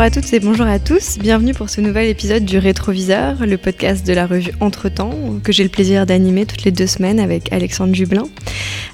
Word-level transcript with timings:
Bonjour 0.00 0.16
à 0.16 0.22
toutes 0.22 0.32
et 0.32 0.40
bonjour 0.40 0.66
à 0.66 0.78
tous. 0.78 1.18
Bienvenue 1.18 1.52
pour 1.52 1.68
ce 1.68 1.82
nouvel 1.82 2.08
épisode 2.08 2.46
du 2.46 2.56
Rétroviseur, 2.56 3.44
le 3.44 3.58
podcast 3.58 4.06
de 4.06 4.14
la 4.14 4.26
revue 4.26 4.50
Entretemps, 4.60 5.38
que 5.44 5.52
j'ai 5.52 5.62
le 5.62 5.68
plaisir 5.68 6.06
d'animer 6.06 6.46
toutes 6.46 6.64
les 6.64 6.70
deux 6.70 6.86
semaines 6.86 7.20
avec 7.20 7.52
Alexandre 7.52 7.94
Jublin. 7.94 8.22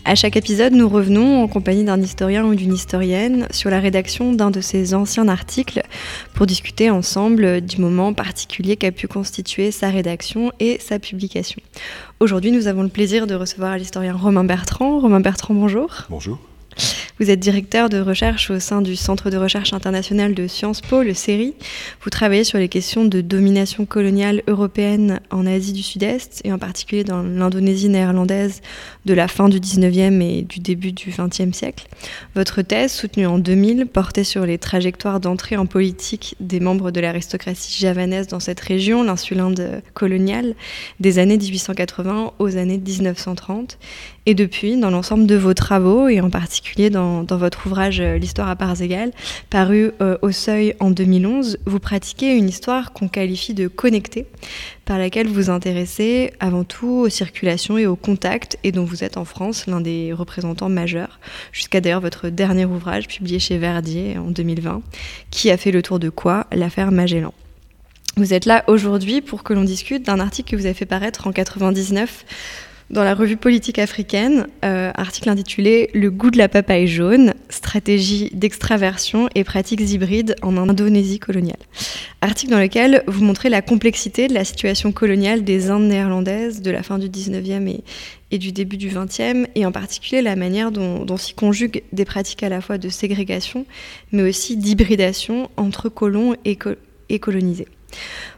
À 0.05 0.17
chaque 0.17 0.37
épisode, 0.37 0.73
nous 0.73 0.89
revenons 0.89 1.45
en 1.45 1.47
compagnie 1.47 1.85
d'un 1.85 2.03
historien 2.03 2.45
ou 2.45 2.57
d'une 2.57 2.75
historienne 2.75 3.47
sur 3.53 3.71
la 3.71 3.79
rédaction 3.79 4.33
d'un 4.33 4.51
de 4.51 4.61
ses 4.61 4.95
anciens 4.95 5.29
articles 5.29 5.81
pour 6.35 6.47
discuter 6.47 6.91
ensemble 6.91 7.61
du 7.61 7.81
moment 7.81 8.13
particulier 8.13 8.77
qu'a 8.77 8.91
pu 8.91 9.07
constituer 9.07 9.71
sa 9.71 9.91
rédaction 9.91 10.51
et 10.59 10.81
sa 10.81 10.99
publication. 10.99 11.63
Aujourd'hui, 12.19 12.51
nous 12.51 12.67
avons 12.67 12.83
le 12.83 12.89
plaisir 12.89 13.29
de 13.29 13.37
recevoir 13.37 13.79
l'historien 13.79 14.17
Romain 14.17 14.43
Bertrand. 14.43 14.99
Romain 14.99 15.21
Bertrand, 15.21 15.55
bonjour. 15.55 15.89
Bonjour. 16.11 16.41
Vous 17.19 17.31
êtes 17.31 17.41
directeur 17.41 17.89
de 17.89 17.99
recherche 17.99 18.51
au 18.51 18.61
sein 18.61 18.83
du 18.83 18.95
Centre 18.95 19.31
de 19.31 19.39
recherche 19.39 19.73
international 19.73 20.35
de 20.35 20.47
Sciences 20.47 20.83
Po, 20.83 21.03
le 21.03 21.15
CERI. 21.15 21.55
Vous 22.03 22.11
travaillez 22.11 22.45
sur 22.45 22.59
les 22.59 22.69
questions 22.69 23.07
de 23.07 23.23
domination 23.23 23.87
coloniale 23.87 24.43
européenne 24.49 25.21
en 25.31 25.47
Asie 25.47 25.73
du 25.73 25.83
Sud-Est 25.83 26.43
et 26.45 26.53
en 26.53 26.59
particulier 26.59 27.05
dans 27.05 27.23
l'Indonésie 27.23 27.89
néerlandaise 27.89 28.61
de 29.07 29.15
la 29.15 29.29
fin 29.29 29.49
du 29.49 29.61
19e 29.61 30.21
et 30.21 30.43
du 30.43 30.61
début 30.61 30.93
du 30.93 31.11
20e 31.11 31.55
siècle. 31.55 31.87
Votre 32.35 32.61
thèse, 32.61 32.93
soutenue 32.93 33.27
en 33.27 33.39
2000, 33.39 33.87
portait 33.87 34.23
sur 34.23 34.45
les 34.45 34.59
trajectoires 34.59 35.19
d'entrée 35.19 35.57
en 35.57 35.65
politique 35.65 36.37
des 36.41 36.61
membres 36.61 36.91
de 36.91 37.01
l'aristocratie 37.01 37.81
javanaise 37.81 38.27
dans 38.27 38.41
cette 38.41 38.61
région, 38.61 39.03
l'insulinde 39.03 39.81
coloniale, 39.95 40.55
des 41.01 41.19
années 41.19 41.39
1880 41.39 42.35
aux 42.39 42.59
années 42.59 42.77
1930. 42.77 43.79
Et 44.29 44.35
depuis, 44.35 44.77
dans 44.77 44.91
l'ensemble 44.91 45.27
de 45.27 45.37
vos 45.37 45.55
travaux, 45.55 46.09
et 46.09 46.21
en 46.21 46.31
particulier 46.31 46.91
dans, 46.91 47.25
votre 47.25 47.67
ouvrage 47.67 48.01
euh, 48.01 48.19
L'histoire 48.19 48.49
à 48.49 48.57
parts 48.57 48.83
égales, 48.83 49.13
paru 49.51 49.93
euh, 50.01 50.19
au 50.21 50.33
Seuil 50.33 50.75
en 50.81 50.91
2011, 50.91 51.59
vous 51.65 51.79
pratiquez 51.79 52.35
une 52.37 52.49
histoire 52.49 52.93
qu'on 52.93 53.07
qualifie 53.07 53.55
de 53.55 53.69
connectée, 53.69 54.27
par 54.85 54.99
laquelle 54.99 55.29
vous 55.29 55.49
intéressez 55.49 56.33
avant 56.41 56.65
tout 56.65 57.05
aux 57.05 57.09
circulations 57.09 57.79
et 57.79 57.87
aux 57.87 57.95
contacts, 57.95 58.59
et 58.65 58.73
dont 58.73 58.85
vous 58.85 59.05
êtes 59.05 59.17
en 59.17 59.25
France 59.25 59.69
l'un 59.69 59.81
des 59.81 60.13
représentants 60.13 60.69
majeurs, 60.69 61.21
jusqu'à 61.53 61.81
d'ailleurs 61.81 62.01
votre 62.01 62.29
dernier 62.29 62.65
ouvrage 62.65 63.07
publié 63.07 63.39
chez 63.39 63.59
Verdier 63.59 64.19
en 64.19 64.33
2020, 64.33 64.83
qui 65.31 65.53
a 65.53 65.57
fait 65.57 65.71
le 65.71 65.83
tour 65.83 66.01
de 66.01 66.09
quoi? 66.09 66.49
L'affaire 66.51 66.91
Magellan. 66.91 67.33
Vous 68.17 68.33
êtes 68.35 68.47
là 68.47 68.65
aujourd'hui 68.67 69.21
pour 69.21 69.45
que 69.45 69.53
l'on 69.53 69.63
discute 69.63 70.05
d'un 70.05 70.19
article 70.19 70.51
que 70.51 70.57
vous 70.57 70.65
avez 70.65 70.75
fait 70.75 70.87
paraître 70.87 71.29
en 71.29 71.33
99 71.33 72.25
dans 72.91 73.03
la 73.03 73.15
revue 73.15 73.37
politique 73.37 73.79
africaine, 73.79 74.47
euh, 74.65 74.93
article 74.95 75.29
intitulé 75.29 75.91
Le 75.93 76.11
goût 76.11 76.31
de 76.31 76.39
la 76.39 76.49
papaye 76.49 76.87
jaune, 76.87 77.35
stratégie 77.49 78.31
d'extraversion 78.33 79.29
et 79.35 79.43
pratiques 79.43 79.81
hybrides 79.81 80.37
en 80.43 80.57
Indonésie 80.57 81.19
coloniale. 81.19 81.59
Article 82.21 82.53
dans 82.53 82.61
lequel 82.61 83.03
vous 83.09 83.25
montrez 83.25 83.49
la 83.49 83.61
complexité 83.61 84.29
de 84.29 84.35
la 84.35 84.45
situation 84.45 84.93
coloniale 84.93 85.43
des 85.43 85.71
Indes 85.71 85.89
néerlandaises 85.89 86.63
de 86.63 86.71
la 86.71 86.85
fin 86.85 86.99
du 86.99 87.09
19e 87.09 87.81
et, 88.31 88.39
du 88.39 88.53
début 88.53 88.77
du 88.77 88.89
20e, 88.89 89.47
et 89.57 89.67
en 89.67 89.73
particulier 89.73 90.23
la 90.23 90.37
manière 90.37 90.71
dont, 90.71 91.17
s'y 91.17 91.35
conjuguent 91.35 91.83
des 91.93 92.05
pratiques 92.05 92.45
à 92.45 92.49
la 92.49 92.61
fois 92.61 92.79
de 92.79 92.89
ségrégation, 92.89 93.67
mais 94.13 94.23
aussi 94.29 94.57
d'hybridation 94.57 95.51
entre 95.57 95.89
colons 95.89 96.37
et 96.45 97.19
colonisés. 97.19 97.67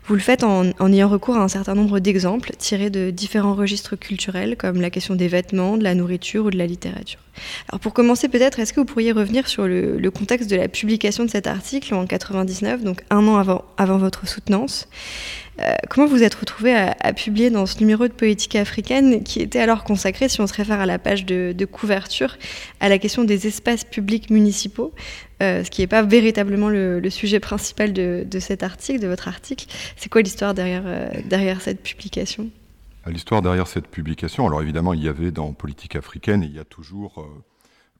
Vous 0.09 0.15
le 0.15 0.21
faites 0.21 0.43
en, 0.43 0.73
ayant 0.91 1.09
recours 1.09 1.37
à 1.37 1.41
un 1.41 1.49
certain 1.49 1.75
nombre 1.75 1.99
d'exemples 1.99 2.53
tirés 2.57 2.89
de 2.89 3.11
différents 3.11 3.55
registres 3.55 3.95
culturels, 3.95 4.57
comme 4.57 4.81
la 4.81 4.89
question 4.89 5.15
des 5.15 5.29
vêtements, 5.29 5.77
de 5.77 5.85
la 5.85 5.95
nourriture 5.95 6.47
ou 6.47 6.51
de 6.51 6.57
la 6.57 6.65
littérature. 6.65 7.21
Alors 7.69 7.79
pour 7.79 7.93
commencer 7.93 8.29
peut-être, 8.29 8.59
est-ce 8.59 8.73
que 8.73 8.81
vous 8.81 8.87
pourriez 8.87 9.13
revenir 9.13 9.49
sur 9.49 9.67
le, 9.67 10.11
contexte 10.11 10.51
de 10.51 10.57
la 10.57 10.69
publication 10.69 11.25
de 11.25 11.31
cet 11.31 11.47
article 11.47 11.95
en 11.95 12.07
99, 12.07 12.83
donc 12.83 13.03
un 13.11 13.27
an 13.27 13.37
avant, 13.77 13.99
votre 13.99 14.27
soutenance? 14.27 14.89
Euh, 15.61 15.73
comment 15.91 16.07
vous 16.07 16.23
êtes 16.23 16.37
retrouvé 16.37 16.73
à, 16.75 17.13
publier 17.13 17.51
dans 17.51 17.67
ce 17.67 17.81
numéro 17.81 18.07
de 18.07 18.13
politique 18.13 18.55
africaine 18.55 19.25
qui 19.25 19.41
était 19.41 19.59
alors 19.59 19.83
consacré, 19.83 20.29
si 20.29 20.41
on 20.41 20.47
se 20.47 20.55
réfère 20.55 20.81
à 20.81 20.87
la 20.87 21.01
page 21.01 21.27
de, 21.27 21.65
couverture, 21.65 22.37
à 22.81 22.89
la 22.89 22.99
question 22.99 23.25
des 23.25 23.47
espaces 23.47 23.85
publics 23.85 24.31
municipaux, 24.31 24.93
euh, 25.43 25.65
ce 25.65 25.71
qui 25.71 25.81
n'est 25.83 25.89
pas 25.89 26.03
véritablement 26.03 26.69
le, 26.69 27.03
sujet 27.11 27.41
principal 27.41 27.93
de, 27.93 28.39
cet 28.39 28.63
article, 28.63 29.01
de 29.01 29.09
votre 29.09 29.27
article. 29.27 29.67
C'est 29.99 30.09
quoi 30.09 30.23
l'histoire 30.23 30.55
derrière, 30.55 30.85
euh, 30.87 31.11
derrière 31.27 31.61
cette 31.61 31.83
publication? 31.83 32.49
L'histoire 33.07 33.43
derrière 33.43 33.67
cette 33.67 33.89
publication, 33.89 34.47
alors 34.47 34.63
évidemment, 34.63 34.95
il 34.95 35.03
y 35.03 35.09
avait 35.09 35.31
dans 35.31 35.53
Politique 35.53 35.97
africaine, 35.97 36.43
il 36.43 36.55
y 36.55 36.59
a 36.59 36.65
toujours, 36.65 37.27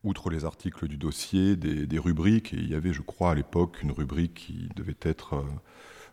outre 0.05 0.29
les 0.29 0.45
articles 0.45 0.87
du 0.87 0.99
dossier, 0.99 1.57
des, 1.57 1.87
des, 1.87 1.99
rubriques, 1.99 2.53
et 2.53 2.59
il 2.59 2.71
y 2.71 2.75
avait, 2.75 2.93
je 2.93 3.01
crois, 3.01 3.31
à 3.31 3.35
l'époque, 3.35 3.83
une 3.83 3.91
rubrique 3.91 4.35
qui 4.35 4.69
devait 4.77 4.99
être 5.01 5.43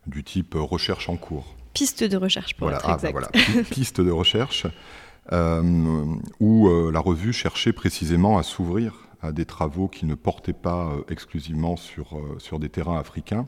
du 0.08 0.24
type 0.24 0.54
recherche 0.56 1.10
en 1.10 1.18
cours. 1.18 1.56
Piste 1.74 2.04
de 2.04 2.18
recherche, 2.18 2.56
pour 2.56 2.68
voilà, 2.68 2.78
être 2.78 2.90
ah, 2.90 2.98
bah 3.02 3.10
exact. 3.10 3.36
voilà, 3.36 3.64
piste 3.70 4.00
de 4.00 4.12
recherche, 4.12 4.66
euh, 5.32 6.16
où 6.40 6.70
euh, 6.70 6.92
la 6.92 7.00
revue 7.00 7.34
cherchait 7.34 7.74
précisément 7.74 8.38
à 8.38 8.44
s'ouvrir 8.44 8.94
à 9.22 9.32
des 9.32 9.46
travaux 9.46 9.88
qui 9.88 10.06
ne 10.06 10.14
portaient 10.14 10.54
pas 10.54 10.92
euh, 10.92 11.02
exclusivement 11.10 11.78
sur, 11.78 12.20
sur 12.38 12.60
des 12.60 12.70
terrains 12.70 13.00
africains, 13.00 13.48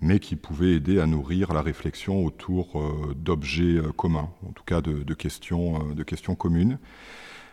mais 0.00 0.18
qui 0.18 0.36
pouvaient 0.36 0.72
aider 0.72 1.00
à 1.00 1.06
nourrir 1.06 1.52
la 1.52 1.62
réflexion 1.62 2.24
autour 2.24 2.82
d'objets 3.14 3.80
communs, 3.96 4.30
en 4.46 4.52
tout 4.52 4.64
cas 4.64 4.80
de, 4.80 5.02
de 5.02 5.14
questions, 5.14 6.34
communes. 6.38 6.78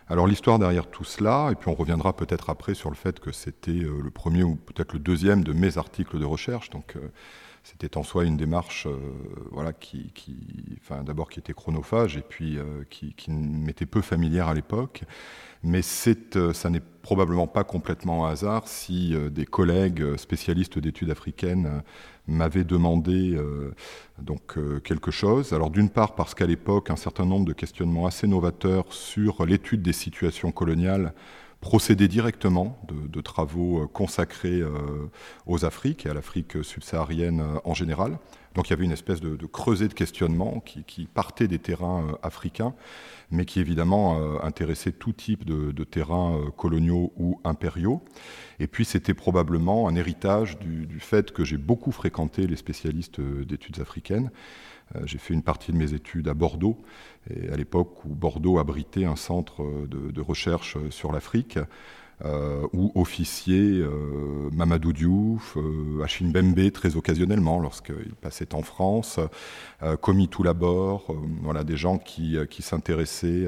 Alors 0.08 0.26
l'histoire 0.26 0.58
derrière 0.58 0.86
tout 0.86 1.04
cela, 1.04 1.50
et 1.52 1.54
puis 1.54 1.68
on 1.68 1.74
reviendra 1.74 2.16
peut-être 2.16 2.48
après 2.48 2.74
sur 2.74 2.88
le 2.88 2.96
fait 2.96 3.20
que 3.20 3.32
c'était 3.32 3.72
le 3.72 4.10
premier 4.10 4.42
ou 4.42 4.56
peut-être 4.56 4.94
le 4.94 4.98
deuxième 4.98 5.44
de 5.44 5.52
mes 5.52 5.76
articles 5.76 6.18
de 6.18 6.24
recherche, 6.24 6.70
donc 6.70 6.96
c'était 7.70 7.98
en 7.98 8.02
soi 8.02 8.24
une 8.24 8.38
démarche 8.38 8.86
euh, 8.86 8.96
voilà, 9.52 9.74
qui, 9.74 10.10
d'abord 11.04 11.28
qui 11.28 11.38
était 11.38 11.52
chronophage 11.52 12.16
et 12.16 12.22
puis 12.22 12.56
euh, 12.56 12.84
qui, 12.88 13.30
m'était 13.30 13.84
peu 13.84 14.00
familière 14.00 14.48
à 14.48 14.54
l'époque. 14.54 15.02
Mais 15.62 15.80
euh, 16.36 16.52
ça 16.52 16.70
n'est 16.70 16.82
probablement 17.02 17.46
pas 17.46 17.64
complètement 17.64 18.26
un 18.26 18.30
hasard 18.30 18.68
si 18.68 19.14
des 19.30 19.46
collègues 19.46 20.16
spécialistes 20.16 20.78
d'études 20.78 21.10
africaines 21.10 21.82
m'avaient 22.26 22.64
demandé 22.64 23.38
donc, 24.20 24.58
quelque 24.84 25.10
chose. 25.10 25.54
Alors 25.54 25.70
d'une 25.70 25.88
part 25.88 26.14
parce 26.14 26.34
qu'à 26.34 26.44
l'époque, 26.44 26.90
un 26.90 26.96
certain 26.96 27.24
nombre 27.24 27.46
de 27.46 27.54
questionnements 27.54 28.06
assez 28.06 28.26
novateurs 28.26 28.92
sur 28.92 29.46
l'étude 29.46 29.80
des 29.80 29.94
situations 29.94 30.52
coloniales 30.52 31.14
procéder 31.60 32.06
directement 32.06 32.80
de, 32.88 33.20
travaux 33.20 33.82
euh, 33.82 33.86
consacrés 33.86 34.60
euh, 34.60 35.10
aux 35.46 35.64
Afriques 35.64 36.06
et 36.06 36.10
à 36.10 36.14
l'Afrique 36.14 36.62
subsaharienne 36.62 37.40
euh, 37.40 37.58
en 37.64 37.74
général. 37.74 38.18
Donc 38.54 38.68
il 38.68 38.70
y 38.70 38.72
avait 38.74 38.84
une 38.84 38.92
espèce 38.92 39.20
de, 39.20 39.46
creuset 39.46 39.88
de 39.88 39.94
questionnement 39.94 40.60
qui, 40.60 41.06
partait 41.06 41.48
des 41.48 41.58
terrains 41.58 42.18
africains, 42.22 42.74
mais 43.30 43.44
qui 43.44 43.60
évidemment 43.60 44.42
intéressait 44.42 44.90
tout 44.90 45.12
type 45.12 45.44
de, 45.44 45.84
terrains 45.84 46.40
coloniaux 46.56 47.12
ou 47.18 47.40
impériaux. 47.44 48.02
Et 48.58 48.66
puis 48.66 48.84
c'était 48.84 49.14
probablement 49.14 49.86
un 49.86 49.94
héritage 49.94 50.58
du, 50.58 50.98
fait 50.98 51.30
que 51.30 51.44
j'ai 51.44 51.58
beaucoup 51.58 51.92
fréquenté 51.92 52.48
les 52.48 52.56
spécialistes 52.56 53.20
d'études 53.20 53.78
africaines 53.78 54.30
j'ai 55.04 55.18
fait 55.18 55.34
une 55.34 55.42
partie 55.42 55.72
de 55.72 55.76
mes 55.76 55.92
études 55.94 56.28
à 56.28 56.34
Bordeaux, 56.34 56.78
à 57.30 57.56
l'époque 57.56 58.04
où 58.04 58.08
Bordeaux 58.08 58.58
abritait 58.58 59.04
un 59.04 59.16
centre 59.16 59.62
de, 59.86 60.20
recherche 60.20 60.76
sur 60.90 61.12
l'Afrique. 61.12 61.58
Euh, 62.24 62.66
où 62.72 62.90
officier 62.96 63.78
euh, 63.78 64.50
Mamadou 64.52 64.92
Diouf, 64.92 65.56
euh, 65.56 66.02
Achille 66.02 66.32
Bembe 66.32 66.72
très 66.72 66.96
occasionnellement 66.96 67.60
lorsqu'il 67.60 68.12
passait 68.20 68.56
en 68.56 68.62
France, 68.62 69.20
euh, 69.84 69.96
Komi 69.96 70.26
Toulabor, 70.26 71.14
voilà, 71.42 71.62
des 71.62 71.76
gens 71.76 71.96
qui, 71.96 72.36
qui 72.50 72.62
s'intéressaient 72.62 73.46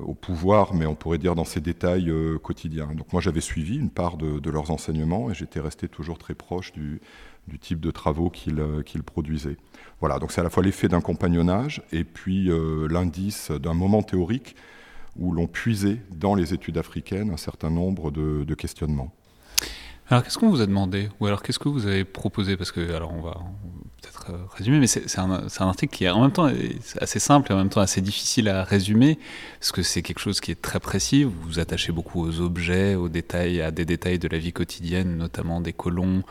au 0.00 0.14
pouvoir, 0.14 0.72
mais 0.72 0.86
on 0.86 0.94
pourrait 0.94 1.18
dire 1.18 1.34
dans 1.34 1.44
ses 1.44 1.60
détails 1.60 2.10
quotidiens. 2.42 2.88
Donc 2.94 3.12
moi 3.12 3.20
j'avais 3.20 3.42
suivi 3.42 3.76
une 3.76 3.90
part 3.90 4.16
de, 4.16 4.38
de 4.38 4.50
leurs 4.50 4.70
enseignements 4.70 5.30
et 5.30 5.34
j'étais 5.34 5.60
resté 5.60 5.88
toujours 5.88 6.16
très 6.16 6.34
proche 6.34 6.72
du, 6.72 7.02
du 7.48 7.58
type 7.58 7.80
de 7.80 7.90
travaux 7.90 8.30
qu'il 8.30 9.02
produisait. 9.04 9.56
Voilà, 10.00 10.18
donc 10.18 10.30
c'est 10.30 10.40
à 10.40 10.44
la 10.44 10.50
fois 10.50 10.62
l'effet 10.62 10.88
d'un 10.88 11.00
compagnonnage 11.00 11.82
et 11.92 12.04
puis 12.04 12.50
euh, 12.50 12.86
l'indice 12.88 13.50
d'un 13.50 13.74
moment 13.74 14.02
théorique 14.02 14.54
où 15.18 15.32
l'on 15.32 15.48
puisait 15.48 16.00
dans 16.14 16.36
les 16.36 16.54
études 16.54 16.78
africaines 16.78 17.30
un 17.30 17.36
certain 17.36 17.70
nombre 17.70 18.12
de, 18.12 18.54
questionnements. 18.54 19.12
Alors 20.08 20.22
qu'est-ce 20.22 20.38
qu'on 20.38 20.48
vous 20.48 20.62
a 20.62 20.66
demandé? 20.66 21.08
Ou 21.20 21.26
alors 21.26 21.42
qu'est-ce 21.42 21.58
que 21.58 21.68
vous 21.68 21.86
avez 21.86 22.04
proposé? 22.04 22.56
Parce 22.56 22.72
que, 22.72 22.94
alors 22.94 23.12
on 23.12 23.20
va 23.20 23.36
peut-être 24.00 24.30
euh, 24.30 24.38
résumer, 24.56 24.78
mais 24.78 24.86
c'est 24.86 25.18
un, 25.18 25.30
un, 25.30 25.66
article 25.66 25.94
qui 25.94 26.04
est 26.04 26.08
en 26.08 26.22
même 26.22 26.30
temps 26.30 26.48
assez 27.00 27.18
simple 27.18 27.50
et 27.50 27.54
en 27.54 27.58
même 27.58 27.68
temps 27.68 27.80
assez 27.80 28.00
difficile 28.00 28.48
à 28.48 28.64
résumer, 28.64 29.18
parce 29.58 29.72
que 29.72 29.82
c'est 29.82 30.02
quelque 30.02 30.20
chose 30.20 30.40
qui 30.40 30.52
est 30.52 30.62
très 30.62 30.80
précis, 30.80 31.24
vous 31.24 31.34
vous 31.42 31.58
attachez 31.58 31.92
beaucoup 31.92 32.24
aux 32.24 32.40
objets, 32.40 32.94
aux 32.94 33.08
détails, 33.08 33.60
à 33.60 33.70
des 33.70 33.84
détails 33.84 34.18
de 34.18 34.28
la 34.28 34.38
vie 34.38 34.52
quotidienne, 34.52 35.16
notamment 35.16 35.60
des 35.60 35.72
colons 35.72 36.22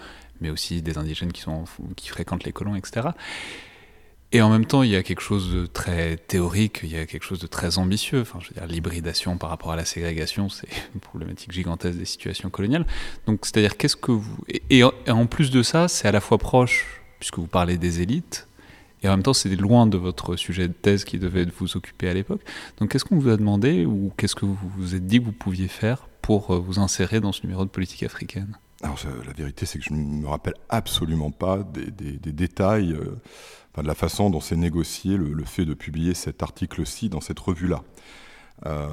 mais 0.42 0.50
aussi 0.50 0.82
des 0.82 0.98
indigènes 0.98 1.32
qui, 1.32 1.44
fréquentent 2.10 2.44
les 2.44 2.52
colons, 2.52 2.76
etc. 2.76 3.10
Et 4.34 4.42
en 4.42 4.50
même 4.50 4.66
temps, 4.66 4.84
il 4.84 4.90
y 4.90 4.96
a 4.96 5.04
quelque 5.04 5.22
chose 5.22 5.54
de 5.54 5.66
très 5.66 6.18
théorique, 6.18 6.82
il 6.84 6.90
y 6.90 6.98
a 6.98 7.06
quelque 7.06 7.24
chose 7.24 7.40
de 7.40 7.48
très 7.48 7.78
ambitieux. 7.78 8.22
Enfin, 8.22 8.40
je 8.42 8.50
veux 8.50 8.56
dire, 8.56 8.68
l'hybridation 8.68 9.38
par 9.38 9.50
rapport 9.50 9.72
à 9.72 9.78
la 9.78 9.86
ségrégation, 9.86 10.50
c'est 10.50 10.68
une 10.94 11.00
problématique 11.00 11.52
gigantesque 11.54 11.98
des 11.98 12.06
situations 12.06 12.50
coloniales. 12.50 12.86
Donc, 13.26 13.46
c'est-à-dire, 13.46 13.78
qu'est-ce 13.78 13.96
que 13.96 14.12
vous. 14.12 14.38
Et, 14.70 14.84
en 14.84 15.26
plus 15.28 15.50
de 15.50 15.64
ça, 15.64 15.88
c'est 15.88 16.08
à 16.08 16.12
la 16.12 16.20
fois 16.20 16.38
proche, 16.38 17.02
puisque 17.20 17.38
vous 17.38 17.48
parlez 17.48 17.78
des 17.78 18.02
élites, 18.02 18.48
et 19.04 19.08
en 19.08 19.12
même 19.12 19.24
temps, 19.24 19.34
c'est 19.34 19.56
loin 19.56 19.86
de 19.88 19.98
votre 19.98 20.36
sujet 20.36 20.68
de 20.68 20.74
thèse 20.74 21.06
qui 21.06 21.20
devait 21.20 21.46
vous 21.46 21.78
occuper 21.78 22.10
à 22.10 22.14
l'époque. 22.14 22.42
Donc, 22.80 22.92
qu'est-ce 22.92 23.06
qu'on 23.06 23.20
vous 23.20 23.30
a 23.30 23.38
demandé, 23.38 23.86
ou 23.86 24.12
qu'est-ce 24.18 24.36
que 24.36 24.46
vous 24.46 24.58
vous 24.78 24.96
êtes 24.96 25.06
dit 25.06 25.20
que 25.20 25.26
vous 25.26 25.32
pouviez 25.32 25.70
faire 25.70 26.10
pour 26.22 26.52
euh, 26.52 26.60
vous 26.60 26.80
insérer 26.80 27.22
dans 27.22 27.32
ce 27.32 27.44
numéro 27.44 27.64
de 27.64 27.70
politique 27.70 28.04
africaine? 28.04 28.58
Alors, 28.84 29.00
la 29.26 29.34
vérité, 29.34 29.66
c'est 29.66 29.80
que 29.80 29.86
je 29.86 29.94
ne 29.94 30.22
me 30.22 30.28
rappelle 30.28 30.54
absolument 30.70 31.32
pas 31.32 31.64
des, 31.64 32.32
détails. 32.32 32.94
Euh, 32.94 33.16
de 33.82 33.88
la 33.88 33.96
façon 33.96 34.32
dont 34.32 34.40
s'est 34.40 34.56
négocié 34.56 35.18
le, 35.18 35.44
fait 35.44 35.64
de 35.64 35.76
publier 35.76 36.16
cet 36.16 36.42
article-ci 36.42 37.10
dans 37.10 37.22
cette 37.22 37.38
revue-là. 37.38 37.84
Euh, 38.66 38.88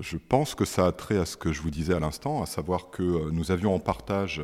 je 0.00 0.16
pense 0.16 0.56
que 0.56 0.64
ça 0.64 0.86
a 0.86 0.92
trait 0.92 1.18
à 1.18 1.24
ce 1.24 1.36
que 1.36 1.52
je 1.52 1.62
vous 1.62 1.70
disais 1.70 1.94
à 1.94 2.00
l'instant, 2.00 2.42
à 2.42 2.46
savoir 2.46 2.90
que 2.90 3.04
euh, 3.04 3.30
nous 3.30 3.52
avions 3.52 3.74
en 3.74 3.78
partage, 3.78 4.42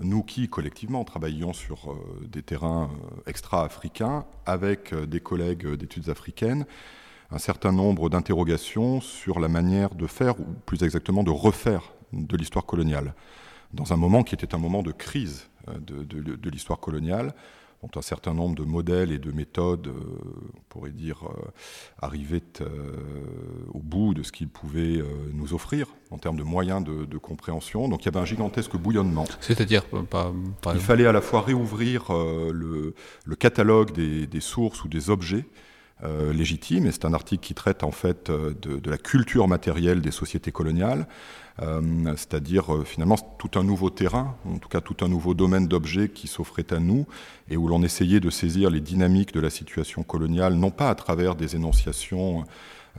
nous 0.00 0.22
qui 0.22 0.48
collectivement 0.48 1.04
travaillions 1.04 1.52
sur 1.52 1.94
des 2.22 2.42
terrains 2.42 2.90
extra-africains, 3.26 4.24
avec 4.46 4.94
des 4.94 5.20
collègues 5.20 5.74
d'études 5.74 6.08
africaines, 6.08 6.64
un 7.30 7.36
certain 7.36 7.70
nombre 7.70 8.08
d'interrogations 8.08 9.02
sur 9.02 9.38
la 9.38 9.48
manière 9.48 9.94
de 9.94 10.06
faire, 10.06 10.40
ou 10.40 10.46
plus 10.64 10.84
exactement 10.84 11.22
de 11.22 11.30
refaire 11.30 11.92
de 12.12 12.36
l'histoire 12.36 12.66
coloniale, 12.66 13.14
dans 13.72 13.92
un 13.92 13.96
moment 13.96 14.22
qui 14.22 14.34
était 14.34 14.54
un 14.54 14.58
moment 14.58 14.82
de 14.82 14.92
crise 14.92 15.48
de, 15.68 16.02
de 16.02 16.50
l'histoire 16.50 16.80
coloniale, 16.80 17.34
dont 17.82 17.98
un 17.98 18.02
certain 18.02 18.34
nombre 18.34 18.56
de 18.56 18.64
modèles 18.64 19.10
et 19.10 19.18
de 19.18 19.32
méthodes, 19.32 19.86
euh, 19.86 19.92
on 20.54 20.60
pourrait 20.68 20.90
dire, 20.90 21.24
euh, 21.24 21.50
arrivaient 22.02 22.42
euh, 22.60 22.66
au 23.72 23.78
bout 23.78 24.12
de 24.12 24.22
ce 24.22 24.32
qu'ils 24.32 24.48
pouvaient 24.48 25.02
nous 25.32 25.54
offrir 25.54 25.86
en 26.10 26.18
termes 26.18 26.36
de 26.36 26.42
moyens 26.42 26.84
de, 26.84 27.18
compréhension. 27.18 27.88
Donc 27.88 28.02
il 28.02 28.06
y 28.06 28.08
avait 28.08 28.20
un 28.20 28.24
gigantesque 28.24 28.76
bouillonnement. 28.76 29.24
C'est-à-dire 29.40 29.84
Il 30.74 30.80
fallait 30.80 31.06
à 31.06 31.12
la 31.12 31.20
fois 31.20 31.42
réouvrir 31.42 32.10
le, 32.10 32.94
catalogue 33.38 33.92
des, 33.92 34.40
sources 34.40 34.84
ou 34.84 34.88
des 34.88 35.10
objets 35.10 35.44
légitimes, 36.32 36.86
et 36.86 36.92
c'est 36.92 37.04
un 37.04 37.12
article 37.12 37.44
qui 37.46 37.54
traite 37.54 37.84
en 37.84 37.90
fait 37.90 38.30
de, 38.30 38.90
la 38.90 38.98
culture 38.98 39.48
matérielle 39.48 40.00
des 40.00 40.10
sociétés 40.10 40.52
coloniales, 40.52 41.06
euh, 41.62 41.80
c'est-à-dire 42.16 42.74
euh, 42.74 42.84
finalement 42.84 43.16
tout 43.38 43.58
un 43.58 43.64
nouveau 43.64 43.90
terrain, 43.90 44.36
en 44.46 44.58
tout 44.58 44.68
cas 44.68 44.80
tout 44.80 44.96
un 45.04 45.08
nouveau 45.08 45.34
domaine 45.34 45.68
d'objets 45.68 46.08
qui 46.08 46.26
s'offrait 46.26 46.72
à 46.72 46.78
nous 46.78 47.06
et 47.50 47.56
où 47.58 47.68
l'on 47.68 47.82
essayait 47.82 48.20
de 48.20 48.30
saisir 48.30 48.70
les 48.70 48.80
dynamiques 48.80 49.34
de 49.34 49.40
la 49.40 49.50
situation 49.50 50.02
coloniale, 50.02 50.54
non 50.54 50.70
pas 50.70 50.88
à 50.88 50.94
travers 50.94 51.34
des 51.34 51.56
énonciations 51.56 52.44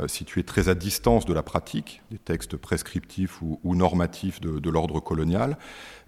euh, 0.01 0.07
situées 0.07 0.43
très 0.43 0.69
à 0.69 0.75
distance 0.75 1.25
de 1.25 1.33
la 1.33 1.43
pratique, 1.43 2.01
des 2.11 2.17
textes 2.17 2.57
prescriptifs 2.57 3.41
ou, 3.41 3.75
normatifs 3.75 4.41
de, 4.41 4.69
l'ordre 4.69 4.99
colonial, 4.99 5.57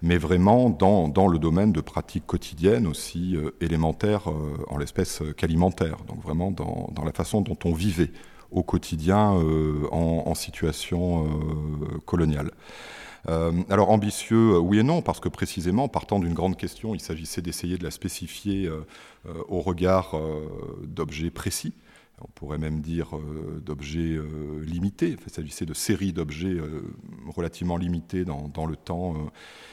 mais 0.02 0.18
vraiment 0.18 0.70
dans, 0.70 1.28
le 1.28 1.38
domaine 1.38 1.72
de 1.72 1.80
pratiques 1.80 2.26
quotidiennes 2.26 2.86
aussi 2.86 3.36
élémentaires, 3.60 4.28
en 4.68 4.78
l'espèce 4.78 5.22
qu'alimentaires, 5.36 5.98
donc 6.06 6.22
vraiment 6.22 6.50
dans, 6.50 7.04
la 7.04 7.12
façon 7.12 7.40
dont 7.40 7.58
on 7.64 7.72
vivait 7.72 8.10
au 8.54 8.62
quotidien 8.62 9.34
euh, 9.34 9.86
en, 9.90 10.34
situation 10.34 11.26
euh, 11.26 11.98
coloniale. 12.06 12.52
Euh, 13.28 13.52
alors 13.68 13.90
ambitieux, 13.90 14.58
oui 14.58 14.78
et 14.78 14.82
non, 14.82 15.02
parce 15.02 15.20
que 15.20 15.28
précisément, 15.28 15.88
partant 15.88 16.18
d'une 16.18 16.34
grande 16.34 16.56
question, 16.56 16.94
il 16.94 17.00
s'agissait 17.00 17.42
d'essayer 17.42 17.76
de 17.76 17.84
la 17.84 17.90
spécifier 17.90 18.70
au 19.48 19.60
regard 19.60 20.14
d'objets 20.82 21.30
précis. 21.30 21.72
On 22.20 22.28
pourrait 22.34 22.58
même 22.58 22.80
dire 22.80 23.10
d'objets 23.64 24.18
limités. 24.62 25.16
il 25.26 25.32
s'agissait 25.32 25.66
de 25.66 25.74
séries 25.74 26.12
d'objets 26.12 26.56
relativement 27.26 27.76
limités 27.76 28.24
dans, 28.24 28.66
le 28.66 28.76
temps 28.76 29.14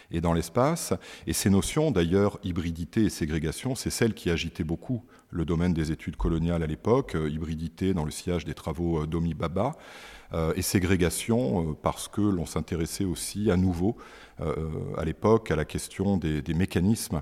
et 0.09 0.21
dans 0.21 0.33
l'espace. 0.33 0.93
Et 1.27 1.33
ces 1.33 1.49
notions, 1.49 1.91
d'ailleurs, 1.91 2.39
hybridité 2.43 3.03
et 3.03 3.09
ségrégation, 3.09 3.75
c'est 3.75 3.89
celles 3.89 4.13
qui 4.13 4.29
agitaient 4.29 4.63
beaucoup 4.63 5.03
le 5.31 5.45
domaine 5.45 5.73
des 5.73 5.91
études 5.91 6.17
coloniales 6.17 6.61
à 6.61 6.67
l'époque, 6.67 7.15
euh, 7.15 7.29
hybridité 7.29 7.93
dans 7.93 8.05
le 8.05 8.11
sillage 8.11 8.45
des 8.45 8.53
travaux 8.53 9.01
euh, 9.01 9.07
d'Omi 9.07 9.33
Baba, 9.33 9.73
euh, 10.33 10.53
et 10.55 10.61
ségrégation 10.61 11.75
parce 11.81 12.07
que 12.07 12.21
l'on 12.21 12.45
s'intéressait 12.45 13.03
aussi 13.05 13.51
à 13.51 13.57
nouveau 13.57 13.97
à 14.97 15.05
l'époque 15.05 15.51
à 15.51 15.55
la 15.55 15.65
question 15.65 16.17
des, 16.17 16.41
mécanismes 16.55 17.19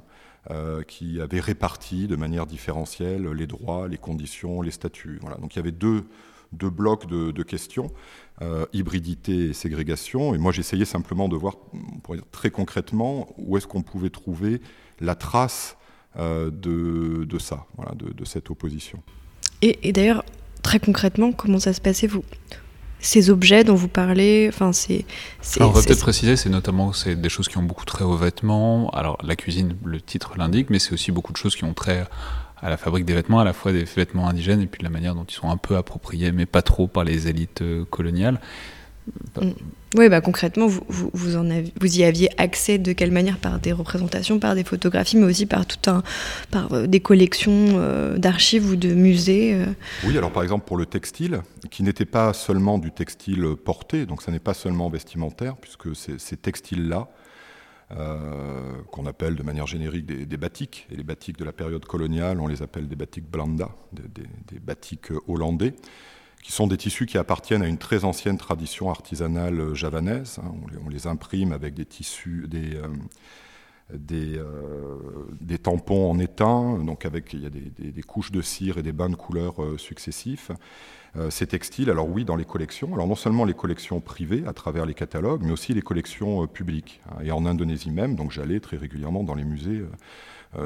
qui 0.87 1.21
avaient 1.21 1.39
réparti 1.39 2.07
de 2.07 2.15
manière 2.15 2.47
différentielle 2.47 3.27
les 3.29 3.45
droits, 3.45 3.87
les 3.87 3.97
conditions, 3.99 4.61
les 4.61 4.71
statuts. 4.71 5.19
Donc 5.41 5.55
il 5.55 5.57
y 5.57 5.59
avait 5.59 5.71
deux, 5.71 6.05
deux 6.53 6.71
blocs 6.71 7.07
de, 7.07 7.43
questions, 7.43 7.91
hybridité 8.73 9.49
et 9.49 9.53
ségrégation. 9.53 10.33
Et 10.33 10.39
moi 10.39 10.51
j'essayais 10.51 10.85
simplement 10.85 11.29
de 11.29 11.35
voir 11.35 11.57
très 12.31 12.49
concrètement 12.49 13.27
où 13.37 13.57
est-ce 13.57 13.67
qu'on 13.67 13.83
pouvait 13.83 14.09
trouver 14.09 14.59
la 14.99 15.13
trace 15.13 15.77
euh, 16.17 16.49
de, 16.49 17.37
ça, 17.37 17.67
de, 17.95 18.25
cette 18.25 18.49
opposition. 18.49 19.01
Et, 19.61 19.93
d'ailleurs, 19.93 20.25
très 20.63 20.79
concrètement, 20.79 21.31
comment 21.31 21.59
ça 21.59 21.71
se 21.71 21.79
passait 21.81 22.07
vous? 22.07 22.23
Ces 22.99 23.29
objets 23.29 23.63
dont 23.63 23.75
vous 23.75 23.87
parlez, 23.87 24.49
enfin 24.49 24.73
c'est. 24.73 25.05
on 25.59 25.67
va 25.67 25.81
peut-être 25.81 26.01
préciser, 26.01 26.35
c'est 26.35 26.49
notamment 26.49 26.93
c'est 26.93 27.15
des 27.15 27.29
choses 27.29 27.47
qui 27.47 27.57
ont 27.57 27.63
beaucoup 27.63 27.85
trait 27.85 28.03
aux 28.03 28.17
vêtements. 28.17 28.89
Alors 28.91 29.17
la 29.23 29.35
cuisine, 29.35 29.75
le 29.85 30.01
titre 30.01 30.33
l'indique, 30.37 30.69
mais 30.69 30.79
c'est 30.79 30.93
aussi 30.93 31.11
beaucoup 31.11 31.31
de 31.31 31.37
choses 31.37 31.55
qui 31.55 31.63
ont 31.63 31.73
trait 31.73 32.05
à 32.61 32.69
la 32.69 32.77
fabrique 32.77 33.05
des 33.05 33.13
vêtements, 33.13 33.39
à 33.39 33.45
la 33.45 33.53
fois 33.53 33.71
des 33.71 33.83
vêtements 33.83 34.27
indigènes 34.27 34.61
et 34.61 34.67
puis 34.67 34.83
la 34.83 34.89
manière 34.89 35.15
dont 35.15 35.23
ils 35.23 35.33
sont 35.33 35.49
un 35.49 35.57
peu 35.57 35.77
appropriés, 35.77 36.31
mais 36.31 36.45
pas 36.45 36.61
trop 36.61 36.87
par 36.87 37.03
les 37.03 37.27
élites 37.27 37.61
euh, 37.61 37.85
coloniales. 37.85 38.39
Mm. 39.41 39.51
Oui, 39.97 40.07
bah, 40.07 40.21
concrètement, 40.21 40.67
vous, 40.67 40.83
vous, 40.87 41.35
en 41.35 41.49
vous 41.79 41.99
y 41.99 42.03
aviez 42.03 42.29
accès 42.39 42.77
de 42.77 42.93
quelle 42.93 43.11
manière? 43.11 43.37
Par 43.39 43.59
des 43.59 43.71
représentations, 43.71 44.37
par 44.37 44.53
des 44.53 44.63
photographies, 44.63 45.17
mais 45.17 45.25
aussi 45.25 45.47
par, 45.47 45.65
tout 45.65 45.89
un, 45.89 46.03
par 46.51 46.71
euh, 46.73 46.85
des 46.85 46.99
collections 46.99 47.51
euh, 47.73 48.17
d'archives 48.17 48.69
ou 48.69 48.75
de 48.75 48.93
musées 48.93 49.55
euh? 49.55 49.65
Oui, 50.05 50.15
alors 50.15 50.31
par 50.31 50.43
exemple 50.43 50.65
pour 50.67 50.77
le 50.77 50.85
textile, 50.85 51.41
qui 51.71 51.81
n'était 51.81 52.05
pas 52.05 52.33
seulement 52.33 52.77
du 52.77 52.91
textile 52.91 53.55
porté, 53.55 54.05
donc 54.05 54.21
ça 54.21 54.31
n'est 54.31 54.39
pas 54.39 54.53
seulement 54.53 54.89
vestimentaire, 54.89 55.55
puisque 55.57 55.95
ces 55.95 56.37
textiles-là, 56.37 57.07
qu'on 58.91 59.07
appelle 59.07 59.35
de 59.35 59.41
manière 59.41 59.65
générique 59.65 60.05
des, 60.05 60.27
des, 60.27 60.37
batiks, 60.37 60.85
et 60.91 60.95
les 60.95 61.03
batiks 61.03 61.39
de 61.39 61.43
la 61.43 61.51
période 61.51 61.83
coloniale, 61.85 62.39
on 62.39 62.45
les 62.45 62.61
appelle 62.61 62.87
des 62.87 62.95
batiks 62.95 63.27
blanda, 63.27 63.69
des, 63.91 64.03
des, 64.03 64.29
des 64.51 64.59
batiks 64.59 65.09
hollandais 65.27 65.73
qui 66.43 66.51
sont 66.51 66.67
des 66.67 66.77
tissus 66.77 67.05
qui 67.05 67.17
appartiennent 67.17 67.61
à 67.61 67.67
une 67.67 67.77
très 67.77 68.05
ancienne 68.05 68.37
tradition 68.37 68.89
artisanale 68.89 69.59
euh, 69.59 69.75
javanaise. 69.75 70.39
Hein. 70.43 70.51
On, 70.85 70.89
les, 70.89 71.07
imprime 71.07 71.51
avec 71.51 71.73
des 71.73 71.85
tissus, 71.85 72.45
des, 72.47 72.75
euh, 72.75 72.87
euh, 73.91 75.25
des, 75.41 75.57
tampons 75.57 76.11
en 76.11 76.19
étain, 76.19 76.79
donc 76.79 77.05
avec 77.05 77.33
il 77.33 77.43
y 77.43 77.45
a 77.45 77.49
des, 77.49 78.01
couches 78.03 78.31
de 78.31 78.41
cire 78.41 78.77
et 78.77 78.83
des 78.83 78.91
bains 78.91 79.09
de 79.09 79.15
couleurs 79.15 79.55
successifs. 79.77 80.51
ces 81.29 81.47
textiles, 81.47 81.89
alors 81.89 82.07
oui, 82.07 82.23
dans 82.23 82.35
les 82.35 82.45
collections, 82.45 82.93
alors 82.93 83.07
non 83.07 83.15
seulement 83.15 83.45
les 83.45 83.53
collections 83.53 83.99
privées 83.99 84.43
à 84.45 84.53
travers 84.53 84.85
les 84.85 84.93
catalogues, 84.93 85.41
mais 85.43 85.51
aussi 85.51 85.73
les 85.73 85.81
collections 85.81 86.45
publiques. 86.47 87.01
Hein. 87.09 87.23
Et 87.23 87.31
en 87.31 87.45
Indonésie 87.45 87.91
même, 87.91 88.15
donc 88.15 88.31
j'allais 88.31 88.59
très 88.59 88.77
régulièrement 88.77 89.23
dans 89.23 89.35
les 89.35 89.45
musées 89.45 89.83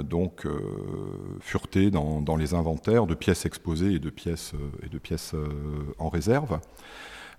donc 0.03 0.45
euh, 0.45 0.59
fureté 1.41 1.91
dans, 1.91 2.35
les 2.37 2.53
inventaires 2.53 3.05
de 3.05 3.15
pièces 3.15 3.45
exposées 3.45 3.93
et 3.93 3.99
de 3.99 4.09
pièces, 4.09 4.53
euh, 5.33 5.93
en 5.99 6.09
réserve. 6.09 6.59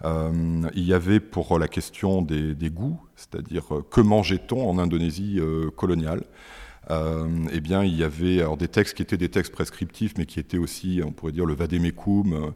il 0.04 0.84
y 0.84 0.92
avait 0.92 1.20
pour 1.20 1.58
la 1.58 1.68
question 1.68 2.20
des, 2.20 2.70
goûts, 2.70 3.00
c'est-à-dire 3.16 3.64
que 3.90 4.00
mangeait-on 4.00 4.68
en 4.68 4.78
Indonésie 4.78 5.40
coloniale 5.76 6.20
euh, 6.20 6.30
eh 6.90 7.60
bien, 7.60 7.84
il 7.84 7.96
y 7.96 8.04
avait 8.04 8.40
alors, 8.40 8.56
des 8.56 8.68
textes 8.68 8.94
qui 8.94 9.02
étaient 9.02 9.16
des 9.16 9.28
textes 9.30 9.52
prescriptifs, 9.52 10.14
mais 10.18 10.26
qui 10.26 10.40
étaient 10.40 10.58
aussi, 10.58 11.00
on 11.04 11.12
pourrait 11.12 11.32
dire, 11.32 11.46
le 11.46 11.54
vadémécum 11.54 12.52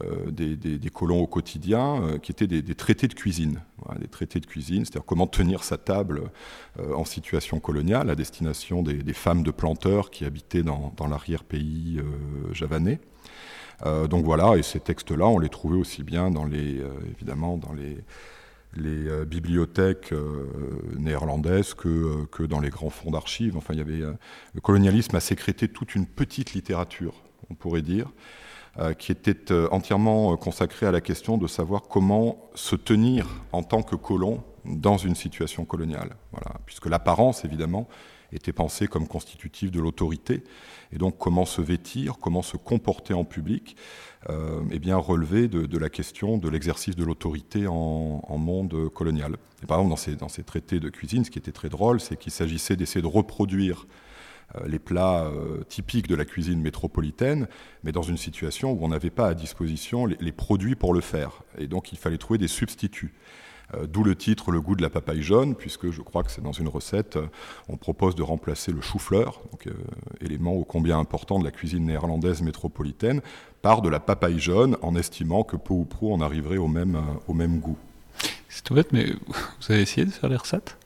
euh, 0.00 0.30
des, 0.30 0.56
des, 0.56 0.90
colons 0.90 1.20
au 1.20 1.26
quotidien, 1.26 2.02
euh, 2.02 2.18
qui 2.18 2.32
étaient 2.32 2.46
des, 2.46 2.74
traités 2.74 3.08
de 3.08 3.14
cuisine. 3.14 3.60
des 4.00 4.08
traités 4.08 4.40
de 4.40 4.46
cuisine, 4.46 4.84
c'est-à-dire 4.84 5.04
comment 5.04 5.26
tenir 5.26 5.64
sa 5.64 5.76
table 5.76 6.30
en 6.94 7.04
situation 7.04 7.60
coloniale 7.60 8.08
à 8.08 8.14
destination 8.14 8.82
des, 8.82 9.12
femmes 9.12 9.42
de 9.42 9.50
planteurs 9.50 10.10
qui 10.10 10.24
habitaient 10.24 10.62
dans, 10.62 10.94
dans 10.96 11.06
l'arrière-pays 11.06 12.00
javanais. 12.52 13.00
donc 13.84 14.24
voilà, 14.24 14.56
et 14.56 14.62
ces 14.62 14.80
textes-là, 14.80 15.26
on 15.26 15.38
les 15.38 15.50
trouvait 15.50 15.78
aussi 15.78 16.02
bien 16.02 16.30
dans 16.30 16.46
les, 16.46 16.80
évidemment, 17.14 17.58
dans 17.58 17.74
les 17.74 17.98
les 18.76 19.08
euh, 19.08 19.24
bibliothèques 19.24 20.12
euh, 20.12 20.48
néerlandaises 20.98 21.74
que, 21.74 21.88
euh, 21.88 22.26
que, 22.30 22.42
dans 22.42 22.60
les 22.60 22.70
grands 22.70 22.90
fonds 22.90 23.10
d'archives. 23.10 23.56
Enfin, 23.56 23.74
il 23.74 23.78
y 23.78 23.82
avait, 23.82 24.00
le 24.54 24.60
colonialisme 24.60 25.14
a 25.16 25.20
sécrété 25.20 25.68
toute 25.68 25.94
une 25.94 26.06
petite 26.06 26.54
littérature, 26.54 27.14
on 27.50 27.54
pourrait 27.54 27.82
dire, 27.82 28.10
qui 28.98 29.12
était 29.12 29.52
entièrement 29.70 30.34
consacrée 30.38 30.86
à 30.86 30.90
la 30.90 31.02
question 31.02 31.36
de 31.36 31.46
savoir 31.46 31.82
comment 31.82 32.50
se 32.54 32.74
tenir 32.74 33.28
en 33.52 33.62
tant 33.62 33.82
que 33.82 33.96
colon 33.96 34.42
dans 34.64 34.96
une 34.96 35.14
situation 35.14 35.66
coloniale. 35.66 36.16
Voilà. 36.32 36.58
Puisque 36.64 36.86
l'apparence, 36.86 37.44
évidemment, 37.44 37.86
était 38.32 38.52
pensée 38.52 38.86
comme 38.86 39.06
constitutive 39.06 39.70
de 39.70 39.80
l'autorité. 39.80 40.42
Et 40.92 40.98
donc 40.98 41.18
comment 41.18 41.44
se 41.44 41.60
vêtir, 41.60 42.16
comment 42.18 42.42
se 42.42 42.56
comporter 42.56 43.14
en 43.14 43.24
public, 43.24 43.76
eh 44.28 44.78
bien 44.78 44.96
relever 44.96 45.48
de, 45.48 45.78
la 45.78 45.88
question 45.88 46.38
de 46.38 46.48
l'exercice 46.48 46.94
de 46.94 47.04
l'autorité 47.04 47.66
en, 47.66 48.38
monde 48.38 48.88
colonial. 48.94 49.36
Et 49.62 49.66
par 49.66 49.78
exemple, 49.80 50.18
dans 50.18 50.28
ces, 50.28 50.42
traités 50.42 50.80
de 50.80 50.88
cuisine, 50.88 51.24
ce 51.24 51.30
qui 51.30 51.38
était 51.38 51.52
très 51.52 51.68
drôle, 51.68 52.00
c'est 52.00 52.16
qu'il 52.16 52.32
s'agissait 52.32 52.76
d'essayer 52.76 53.02
de 53.02 53.06
reproduire 53.06 53.86
euh, 54.56 54.66
les 54.66 54.78
plats 54.78 55.24
euh, 55.24 55.62
typiques 55.64 56.08
de 56.08 56.14
la 56.14 56.24
cuisine 56.24 56.60
métropolitaine, 56.60 57.48
mais 57.84 57.92
dans 57.92 58.02
une 58.02 58.16
situation 58.16 58.72
où 58.72 58.78
on 58.82 58.88
n'avait 58.88 59.10
pas 59.10 59.28
à 59.28 59.34
disposition 59.34 60.06
les, 60.06 60.32
produits 60.32 60.74
pour 60.74 60.94
le 60.94 61.00
faire. 61.00 61.42
Et 61.58 61.66
donc 61.66 61.92
il 61.92 61.98
fallait 61.98 62.18
trouver 62.18 62.38
des 62.38 62.48
substituts. 62.48 63.14
Euh, 63.74 63.86
d'où 63.86 64.04
le 64.04 64.14
titre 64.14 64.50
Le 64.50 64.60
goût 64.60 64.74
de 64.74 64.82
la 64.82 64.90
papaye 64.90 65.22
jaune, 65.22 65.54
puisque 65.54 65.90
je 65.90 66.02
crois 66.02 66.22
que 66.22 66.30
c'est 66.30 66.42
dans 66.42 66.52
une 66.52 66.68
recette, 66.68 67.18
on 67.68 67.76
propose 67.76 68.14
de 68.14 68.22
remplacer 68.22 68.72
le 68.72 68.80
chou-fleur, 68.80 69.40
élément 70.22 70.54
ô 70.54 70.64
combien 70.64 70.98
important 70.98 71.38
de 71.38 71.44
la 71.44 71.50
cuisine 71.50 71.86
néerlandaise 71.86 72.42
métropolitaine, 72.42 73.20
par 73.60 73.82
de 73.82 73.88
la 73.88 74.00
papaye 74.00 74.38
jaune, 74.38 74.76
en 74.82 74.96
estimant 74.96 75.44
que 75.44 75.56
peu 75.56 75.74
ou 75.74 75.84
prou 75.84 76.12
on 76.12 76.20
arriverait 76.20 76.56
au 76.56 76.68
même, 76.68 77.00
au 77.28 77.34
même 77.34 77.58
goût. 77.58 77.78
C'est 78.48 78.64
tout 78.64 78.74
bête, 78.74 78.92
mais 78.92 79.06
vous 79.28 79.72
avez 79.72 79.82
essayé 79.82 80.06
de 80.06 80.10
faire 80.10 80.28
les 80.28 80.36
recettes? 80.36 80.76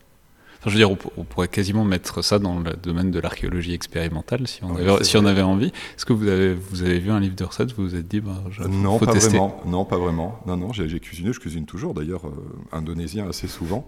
Je 0.65 0.71
veux 0.71 0.77
dire, 0.77 0.91
on, 0.91 1.23
pourrait 1.23 1.47
quasiment 1.47 1.85
mettre 1.85 2.21
ça 2.21 2.39
dans 2.39 2.59
le 2.59 2.73
domaine 2.73 3.11
de 3.11 3.19
l'archéologie 3.19 3.73
expérimentale 3.73 4.47
si 4.47 4.63
on, 4.63 4.75
avait, 4.75 5.03
si 5.03 5.15
on 5.15 5.25
avait 5.25 5.41
envie. 5.41 5.67
Est-ce 5.67 6.05
que 6.05 6.13
vous 6.13 6.27
avez, 6.27 6.53
vous 6.53 6.83
avez 6.83 6.99
vu 6.99 7.11
un 7.11 7.19
livre 7.19 7.35
de 7.35 7.43
recettes 7.43 7.73
Vous 7.73 7.83
vous 7.83 7.95
êtes 7.95 8.07
dit, 8.07 8.19
bah, 8.19 8.43
non, 8.67 8.99
pas 8.99 9.13
vraiment. 9.13 9.61
Non, 9.65 9.85
pas 9.85 9.97
vraiment. 9.97 10.39
Non, 10.45 10.57
non, 10.57 10.73
j'ai 10.73 10.99
cuisiné, 10.99 11.31
je 11.31 11.39
cuisine 11.39 11.65
toujours 11.65 11.93
d'ailleurs 11.93 12.27
euh, 12.27 12.31
indonésien 12.73 13.29
assez 13.29 13.47
souvent, 13.47 13.87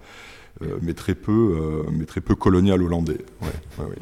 euh, 0.61 0.77
mais 0.81 0.93
très 0.93 1.15
peu, 1.15 1.57
euh, 1.85 1.89
mais 1.91 2.05
très 2.05 2.21
peu 2.21 2.35
colonial 2.35 2.81
hollandais. 2.81 3.25
Ouais, 3.41 3.83
ouais, 3.85 3.95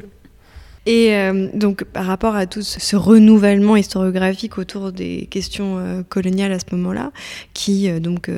et 0.88 1.14
euh, 1.14 1.48
donc, 1.52 1.84
par 1.84 2.06
rapport 2.06 2.34
à 2.34 2.46
tout 2.46 2.62
ce, 2.62 2.96
renouvellement 2.96 3.76
historiographique 3.76 4.56
autour 4.56 4.90
des 4.90 5.28
questions 5.30 5.76
euh, 5.76 6.02
coloniales 6.02 6.50
à 6.50 6.58
ce 6.58 6.64
moment-là, 6.72 7.12
qui 7.52 7.90
euh, 7.90 8.00
donc 8.00 8.30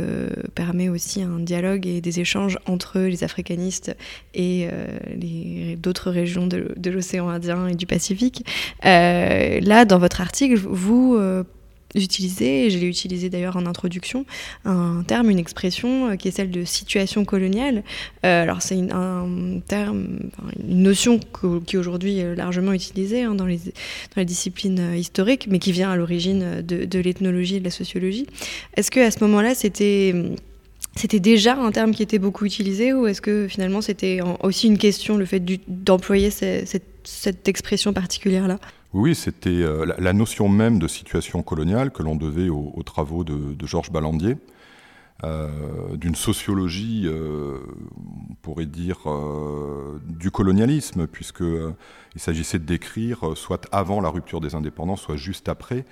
permet 0.57 0.89
aussi 0.89 1.23
un 1.23 1.39
dialogue 1.39 1.87
et 1.87 2.01
des 2.01 2.19
échanges 2.19 2.59
entre 2.67 2.99
les 2.99 3.23
africanistes 3.23 3.97
et 4.35 4.69
d'autres 5.77 6.11
régions 6.11 6.49
de, 6.49 6.75
de 6.77 6.91
l'océan 6.91 7.29
Indien 7.29 7.69
et 7.69 7.77
du 7.77 7.87
Pacifique, 7.87 8.45
là, 8.83 9.85
dans 9.85 9.99
votre 9.99 10.21
article, 10.21 10.57
vous 10.57 11.21
j'utilisais, 11.95 12.67
et 12.67 12.71
je 12.71 12.79
l'ai 12.79 12.87
utilisé 12.87 13.31
d'ailleurs 13.31 13.57
en 13.57 13.67
introduction, 13.67 14.25
un 14.65 15.03
terme, 15.07 15.31
une 15.31 15.39
expression 15.39 16.11
euh, 16.11 16.17
qui 16.17 16.29
est 16.29 16.31
celle 16.31 16.51
de 16.51 16.65
situation 16.65 17.25
coloniale. 17.25 17.83
Euh, 18.25 18.43
alors 18.43 18.63
c'est 18.63 18.79
un 18.93 19.61
terme, 19.67 20.31
une 20.67 20.83
notion 20.83 21.19
qui 21.67 21.77
est 21.77 21.79
aujourd'hui 21.79 22.23
euh, 22.23 22.35
largement 22.35 22.73
utilisée 22.73 23.23
hein, 23.23 23.35
dans, 23.35 23.47
les, 23.47 23.61
disciplines 24.25 24.95
historiques, 24.95 25.47
mais 25.51 25.59
qui 25.59 25.73
vient 25.73 25.91
à 25.91 25.97
l'origine 25.97 26.63
de, 26.63 26.99
l'ethnologie 26.99 27.57
et 27.57 27.61
de 27.61 27.65
la 27.65 27.71
sociologie. 27.71 28.27
Est-ce 28.77 28.91
que 28.91 29.01
à 29.01 29.11
ce 29.11 29.25
moment-là, 29.25 29.55
c'était 29.55 30.15
c'était 30.97 31.21
déjà 31.21 31.57
un 31.57 31.71
terme 31.71 31.93
qui 31.93 32.03
était 32.03 32.19
beaucoup 32.19 32.45
utilisé 32.45 32.93
ou 32.93 33.07
est-ce 33.07 33.23
que 33.23 33.47
finalement 33.49 33.81
c'était 33.81 34.21
aussi 34.43 34.67
une 34.67 34.77
question, 34.77 35.17
le 35.17 35.25
fait 35.25 35.43
d'employer 35.69 36.31
cette 36.31 37.49
expression 37.49 37.93
particulière-là? 37.93 38.59
Oui, 38.93 39.15
c'était 39.15 39.51
euh, 39.51 39.95
la, 39.99 40.13
notion 40.13 40.49
même 40.49 40.81
de 40.81 40.89
situation 40.89 41.43
coloniale 41.43 41.93
que 41.93 42.03
l'on 42.03 42.17
devait 42.17 42.49
aux, 42.49 42.83
travaux 42.85 43.23
de, 43.23 43.55
Georges 43.65 43.93
Ballandier, 43.93 44.37
euh, 45.23 45.97
d'une 45.97 46.17
sociologie, 46.17 47.05
euh, 47.07 47.59
on 48.31 48.35
pourrait 48.43 48.67
dire, 48.67 48.99
du 50.07 50.33
colonialisme, 50.33 51.07
puisqu'il 51.07 52.21
s'agissait 52.21 52.59
de 52.59 52.65
décrire, 52.65 53.37
soit 53.37 53.69
avant 53.71 54.01
la 54.01 54.09
rupture 54.09 54.41
des 54.41 54.57
indépendances, 54.57 55.03
soit 55.03 55.17
juste 55.17 55.49
après, 55.49 55.85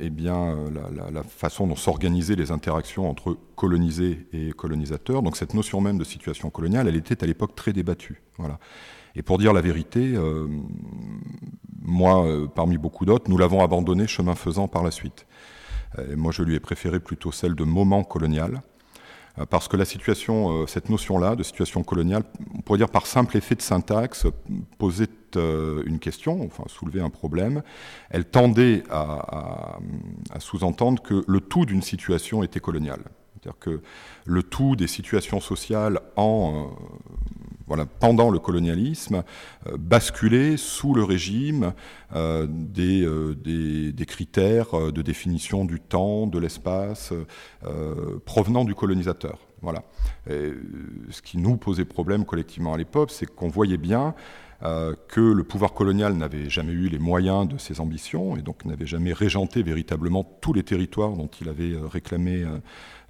eh 0.00 0.10
bien, 0.10 0.56
la, 0.72 1.10
la, 1.12 1.22
façon 1.22 1.68
dont 1.68 1.76
s'organisaient 1.76 2.34
les 2.34 2.50
interactions 2.50 3.08
entre 3.08 3.38
colonisés 3.54 4.26
et 4.32 4.50
colonisateurs. 4.50 5.22
Donc 5.22 5.36
cette 5.36 5.54
notion 5.54 5.80
même 5.80 5.98
de 5.98 6.04
situation 6.04 6.50
coloniale, 6.50 6.88
elle 6.88 6.96
était 6.96 7.22
à 7.22 7.28
l'époque 7.28 7.54
très 7.54 7.72
débattue. 7.72 8.20
Voilà. 8.38 8.58
Et 9.16 9.22
pour 9.22 9.38
dire 9.38 9.52
la 9.52 9.60
vérité, 9.60 10.14
euh, 10.14 10.48
moi, 11.82 12.26
euh, 12.26 12.46
parmi 12.46 12.78
beaucoup 12.78 13.04
d'autres, 13.04 13.30
nous 13.30 13.38
l'avons 13.38 13.62
abandonné 13.62 14.06
chemin 14.06 14.34
faisant 14.34 14.68
par 14.68 14.82
la 14.82 14.90
suite. 14.90 15.26
moi, 16.16 16.32
je 16.32 16.42
lui 16.42 16.56
ai 16.56 16.60
préféré 16.60 16.98
plutôt 16.98 17.30
celle 17.30 17.54
de 17.54 17.62
moment 17.62 18.02
colonial, 18.02 18.62
euh, 19.38 19.46
parce 19.46 19.68
que 19.68 19.76
la 19.76 19.84
situation, 19.84 20.66
cette 20.66 20.90
notion-là 20.90 21.36
de 21.36 21.44
situation 21.44 21.84
coloniale, 21.84 22.24
on 22.52 22.62
pourrait 22.62 22.78
dire 22.78 22.88
par 22.88 23.06
simple 23.06 23.36
effet 23.36 23.54
de 23.54 23.62
syntaxe, 23.62 24.26
posait 24.78 25.08
une 25.36 25.98
question, 25.98 26.44
enfin 26.44 26.62
soulevait 26.68 27.00
un 27.00 27.10
problème. 27.10 27.62
Elle 28.10 28.24
tendait 28.24 28.84
à, 28.88 29.78
à 30.30 30.38
sous-entendre 30.38 31.02
que 31.02 31.24
le 31.26 31.40
tout 31.40 31.66
d'une 31.66 31.82
situation 31.82 32.44
était 32.44 32.60
colonial. 32.60 33.00
C'est-à-dire 33.44 33.58
que 33.60 33.82
le 34.24 34.42
tout 34.42 34.74
des 34.74 34.86
situations 34.86 35.40
sociales 35.40 36.00
en 36.16 36.70
voilà, 37.66 37.86
pendant 37.86 38.30
le 38.30 38.38
colonialisme, 38.38 39.22
euh, 39.66 39.76
basculer 39.78 40.56
sous 40.56 40.94
le 40.94 41.02
régime 41.02 41.72
euh, 42.14 42.46
euh, 42.78 43.34
des, 43.34 43.92
des, 43.92 44.06
critères 44.06 44.92
de 44.92 45.02
définition 45.02 45.64
du 45.64 45.80
temps, 45.80 46.26
de 46.26 46.38
l'espace, 46.38 47.12
provenant 48.24 48.64
du 48.64 48.74
colonisateur. 48.74 49.38
Voilà. 49.62 49.82
ce 50.26 51.22
qui 51.22 51.38
nous 51.38 51.56
posait 51.56 51.84
problème 51.84 52.24
collectivement 52.24 52.74
à 52.74 52.76
l'époque, 52.76 53.10
c'est 53.10 53.26
qu'on 53.26 53.48
voyait 53.48 53.78
bien 53.78 54.14
que 55.08 55.20
le 55.20 55.44
pouvoir 55.44 55.74
colonial 55.74 56.14
n'avait 56.14 56.48
jamais 56.48 56.72
eu 56.72 56.88
les 56.88 56.98
moyens 56.98 57.46
de 57.46 57.58
ses 57.58 57.80
ambitions 57.80 58.36
et 58.36 58.42
donc 58.42 58.64
n'avait 58.64 58.86
jamais 58.86 59.12
régenté 59.12 59.62
véritablement 59.62 60.24
tous 60.40 60.54
les 60.54 60.62
territoires 60.62 61.12
dont 61.12 61.28
il 61.40 61.48
avait 61.48 61.74
réclamé 61.90 62.46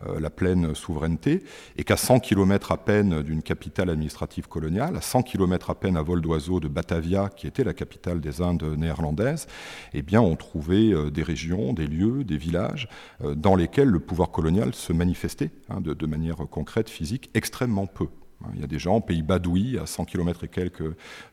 euh, 0.07 0.19
la 0.21 0.31
pleine 0.31 0.75
souveraineté, 0.75 1.45
et 1.77 1.85
qu'à 1.85 1.97
100 1.97 2.21
km 2.21 2.73
à 2.73 2.77
peine 2.77 3.23
d'une 3.23 3.43
capitale 3.43 3.91
administrative 3.91 4.49
coloniale, 4.49 4.97
à 4.97 5.01
100 5.01 5.23
km 5.23 5.71
à 5.71 5.75
peine 5.75 5.97
à 5.97 6.03
vol 6.03 6.21
d'oiseau 6.21 6.61
de 6.61 6.69
Batavia, 6.69 7.31
qui 7.35 7.47
était 7.47 7.65
la 7.65 7.75
capitale 7.75 8.21
des 8.21 8.41
Indes 8.43 8.77
néerlandaises, 8.77 9.47
eh 9.93 10.03
bien, 10.03 10.21
on 10.21 10.37
trouvait 10.37 10.93
euh, 10.93 11.11
des 11.11 11.23
régions, 11.23 11.73
des 11.73 11.87
lieux, 11.87 12.25
des 12.25 12.37
villages 12.37 12.89
euh, 13.23 13.35
dans 13.35 13.55
lesquels 13.55 13.89
le 13.89 14.01
pouvoir 14.01 14.31
colonial 14.31 14.75
se 14.75 14.93
manifestait 14.93 15.51
hein, 15.69 15.81
de, 15.81 16.07
manière 16.07 16.37
concrète, 16.51 16.91
physique, 16.91 17.31
extrêmement 17.35 17.87
peu. 17.87 18.09
Hein, 18.45 18.51
il 18.55 18.61
y 18.61 18.65
a 18.65 18.67
des 18.67 18.79
gens, 18.79 19.01
pays 19.01 19.23
Badoui, 19.23 19.79
à 19.79 19.87
100 19.87 20.05
km 20.05 20.45
et 20.45 20.49
quelques 20.49 20.83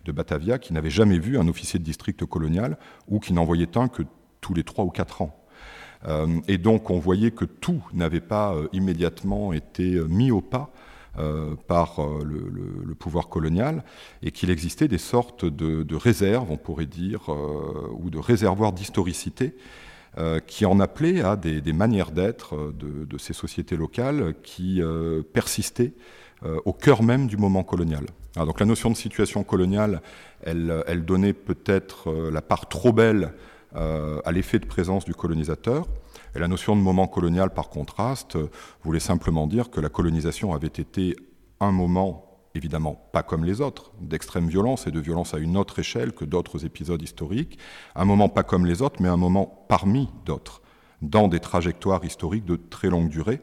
de 0.06 0.12
Batavia, 0.12 0.60
qui 0.60 0.74
n'avaient 0.74 0.90
jamais 0.90 1.20
vu 1.20 1.38
un 1.38 1.48
officier 1.48 1.80
de 1.80 1.84
district 1.84 2.26
colonial 2.26 2.78
ou 3.08 3.20
qui 3.20 3.34
n'envoyaient 3.34 3.78
un 3.78 3.88
que 3.88 4.04
tous 4.42 4.54
les 4.54 4.64
trois 4.64 4.86
ou 4.86 4.90
quatre 4.90 5.22
ans. 5.22 5.42
Euh, 6.08 6.40
et 6.48 6.58
donc 6.58 6.90
on 6.90 7.00
voyait 7.00 7.32
que 7.32 7.46
tout 7.46 7.84
n'avait 7.94 8.22
pas 8.22 8.54
euh, 8.54 8.68
immédiatement 8.74 9.54
été 9.54 9.96
euh, 9.96 10.06
mis 10.06 10.32
au 10.32 10.42
pas 10.42 10.72
par 11.68 12.00
le, 12.24 12.96
pouvoir 12.96 13.28
colonial 13.28 13.84
et 14.24 14.32
qu'il 14.32 14.50
existait 14.50 14.88
des 14.88 14.98
sortes 14.98 15.44
de, 15.44 15.96
réserves, 15.96 16.50
on 16.50 16.56
pourrait 16.56 16.86
dire, 16.86 17.28
ou 18.00 18.10
de 18.10 18.18
réservoirs 18.18 18.72
d'historicité 18.72 19.54
qui 20.48 20.66
en 20.66 20.80
appelaient 20.80 21.22
à 21.22 21.36
des, 21.36 21.74
manières 21.74 22.12
d'être 22.12 22.74
de, 22.74 23.18
ces 23.18 23.34
sociétés 23.34 23.76
locales 23.76 24.36
qui 24.42 24.82
persistaient 25.34 25.92
au 26.66 26.74
cœur 26.74 27.04
même 27.04 27.28
du 27.28 27.38
moment 27.38 27.64
colonial. 27.64 28.06
donc 28.36 28.60
la 28.60 28.66
notion 28.66 28.90
de 28.90 28.96
situation 28.96 29.44
coloniale, 29.44 30.02
elle, 30.42 30.84
elle 30.88 31.06
donnait 31.06 31.34
peut-être 31.34 32.12
la 32.32 32.42
part 32.42 32.68
trop 32.68 32.92
belle 32.92 33.32
euh, 33.78 34.20
à 34.26 34.34
l'effet 34.34 34.60
de 34.60 34.66
présence 34.66 35.06
du 35.06 35.14
colonisateur. 35.14 35.88
Et 36.36 36.40
la 36.40 36.50
notion 36.50 36.76
de 36.76 36.82
moment 36.82 37.08
colonial, 37.08 37.54
par 37.54 37.70
contraste, 37.70 38.38
voulait 38.84 39.00
simplement 39.00 39.48
dire 39.48 39.70
que 39.70 39.80
la 39.80 39.88
colonisation 39.88 40.54
avait 40.54 40.68
été 40.68 41.16
un 41.62 41.72
moment, 41.72 42.42
évidemment 42.54 43.02
pas 43.14 43.24
comme 43.24 43.46
les 43.46 43.62
autres, 43.62 43.94
d'extrême 44.02 44.50
violence 44.50 44.88
et 44.88 44.92
de 44.92 45.00
violence 45.00 45.34
à 45.34 45.38
une 45.38 45.56
autre 45.56 45.80
échelle 45.80 46.12
que 46.12 46.26
d'autres 46.26 46.66
épisodes 46.66 47.02
historiques, 47.02 47.58
un 47.96 48.04
moment 48.04 48.28
pas 48.28 48.44
comme 48.44 48.66
les 48.66 48.82
autres, 48.82 49.02
mais 49.02 49.08
un 49.08 49.16
moment 49.16 49.66
parmi 49.70 50.10
d'autres, 50.26 50.62
dans 51.02 51.30
des 51.30 51.40
trajectoires 51.40 52.04
historiques 52.04 52.46
de 52.46 52.58
très 52.58 52.90
longue 52.90 53.08
durée. 53.08 53.40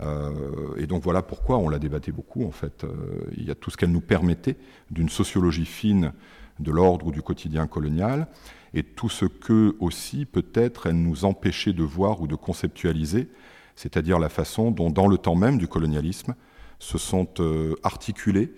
Euh, 0.00 0.74
et 0.76 0.86
donc 0.86 1.02
voilà 1.02 1.22
pourquoi 1.22 1.58
on 1.58 1.68
l'a 1.68 1.78
débatté 1.78 2.12
beaucoup, 2.12 2.44
en 2.44 2.50
fait. 2.50 2.84
Euh, 2.84 2.90
il 3.36 3.44
y 3.44 3.50
a 3.50 3.54
tout 3.54 3.70
ce 3.70 3.76
qu'elle 3.76 3.92
nous 3.92 4.00
permettait 4.00 4.56
d'une 4.90 5.08
sociologie 5.08 5.66
fine 5.66 6.12
de 6.60 6.70
l'ordre 6.70 7.06
ou 7.06 7.12
du 7.12 7.22
quotidien 7.22 7.66
colonial, 7.66 8.28
et 8.74 8.82
tout 8.82 9.08
ce 9.08 9.24
que 9.24 9.76
aussi 9.80 10.24
peut-être 10.24 10.86
elle 10.86 11.00
nous 11.00 11.24
empêchait 11.24 11.72
de 11.72 11.82
voir 11.82 12.20
ou 12.20 12.26
de 12.26 12.36
conceptualiser, 12.36 13.28
c'est-à-dire 13.76 14.18
la 14.18 14.28
façon 14.28 14.70
dont 14.70 14.90
dans 14.90 15.08
le 15.08 15.18
temps 15.18 15.34
même 15.34 15.58
du 15.58 15.68
colonialisme 15.68 16.34
se 16.78 16.98
sont 16.98 17.28
euh, 17.40 17.74
articulés, 17.82 18.52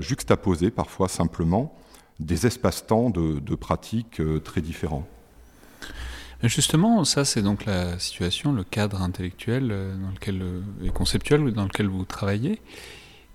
juxtaposés 0.00 0.70
parfois 0.70 1.08
simplement, 1.08 1.74
des 2.20 2.46
espaces-temps 2.46 3.08
de, 3.08 3.54
pratiques 3.54 4.20
très 4.44 4.60
différents. 4.60 5.06
Justement, 6.42 7.04
ça 7.04 7.24
c'est 7.24 7.42
donc 7.42 7.64
la 7.64 7.98
situation, 7.98 8.52
le 8.52 8.62
cadre 8.62 9.02
intellectuel 9.02 9.68
dans 9.68 10.10
lequel, 10.10 10.42
et 10.84 10.90
conceptuel 10.90 11.52
dans 11.52 11.64
lequel 11.64 11.88
vous 11.88 12.04
travaillez. 12.04 12.60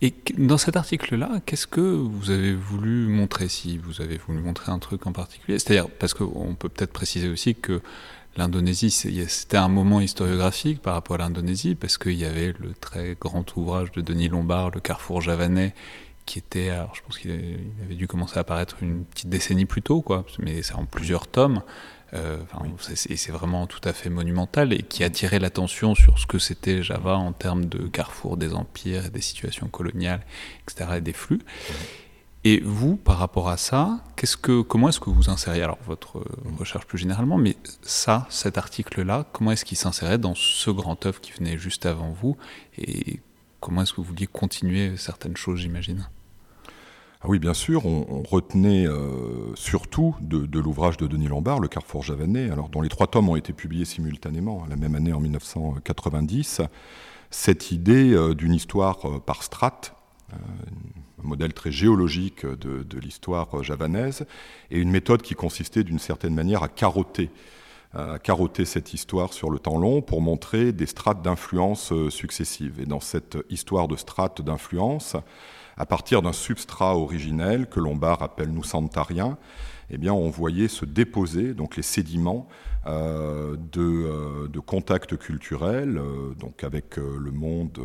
Et 0.04 0.16
dans 0.38 0.58
cet 0.58 0.78
article-là, 0.78 1.42
qu'est-ce 1.46 1.68
que 1.68 1.82
vous 1.82 2.32
avez 2.32 2.56
voulu 2.56 3.08
montrer, 3.08 3.48
si 3.48 3.78
vous 3.78 4.02
avez 4.02 4.18
voulu 4.18 4.40
montrer 4.40 4.72
un 4.72 4.80
truc 4.80 5.06
en 5.06 5.12
particulier? 5.12 5.60
C'est-à-dire, 5.60 5.90
parce 5.90 6.16
qu'on 6.16 6.56
peut 6.56 6.70
peut-être 6.70 6.92
préciser 6.92 7.30
aussi 7.30 7.54
que 7.54 7.82
l'Indonésie, 8.36 8.90
c'était 8.90 9.58
un 9.58 9.68
moment 9.68 10.02
historiographique 10.02 10.82
par 10.82 10.96
rapport 10.96 11.18
à 11.18 11.20
l'Indonésie, 11.20 11.76
parce 11.76 12.00
qu'il 12.00 12.14
y 12.14 12.26
avait 12.26 12.54
le 12.60 12.74
très 12.80 13.16
grand 13.20 13.56
ouvrage 13.58 13.92
de 13.92 14.02
Denis 14.02 14.30
Lombard, 14.30 14.72
Le 14.72 14.80
Carrefour 14.80 15.22
javanais, 15.22 15.76
qui 16.26 16.40
était, 16.40 16.70
alors 16.70 16.96
je 16.96 17.02
pense 17.02 17.18
qu'il 17.18 17.32
avait 17.84 17.96
dû 17.96 18.08
commencer 18.08 18.38
à 18.38 18.42
apparaître 18.42 18.78
une 18.82 19.06
petite 19.06 19.30
décennie 19.30 19.66
plus 19.66 19.82
tôt, 19.82 20.02
quoi, 20.02 20.26
mais 20.40 20.62
c'est 20.62 20.76
en 20.76 20.86
plusieurs 20.86 21.28
tomes. 21.28 21.62
Euh, 22.14 22.40
c'est 22.94 23.32
vraiment 23.32 23.68
tout 23.68 23.80
à 23.86 23.94
fait 23.94 24.10
monumental 24.10 24.74
et 24.74 24.82
qui 24.82 25.06
attirait 25.06 25.40
l'attention 25.40 25.96
sur 25.96 26.20
ce 26.20 26.26
que 26.28 26.40
c'était 26.40 26.84
Java 26.84 27.16
en 27.16 27.32
termes 27.32 27.66
de 27.66 27.88
carrefour 27.88 28.36
des 28.36 28.54
empires, 28.54 29.12
des 29.12 29.22
situations 29.22 29.68
coloniales, 29.68 30.26
etc., 30.68 30.90
et 30.98 31.02
des 31.02 31.14
flux. 31.14 31.40
Et 32.44 32.60
vous, 32.60 32.96
par 32.96 33.18
rapport 33.18 33.50
à 33.50 33.58
ça, 33.58 34.04
qu'est-ce 34.16 34.36
que, 34.36 34.62
comment 34.62 34.90
est-ce 34.90 35.00
que 35.00 35.12
vous 35.12 35.30
insériez, 35.30 35.62
alors 35.62 35.78
votre 35.86 36.24
recherche 36.58 36.86
plus 36.86 36.98
généralement, 36.98 37.38
mais 37.38 37.56
ça, 37.84 38.26
cet 38.30 38.58
article-là, 38.58 39.28
comment 39.32 39.52
est-ce 39.52 39.64
qu'il 39.64 39.78
s'insérait 39.78 40.18
dans 40.18 40.34
ce 40.36 40.72
grand 40.72 41.06
œuvre 41.06 41.22
qui 41.22 41.32
venait 41.34 41.58
juste 41.58 41.86
avant 41.86 42.10
vous 42.10 42.36
Et 42.80 43.20
comment 43.62 43.84
est-ce 43.84 43.94
que 43.94 44.02
vous 44.02 44.08
vouliez 44.08 44.28
continuer 44.28 44.98
certaines 44.98 45.38
choses, 45.38 45.60
j'imagine? 45.60 46.10
Ah 47.24 47.28
oui, 47.30 47.38
bien 47.38 47.54
sûr, 47.54 47.86
on, 47.86 48.24
retenait 48.24 48.88
euh, 48.88 49.56
surtout 49.56 50.16
de, 50.22 50.60
l'ouvrage 50.60 50.98
de 50.98 51.06
Denis 51.06 51.28
Lombard, 51.28 51.60
Le 51.60 51.68
Carrefour 51.68 52.02
javanais, 52.02 52.50
dont 52.72 52.82
les 52.82 52.90
trois 52.90 53.06
tomes 53.06 53.30
ont 53.30 53.36
été 53.36 53.54
publiés 53.54 53.86
simultanément, 53.86 54.64
hein, 54.64 54.68
la 54.70 54.76
même 54.76 54.96
année 54.96 55.14
en 55.14 55.20
1990, 55.20 56.62
cette 57.30 57.72
idée 57.72 58.12
euh, 58.12 58.34
d'une 58.34 58.56
histoire 58.56 59.08
euh, 59.08 59.20
par 59.20 59.44
strates, 59.44 59.96
un 60.34 61.28
modèle 61.28 61.54
très 61.54 61.72
géologique 61.72 62.46
de, 62.46 62.84
de 62.84 63.00
l'histoire 63.00 63.62
javanaise, 63.64 64.26
et 64.72 64.80
une 64.80 64.90
méthode 64.90 65.22
qui 65.22 65.36
consistait 65.36 65.84
d'une 65.84 66.00
certaine 66.00 66.34
manière 66.34 66.64
à 66.64 66.70
carotter 66.70 67.30
à 67.94 68.20
carotter 68.20 68.66
cette 68.66 68.94
histoire 68.94 69.34
sur 69.34 69.50
le 69.50 69.60
temps 69.60 69.78
long 69.78 70.02
pour 70.02 70.22
montrer 70.22 70.72
des 70.72 70.86
strates 70.86 71.22
d'influence 71.22 71.94
successives. 72.10 72.80
Et 72.80 72.86
dans 72.86 73.00
cette 73.00 73.38
histoire 73.50 73.88
de 73.88 73.96
strates 73.96 74.42
d'influence, 74.42 75.16
à 75.78 75.86
partir 75.86 76.22
d'un 76.22 76.34
substrat 76.34 76.96
originel 76.96 77.68
que 77.68 77.80
Lombard 77.80 78.22
appelle 78.22 78.52
nusantarien, 78.52 79.38
eh 79.92 79.98
bien, 79.98 80.14
on 80.14 80.30
voyait 80.30 80.68
se 80.68 80.86
déposer 80.86 81.54
donc 81.54 81.76
les 81.76 81.84
sédiments 81.84 82.48
euh, 82.88 83.58
de, 83.72 84.48
de, 84.48 84.60
contacts 84.60 85.16
culturels, 85.16 86.00
euh, 86.00 86.34
donc 86.40 86.64
avec 86.64 86.98
euh, 86.98 87.16
le 87.20 87.30
monde 87.30 87.78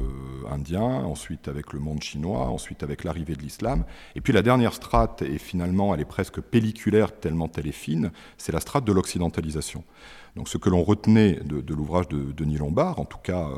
indien, 0.50 0.80
ensuite 0.80 1.48
avec 1.48 1.74
le 1.74 1.80
monde 1.80 2.02
chinois, 2.02 2.48
ensuite 2.48 2.82
avec 2.82 3.04
l'arrivée 3.04 3.34
de 3.34 3.42
l'islam. 3.42 3.84
Et 4.14 4.22
puis 4.22 4.32
la 4.32 4.40
dernière 4.40 4.72
strate, 4.72 5.20
et 5.20 5.36
finalement 5.36 5.94
elle 5.94 6.00
est 6.00 6.06
presque 6.06 6.40
pelliculaire 6.40 7.12
tellement 7.12 7.50
elle 7.58 7.66
est 7.66 7.72
fine, 7.72 8.10
c'est 8.38 8.52
la 8.52 8.60
strate 8.60 8.86
de 8.86 8.92
l'occidentalisation. 8.92 9.84
Donc 10.36 10.50
ce 10.50 10.58
que 10.58 10.68
l'on 10.68 10.82
retenait 10.82 11.40
de, 11.44 11.74
l'ouvrage 11.74 12.08
de 12.08 12.30
Denis 12.32 12.58
Lombard, 12.58 13.00
en 13.00 13.06
tout 13.06 13.18
cas 13.18 13.48
euh, 13.48 13.56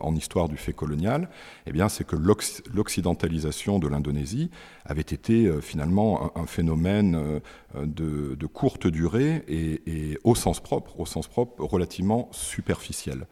en 0.00 0.14
histoire 0.14 0.48
du 0.48 0.56
fait 0.56 0.72
colonial, 0.72 1.28
eh 1.66 1.72
bien, 1.72 1.88
c'est 1.88 2.06
que 2.06 2.14
l'occidentalisation 2.16 3.80
de 3.80 3.88
l'Indonésie 3.88 4.48
avait 4.84 5.00
été 5.00 5.46
euh, 5.46 5.60
finalement 5.60 6.30
un, 6.38 6.46
phénomène 6.46 7.40
euh, 7.74 7.86
de, 8.36 8.46
courte 8.46 8.86
durée 8.86 9.42
et, 9.48 10.16
au 10.22 10.36
sens 10.36 10.60
propre, 10.60 11.00
au 11.00 11.06
sens 11.06 11.26
propre 11.26 11.60
relativement 11.64 12.28
superficiel. 12.32 13.26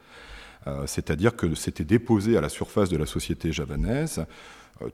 C'est-à-dire 0.84 1.36
que 1.36 1.54
c'était 1.54 1.84
déposé 1.84 2.36
à 2.36 2.42
la 2.42 2.50
surface 2.50 2.90
de 2.90 2.98
la 2.98 3.06
société 3.06 3.50
javanaise 3.50 4.26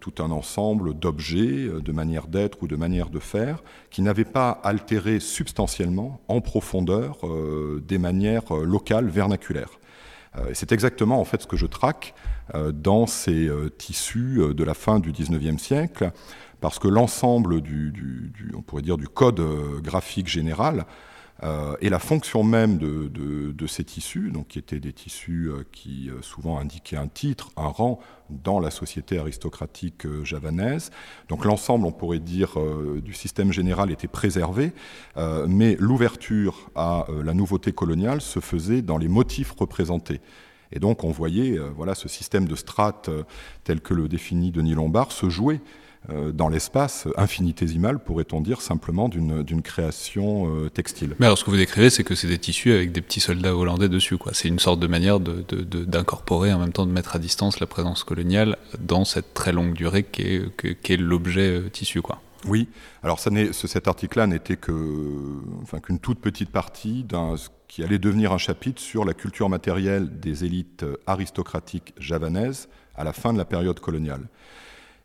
tout 0.00 0.14
un 0.22 0.30
ensemble 0.30 0.94
d'objets, 0.94 1.68
euh, 1.68 1.80
de 1.80 1.92
manières 1.92 2.26
d'être 2.26 2.62
ou 2.62 2.66
de 2.66 2.76
manières 2.76 3.10
de 3.10 3.18
faire, 3.18 3.62
qui 3.90 4.02
n'avaient 4.02 4.24
pas 4.24 4.50
altéré 4.50 5.20
substantiellement, 5.20 6.20
en 6.28 6.40
profondeur, 6.40 7.18
euh, 7.24 7.82
des 7.86 7.98
manières 7.98 8.52
locales, 8.54 9.08
vernaculaires. 9.08 9.70
C'est 10.52 10.70
exactement 10.72 11.18
en 11.18 11.24
fait 11.24 11.40
ce 11.40 11.46
que 11.46 11.56
je 11.56 11.64
traque 11.64 12.14
dans 12.74 13.06
ces 13.06 13.50
tissus 13.78 14.52
de 14.52 14.64
la 14.64 14.74
fin 14.74 14.98
du 14.98 15.10
XIXe 15.10 15.56
siècle, 15.56 16.12
parce 16.60 16.78
que 16.78 16.88
l'ensemble 16.88 17.62
du, 17.62 18.52
on 18.54 18.60
pourrait 18.60 18.82
dire, 18.82 18.98
du 18.98 19.08
code 19.08 19.40
graphique 19.82 20.28
général 20.28 20.84
euh, 21.42 21.76
et 21.80 21.90
la 21.90 21.98
fonction 21.98 22.42
même 22.42 22.78
de, 22.78 23.66
ces 23.66 23.84
tissus, 23.84 24.30
donc 24.30 24.48
qui 24.48 24.58
étaient 24.58 24.80
des 24.80 24.92
tissus 24.92 25.48
euh, 25.48 25.64
qui 25.72 26.08
euh, 26.08 26.22
souvent 26.22 26.58
indiquaient 26.58 26.96
un 26.96 27.08
titre, 27.08 27.50
un 27.56 27.66
rang 27.66 27.98
dans 28.30 28.60
la 28.60 28.70
société 28.70 29.18
aristocratique 29.18 30.06
javanaise. 30.24 30.90
Donc 31.28 31.44
l'ensemble, 31.44 31.84
on 31.86 31.92
pourrait 31.92 32.18
dire, 32.18 32.56
du 33.00 33.12
système 33.12 33.52
général 33.52 33.92
était 33.92 34.08
préservé, 34.08 34.72
mais 35.46 35.76
l'ouverture 35.78 36.70
à 36.74 37.06
la 37.24 37.34
nouveauté 37.34 37.70
coloniale 37.70 38.20
se 38.20 38.40
faisait 38.40 38.82
dans 38.82 38.98
les 38.98 39.06
motifs 39.06 39.52
représentés. 39.52 40.20
Et 40.72 40.80
donc 40.80 41.04
on 41.04 41.12
voyait 41.12 41.56
voilà, 41.76 41.94
ce 41.94 42.08
système 42.08 42.48
de 42.48 42.56
strates 42.56 43.10
tel 43.62 43.80
que 43.80 43.94
le 43.94 44.08
définit 44.08 44.50
Denis 44.50 44.74
Lombard 44.74 45.12
se 45.12 45.30
jouer 45.30 45.60
dans 46.32 46.48
l'espace 46.48 47.08
infinitésimal, 47.16 47.98
pourrait-on 47.98 48.40
dire, 48.40 48.60
simplement 48.60 49.08
d'une 49.08 49.62
création 49.62 50.48
euh, 50.48 50.68
textile. 50.68 51.14
Mais 51.18 51.26
alors 51.26 51.38
ce 51.38 51.44
que 51.44 51.50
vous 51.50 51.56
décrivez, 51.56 51.90
c'est 51.90 52.04
que 52.04 52.14
c'est 52.14 52.28
des 52.28 52.38
tissus 52.38 52.72
avec 52.72 52.92
des 52.92 53.00
petits 53.00 53.20
soldats 53.20 53.56
hollandais 53.56 53.88
dessus. 53.88 54.16
C'est 54.32 54.48
une 54.48 54.58
sorte 54.58 54.80
de 54.80 54.86
manière 54.86 55.20
d'incorporer, 55.20 56.52
en 56.52 56.58
même 56.58 56.72
temps 56.72 56.86
de 56.86 56.92
mettre 56.92 57.16
à 57.16 57.18
distance 57.18 57.60
la 57.60 57.66
présence 57.66 58.04
coloniale 58.04 58.56
dans 58.78 59.04
cette 59.04 59.34
très 59.34 59.52
longue 59.52 59.74
durée 59.74 60.02
qu'est 60.04 60.42
est, 60.88 60.96
l'objet 60.96 61.50
euh, 61.50 61.68
tissu. 61.68 62.02
Quoi. 62.02 62.20
Oui, 62.46 62.68
alors 63.02 63.18
ça 63.18 63.30
cet 63.52 63.88
article-là 63.88 64.26
n'était 64.26 64.56
qu'une 64.56 65.42
enfin, 65.62 65.78
toute 66.00 66.20
petite 66.20 66.50
partie 66.50 67.02
d'un 67.02 67.34
qui 67.66 67.82
allait 67.82 67.98
devenir 67.98 68.32
un 68.32 68.38
chapitre 68.38 68.80
sur 68.80 69.04
la 69.04 69.12
culture 69.12 69.48
matérielle 69.48 70.20
des 70.20 70.44
élites 70.44 70.84
aristocratiques 71.06 71.94
javanaises 71.98 72.68
à 72.94 73.02
la 73.02 73.12
fin 73.12 73.32
de 73.32 73.38
la 73.38 73.44
période 73.44 73.80
coloniale. 73.80 74.22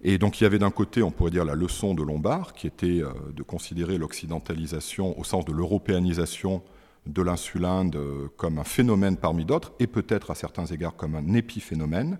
Et 0.03 0.17
donc 0.17 0.39
il 0.39 0.43
y 0.43 0.47
avait 0.47 0.59
d'un 0.59 0.71
côté, 0.71 1.03
on 1.03 1.11
pourrait 1.11 1.31
dire, 1.31 1.45
la 1.45 1.55
leçon 1.55 1.93
de 1.93 2.01
Lombard, 2.01 2.53
qui 2.53 2.67
était 2.67 3.01
euh, 3.01 3.11
de 3.33 3.43
considérer 3.43 3.97
l'occidentalisation 3.97 5.17
au 5.19 5.23
sens 5.23 5.45
de 5.45 5.51
l'européanisation 5.51 6.63
de 7.05 7.21
l'insulinde 7.21 7.95
euh, 7.95 8.27
comme 8.35 8.57
un 8.57 8.63
phénomène 8.63 9.17
parmi 9.17 9.45
d'autres, 9.45 9.73
et 9.79 9.87
peut-être 9.87 10.31
à 10.31 10.35
certains 10.35 10.65
égards 10.65 10.95
comme 10.95 11.15
un 11.15 11.33
épiphénomène. 11.33 12.17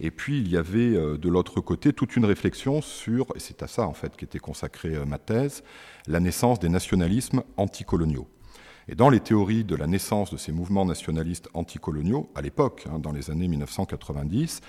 Et 0.00 0.10
puis 0.10 0.40
il 0.40 0.48
y 0.48 0.56
avait 0.56 0.96
euh, 0.96 1.16
de 1.16 1.28
l'autre 1.28 1.60
côté 1.60 1.92
toute 1.92 2.16
une 2.16 2.24
réflexion 2.24 2.82
sur, 2.82 3.26
et 3.36 3.38
c'est 3.38 3.62
à 3.62 3.68
ça 3.68 3.86
en 3.86 3.94
fait 3.94 4.16
qu'était 4.16 4.40
consacrée 4.40 5.04
ma 5.06 5.18
thèse, 5.18 5.62
la 6.08 6.18
naissance 6.18 6.58
des 6.58 6.68
nationalismes 6.68 7.42
anticoloniaux. 7.56 8.26
Et 8.88 8.94
dans 8.94 9.10
les 9.10 9.20
théories 9.20 9.64
de 9.64 9.76
la 9.76 9.86
naissance 9.86 10.32
de 10.32 10.36
ces 10.36 10.52
mouvements 10.52 10.84
nationalistes 10.84 11.48
anticoloniaux, 11.54 12.30
à 12.34 12.42
l'époque, 12.42 12.86
hein, 12.90 12.98
dans 12.98 13.12
les 13.12 13.30
années 13.30 13.48
1990, 13.48 14.60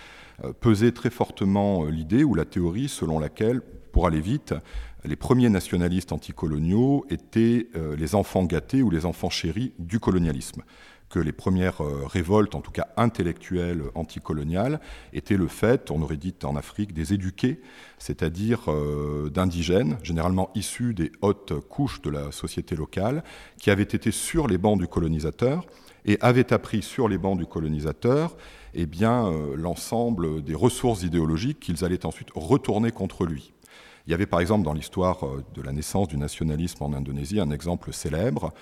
euh, 0.44 0.54
pesait 0.54 0.92
très 0.92 1.10
fortement 1.10 1.86
euh, 1.86 1.90
l'idée 1.90 2.24
ou 2.24 2.36
la 2.36 2.46
théorie 2.46 2.90
selon 2.90 3.20
laquelle, 3.20 3.62
pour 3.92 4.08
aller 4.08 4.22
vite, 4.22 4.54
les 5.06 5.16
premiers 5.16 5.50
nationalistes 5.50 6.12
anticoloniaux 6.12 7.06
étaient 7.10 7.68
euh, 7.76 7.96
les 7.96 8.16
enfants 8.16 8.44
gâtés 8.44 8.82
ou 8.82 8.90
les 8.90 9.06
enfants 9.06 9.30
chéris 9.30 9.74
du 9.80 10.00
colonialisme 10.00 10.64
que 11.14 11.20
les 11.20 11.32
premières 11.32 11.78
révoltes, 12.08 12.56
en 12.56 12.62
tout 12.62 12.72
cas 12.72 12.88
intellectuelles 12.98 13.84
anticoloniales, 13.94 14.80
étaient 15.14 15.38
le 15.38 15.48
fait, 15.48 15.92
on 15.92 16.02
aurait 16.02 16.18
dit 16.18 16.34
en 16.44 16.56
Afrique, 16.56 16.92
des 16.92 17.14
éduqués, 17.14 17.62
c'est-à-dire 18.00 18.62
d'indigènes, 19.32 20.00
généralement 20.02 20.50
issus 20.56 20.96
des 20.96 21.12
hautes 21.22 21.54
couches 21.70 22.02
de 22.02 22.10
la 22.10 22.32
société 22.32 22.76
locale, 22.76 23.24
qui 23.60 23.70
avaient 23.70 23.84
été 23.84 24.10
sur 24.10 24.48
les 24.48 24.58
bancs 24.58 24.80
du 24.80 24.88
colonisateur 24.88 25.68
et 26.06 26.18
avaient 26.22 26.52
appris 26.52 26.82
sur 26.82 27.08
les 27.08 27.20
bancs 27.20 27.38
du 27.38 27.46
colonisateur 27.46 28.36
eh 28.74 28.86
bien, 28.86 29.28
euh, 29.28 29.56
l'ensemble 29.56 30.44
des 30.44 30.56
ressources 30.56 31.04
idéologiques 31.04 31.60
qu'ils 31.60 31.86
allaient 31.86 32.06
ensuite 32.06 32.30
retourner 32.36 32.92
contre 32.92 33.26
lui. 33.26 33.54
Il 34.08 34.12
y 34.12 34.14
avait 34.14 34.26
par 34.26 34.40
exemple 34.40 34.66
dans 34.66 34.74
l'histoire 34.74 35.26
euh, 35.26 35.44
de 35.54 35.62
la 35.62 35.72
naissance 35.72 36.08
du 36.08 36.18
nationalisme 36.18 36.84
en 36.84 36.94
Indonésie 36.94 37.40
un 37.40 37.52
exemple 37.52 37.94
célèbre 37.94 38.54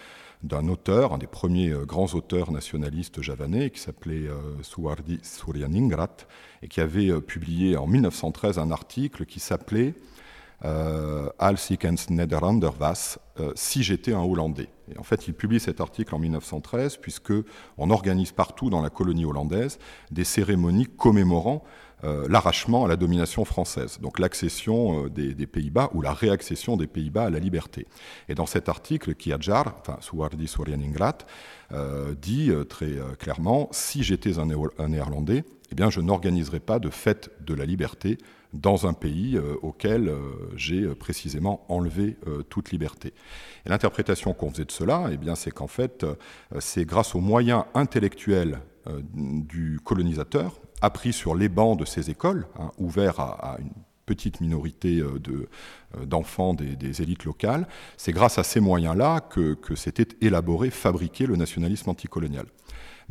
d'un 0.43 0.67
auteur, 0.67 1.13
un 1.13 1.17
des 1.17 1.27
premiers 1.27 1.69
euh, 1.69 1.85
grands 1.85 2.13
auteurs 2.13 2.51
nationalistes 2.51 3.21
javanais, 3.21 3.69
qui 3.69 3.79
s'appelait 3.79 4.27
Suwardi 4.61 5.19
Suryaningrat, 5.23 6.17
et 6.61 6.67
qui 6.67 6.81
avait 6.81 7.19
publié 7.21 7.77
en 7.77 7.87
1913 7.87 8.59
un 8.59 8.71
article 8.71 9.25
qui 9.25 9.39
s'appelait 9.39 9.93
euh, 10.63 11.29
Sikens 11.55 12.09
Nederlander 12.09 12.69
was, 12.79 13.17
si 13.55 13.83
j'étais 13.83 14.13
un 14.13 14.21
Hollandais. 14.21 14.69
Et 14.93 14.97
en 14.99 15.03
fait, 15.03 15.27
il 15.27 15.33
publie 15.33 15.59
cet 15.59 15.81
article 15.81 16.13
en 16.13 16.19
1913 16.19 16.97
puisque 16.97 17.33
on 17.77 17.89
organise 17.89 18.31
partout 18.31 18.69
dans 18.69 18.81
la 18.81 18.89
colonie 18.89 19.25
hollandaise 19.25 19.79
des 20.11 20.23
cérémonies 20.23 20.87
commémorant 20.87 21.63
euh, 22.03 22.27
l'arrachement 22.29 22.85
à 22.85 22.87
la 22.87 22.95
domination 22.95 23.45
française, 23.45 23.99
donc 24.01 24.19
l'accession 24.19 25.05
euh, 25.05 25.09
des, 25.09 25.47
Pays-Bas 25.47 25.89
ou 25.93 26.01
la 26.01 26.13
réaccession 26.13 26.77
des 26.77 26.87
Pays-Bas 26.87 27.25
à 27.25 27.29
la 27.29 27.39
liberté. 27.39 27.87
Et 28.29 28.35
dans 28.35 28.45
cet 28.45 28.69
article, 28.69 29.15
Kiajar, 29.15 29.75
enfin 29.79 29.97
Suwardi 30.01 30.47
Suryaningrat, 30.47 31.19
euh, 31.71 32.13
dit 32.19 32.51
très 32.69 32.93
clairement 33.19 33.69
si 33.71 34.03
j'étais 34.03 34.39
un, 34.39 34.45
Néerlandais, 34.87 35.43
eh 35.71 35.75
bien, 35.75 35.89
je 35.89 36.01
n'organiserai 36.01 36.59
pas 36.59 36.79
de 36.79 36.89
fête 36.89 37.31
de 37.45 37.53
la 37.53 37.65
liberté 37.65 38.17
dans 38.53 38.87
un 38.87 38.93
pays 38.93 39.37
euh, 39.37 39.55
auquel 39.61 40.09
euh, 40.09 40.19
j'ai 40.55 40.81
euh, 40.81 40.95
précisément 40.95 41.65
enlevé 41.69 42.17
toute 42.49 42.71
liberté. 42.71 43.13
Et 43.65 43.69
l'interprétation 43.69 44.33
qu'on 44.33 44.51
faisait 44.51 44.65
de 44.65 44.71
cela, 44.71 45.09
eh 45.11 45.17
bien, 45.17 45.35
c'est 45.35 45.51
qu'en 45.51 45.67
fait, 45.67 46.05
c'est 46.59 46.85
grâce 46.85 47.15
aux 47.15 47.19
moyens 47.19 47.63
intellectuels 47.73 48.59
du 49.13 49.79
colonisateur, 49.83 50.59
appris 50.81 51.13
sur 51.13 51.35
les 51.35 51.49
bancs 51.49 51.79
de 51.79 51.85
ces 51.85 52.09
écoles, 52.09 52.47
hein, 52.59 52.71
ouverts 52.77 53.19
à, 53.19 53.57
une 53.59 53.71
petite 54.05 54.41
minorité 54.41 55.01
d'enfants 56.05 56.53
des, 56.53 57.01
élites 57.01 57.23
locales, 57.23 57.65
c'est 57.95 58.11
grâce 58.11 58.37
à 58.37 58.43
ces 58.43 58.59
moyens-là 58.59 59.21
que 59.21 59.75
s'était 59.75 60.07
élaboré, 60.19 60.69
fabriqué 60.69 61.25
le 61.25 61.37
nationalisme 61.37 61.89
anticolonial. 61.89 62.45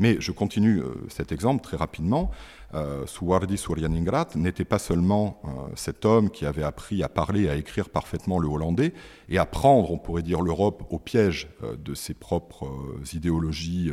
Mais 0.00 0.16
je 0.18 0.32
continue 0.32 0.82
cet 1.08 1.30
exemple 1.30 1.62
très 1.62 1.76
rapidement. 1.76 2.32
Euh, 2.74 3.04
Suwardi 3.06 3.58
Suryaningrat 3.58 4.28
n'était 4.36 4.64
pas 4.64 4.78
seulement 4.78 5.40
euh, 5.44 5.48
cet 5.74 6.04
homme 6.04 6.30
qui 6.30 6.46
avait 6.46 6.62
appris 6.62 7.02
à 7.02 7.08
parler 7.08 7.44
et 7.44 7.50
à 7.50 7.56
écrire 7.56 7.88
parfaitement 7.88 8.38
le 8.38 8.48
hollandais 8.48 8.92
et 9.28 9.38
à 9.38 9.46
prendre, 9.46 9.90
on 9.90 9.98
pourrait 9.98 10.22
dire, 10.22 10.40
l'Europe 10.40 10.84
au 10.90 10.98
piège 10.98 11.48
euh, 11.64 11.76
de 11.76 11.94
ses 11.94 12.14
propres 12.14 12.66
euh, 12.66 13.02
idéologies 13.12 13.90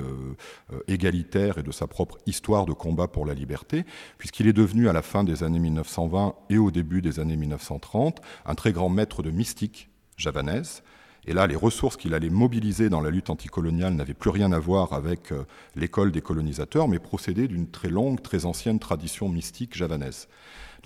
égalitaires 0.87 1.57
et 1.57 1.63
de 1.63 1.71
sa 1.71 1.87
propre 1.87 2.17
histoire 2.25 2.65
de 2.65 2.73
combat 2.73 3.07
pour 3.07 3.25
la 3.25 3.33
liberté, 3.33 3.85
puisqu'il 4.17 4.47
est 4.47 4.53
devenu 4.53 4.89
à 4.89 4.93
la 4.93 5.01
fin 5.01 5.23
des 5.23 5.43
années 5.43 5.59
1920 5.59 6.35
et 6.49 6.57
au 6.57 6.71
début 6.71 7.01
des 7.01 7.19
années 7.19 7.35
1930 7.35 8.21
un 8.45 8.55
très 8.55 8.71
grand 8.71 8.89
maître 8.89 9.23
de 9.23 9.31
mystique 9.31 9.89
javanaise, 10.17 10.83
et 11.27 11.33
là, 11.33 11.45
les 11.45 11.57
ressources 11.57 11.97
qu'il 11.97 12.13
allait 12.13 12.29
mobiliser 12.29 12.89
dans 12.89 13.01
la 13.01 13.09
lutte 13.09 13.29
anticoloniale 13.29 13.93
n'avaient 13.93 14.13
plus 14.13 14.29
rien 14.29 14.53
à 14.53 14.59
voir 14.59 14.93
avec 14.93 15.33
euh, 15.33 15.43
l'école 15.75 16.13
des 16.13 16.21
colonisateurs, 16.21 16.87
mais 16.87 16.99
procédaient 16.99 17.49
d'une 17.49 17.69
très 17.69 17.89
longue, 17.89 18.21
très 18.21 18.45
ancienne 18.45 18.79
tradition 18.79 19.27
mystique 19.27 19.75
javanaise. 19.75 20.29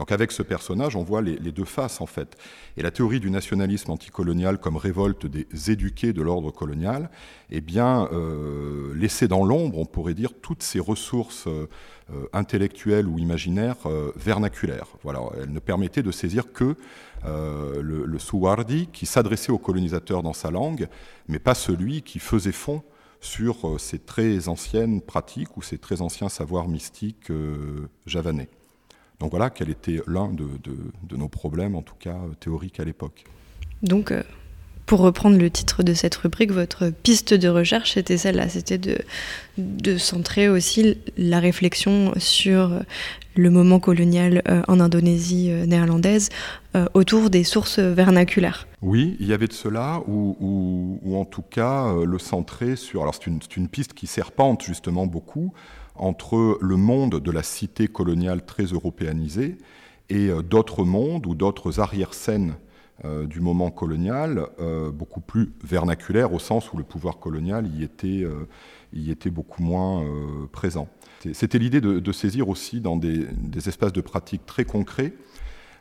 Donc 0.01 0.11
avec 0.11 0.31
ce 0.31 0.41
personnage, 0.41 0.95
on 0.95 1.03
voit 1.03 1.21
les, 1.21 1.37
deux 1.51 1.63
faces 1.63 2.01
en 2.01 2.07
fait. 2.07 2.35
Et 2.75 2.81
la 2.81 2.89
théorie 2.89 3.19
du 3.19 3.29
nationalisme 3.29 3.91
anticolonial 3.91 4.57
comme 4.57 4.75
révolte 4.75 5.27
des 5.27 5.69
éduqués 5.69 6.11
de 6.11 6.23
l'ordre 6.23 6.49
colonial, 6.49 7.11
eh 7.51 7.61
bien, 7.61 8.09
euh, 8.11 8.95
laissait 8.95 9.27
dans 9.27 9.45
l'ombre, 9.45 9.77
on 9.77 9.85
pourrait 9.85 10.15
dire, 10.15 10.31
toutes 10.41 10.63
ces 10.63 10.79
ressources 10.79 11.45
euh, 11.45 11.67
intellectuelles 12.33 13.07
ou 13.07 13.19
imaginaires 13.19 13.77
vernaculaires. 14.15 14.87
Voilà, 15.03 15.21
elle 15.39 15.53
ne 15.53 15.59
permettait 15.59 16.01
de 16.01 16.09
saisir 16.09 16.51
que 16.51 16.75
euh, 17.25 17.79
le, 17.83 18.05
le 18.05 18.85
qui 18.91 19.05
s'adressait 19.05 19.51
aux 19.51 19.59
colonisateurs 19.59 20.23
dans 20.23 20.33
sa 20.33 20.49
langue, 20.49 20.87
mais 21.27 21.37
pas 21.37 21.53
celui 21.53 22.01
qui 22.01 22.17
faisait 22.17 22.51
fond 22.51 22.81
sur 23.19 23.67
euh, 23.67 23.77
ces 23.77 23.99
très 23.99 24.47
anciennes 24.47 24.99
pratiques 24.99 25.55
ou 25.57 25.61
ces 25.61 25.77
très 25.77 26.01
anciens 26.01 26.29
savoirs 26.29 26.67
mystiques 26.67 27.29
euh, 27.29 27.87
javanais. 28.07 28.49
Donc 29.21 29.31
voilà 29.31 29.49
quel 29.49 29.69
était 29.69 30.01
l'un 30.07 30.29
de, 30.29 31.15
nos 31.15 31.29
problèmes, 31.29 31.75
en 31.75 31.83
tout 31.83 31.95
cas 31.97 32.17
théoriques 32.39 32.79
à 32.79 32.83
l'époque. 32.83 33.23
Donc, 33.83 34.13
pour 34.87 34.99
reprendre 34.99 35.37
le 35.37 35.49
titre 35.49 35.83
de 35.83 35.93
cette 35.93 36.15
rubrique, 36.15 36.51
votre 36.51 36.89
piste 36.89 37.33
de 37.33 37.47
recherche, 37.47 37.93
c'était 37.93 38.17
celle-là, 38.17 38.49
c'était 38.49 38.79
de, 38.79 38.97
de 39.57 39.97
centrer 39.97 40.49
aussi 40.49 40.97
la 41.17 41.39
réflexion 41.39 42.13
sur 42.17 42.81
le 43.35 43.49
moment 43.49 43.79
colonial 43.79 44.41
euh, 44.49 44.61
en 44.67 44.79
Indonésie 44.79 45.51
euh, 45.51 45.65
néerlandaise 45.65 46.29
euh, 46.75 46.87
autour 46.93 47.29
des 47.29 47.43
sources 47.43 47.79
vernaculaires. 47.79 48.67
Oui, 48.81 49.15
il 49.19 49.27
y 49.27 49.33
avait 49.33 49.47
de 49.47 49.53
cela, 49.53 50.01
ou, 50.07 50.99
en 51.15 51.25
tout 51.25 51.43
cas 51.43 51.93
le 52.03 52.17
centrer 52.17 52.75
sur... 52.75 53.03
Alors 53.03 53.13
c'est 53.13 53.27
une, 53.27 53.39
une, 53.55 53.67
piste 53.67 53.93
qui 53.93 54.07
serpente 54.07 54.63
justement 54.63 55.05
beaucoup 55.05 55.53
entre 56.01 56.57
le 56.59 56.75
monde 56.75 57.19
de 57.19 57.31
la 57.31 57.43
cité 57.43 57.87
coloniale 57.87 58.45
très 58.45 58.65
européanisée 58.65 59.57
et 60.09 60.29
d'autres 60.43 60.83
mondes 60.83 61.25
ou 61.25 61.35
d'autres 61.35 61.79
arrière-scènes 61.79 62.55
du 63.25 63.39
moment 63.39 63.71
colonial, 63.71 64.47
beaucoup 64.93 65.21
plus 65.21 65.53
vernaculaires 65.63 66.33
au 66.33 66.39
sens 66.39 66.73
où 66.73 66.77
le 66.77 66.83
pouvoir 66.83 67.17
colonial 67.17 67.65
y 67.65 67.83
était, 67.83 68.27
y 68.93 69.09
était 69.09 69.29
beaucoup 69.29 69.63
moins 69.63 70.03
présent. 70.51 70.89
C'était 71.33 71.59
l'idée 71.59 71.79
de, 71.79 72.11
saisir 72.11 72.49
aussi 72.49 72.81
dans 72.81 72.97
des, 72.97 73.25
espaces 73.67 73.93
de 73.93 74.01
pratique 74.01 74.45
très 74.45 74.65
concrets 74.65 75.13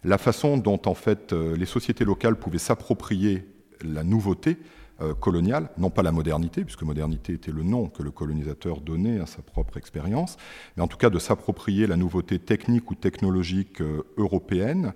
la 0.05 0.19
façon 0.19 0.57
dont 0.57 0.81
en 0.87 0.95
fait 0.95 1.33
euh, 1.33 1.57
les 1.57 1.67
sociétés 1.67 2.05
locales 2.05 2.37
pouvaient 2.37 2.59
s'approprier 2.59 3.45
la 3.83 4.05
nouveauté 4.05 4.59
euh, 5.01 5.15
coloniale, 5.15 5.71
non 5.79 5.91
pas 5.91 6.03
la 6.03 6.13
modernité, 6.13 6.65
puisque 6.65 6.83
modernité 6.83 7.33
était 7.33 7.53
le 7.53 7.63
nom 7.63 7.89
que 7.89 8.03
le 8.03 8.11
colonisateur 8.11 8.81
donnait 8.81 9.21
à 9.21 9.27
sa 9.27 9.43
propre 9.43 9.77
expérience, 9.77 10.37
mais 10.77 10.83
en 10.83 10.89
tout 10.89 10.97
cas 10.97 11.11
de 11.11 11.19
s'approprier 11.19 11.87
la 11.87 11.97
nouveauté 11.97 12.39
technique 12.39 12.91
ou 12.91 12.95
technologique 12.95 13.81
euh, 13.81 14.03
européenne, 14.17 14.93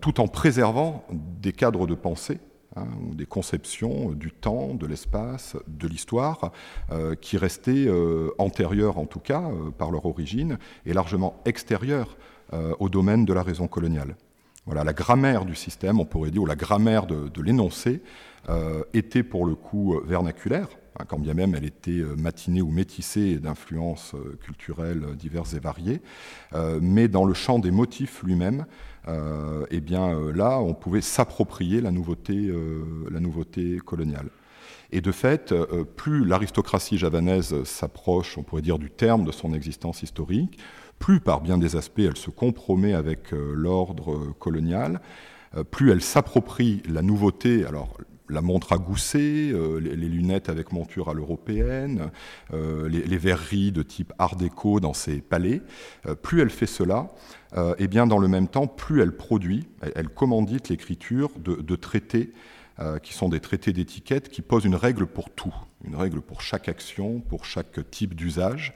tout 0.00 0.20
en 0.20 0.26
préservant 0.26 1.06
des 1.12 1.52
cadres 1.52 1.86
de 1.86 1.94
pensée 1.94 2.40
Hein, 2.78 2.86
des 3.14 3.24
conceptions 3.24 4.12
du 4.12 4.30
temps, 4.30 4.74
de 4.74 4.86
l'espace, 4.86 5.56
de 5.66 5.88
l'histoire, 5.88 6.52
euh, 6.92 7.14
qui 7.14 7.38
restaient 7.38 7.86
euh, 7.88 8.30
antérieures 8.38 8.98
en 8.98 9.06
tout 9.06 9.20
cas 9.20 9.42
euh, 9.42 9.70
par 9.70 9.90
leur 9.90 10.04
origine 10.04 10.58
et 10.86 10.92
largement 10.92 11.40
extérieures 11.44 12.16
au 12.78 12.88
domaine 12.88 13.26
de 13.26 13.34
la 13.34 13.42
raison 13.42 13.68
coloniale. 13.68 14.16
Voilà, 14.64 14.82
la 14.82 14.94
grammaire 14.94 15.44
du 15.44 15.54
système, 15.54 16.00
on 16.00 16.06
pourrait 16.06 16.30
dire, 16.30 16.40
ou 16.40 16.46
la 16.46 16.56
grammaire 16.56 17.06
de, 17.06 17.42
l'énoncé, 17.42 18.00
était 18.94 19.22
pour 19.22 19.44
le 19.44 19.54
coup 19.54 20.00
vernaculaire, 20.04 20.68
hein, 20.98 21.04
quand 21.06 21.18
bien 21.18 21.34
même 21.34 21.54
elle 21.54 21.64
était 21.64 22.02
matinée 22.16 22.62
ou 22.62 22.70
métissée 22.70 23.38
d'influences 23.38 24.14
culturelles 24.42 25.16
diverses 25.16 25.54
et 25.54 25.60
variées, 25.60 26.00
mais 26.80 27.08
dans 27.08 27.24
le 27.24 27.34
champ 27.34 27.58
des 27.58 27.70
motifs 27.70 28.22
lui-même, 28.22 28.64
euh, 29.08 29.64
eh 29.70 29.80
bien 29.80 30.10
euh, 30.10 30.32
là, 30.32 30.60
on 30.60 30.74
pouvait 30.74 31.00
s'approprier 31.00 31.80
la 31.80 31.90
nouveauté, 31.90 32.34
euh, 32.34 33.06
la 33.10 33.20
nouveauté 33.20 33.78
coloniale. 33.78 34.28
Et 34.90 35.00
de 35.02 35.12
fait, 35.12 35.54
plus 35.96 36.24
l'aristocratie 36.24 36.96
javanaise 36.96 37.62
s'approche, 37.64 38.38
on 38.38 38.42
pourrait 38.42 38.62
dire, 38.62 38.78
du 38.78 38.90
terme 38.90 39.24
de 39.24 39.32
son 39.32 39.52
existence 39.52 40.02
historique, 40.02 40.58
plus 40.98 41.20
par 41.20 41.42
bien 41.42 41.58
des 41.58 41.76
aspects 41.76 41.98
elle 41.98 42.16
se 42.16 42.30
compromet 42.30 42.94
avec 42.94 43.32
l'ordre 43.32 44.32
colonial, 44.38 45.02
plus 45.70 45.90
elle 45.90 46.00
s'approprie 46.00 46.82
la 46.88 47.02
nouveauté, 47.02 47.66
alors 47.66 47.98
la 48.28 48.40
montre 48.40 48.72
à 48.72 48.78
gousset, 48.78 49.52
les, 49.80 49.96
lunettes 49.96 50.48
avec 50.48 50.72
monture 50.72 51.08
à 51.08 51.14
l'européenne, 51.14 52.10
les, 52.52 53.18
verreries 53.18 53.72
de 53.72 53.82
type 53.82 54.12
art 54.18 54.36
déco 54.36 54.80
dans 54.80 54.94
ses 54.94 55.20
palais, 55.20 55.62
plus 56.22 56.40
elle 56.40 56.50
fait 56.50 56.66
cela, 56.66 57.08
et 57.52 57.58
euh, 57.58 57.74
eh 57.78 57.88
bien 57.88 58.06
dans 58.06 58.18
le 58.18 58.28
même 58.28 58.48
temps, 58.48 58.66
plus 58.66 59.00
elle 59.00 59.16
produit, 59.16 59.66
elle, 59.94 60.08
commandite 60.08 60.68
l'écriture 60.68 61.30
de, 61.38 61.76
traités 61.76 62.32
euh, 62.78 62.98
qui 62.98 63.14
sont 63.14 63.28
des 63.28 63.40
traités 63.40 63.72
d'étiquette 63.72 64.28
qui 64.28 64.42
posent 64.42 64.64
une 64.64 64.74
règle 64.74 65.06
pour 65.06 65.30
tout, 65.30 65.54
une 65.84 65.96
règle 65.96 66.20
pour 66.20 66.42
chaque 66.42 66.68
action, 66.68 67.20
pour 67.20 67.46
chaque 67.46 67.90
type 67.90 68.14
d'usage, 68.14 68.74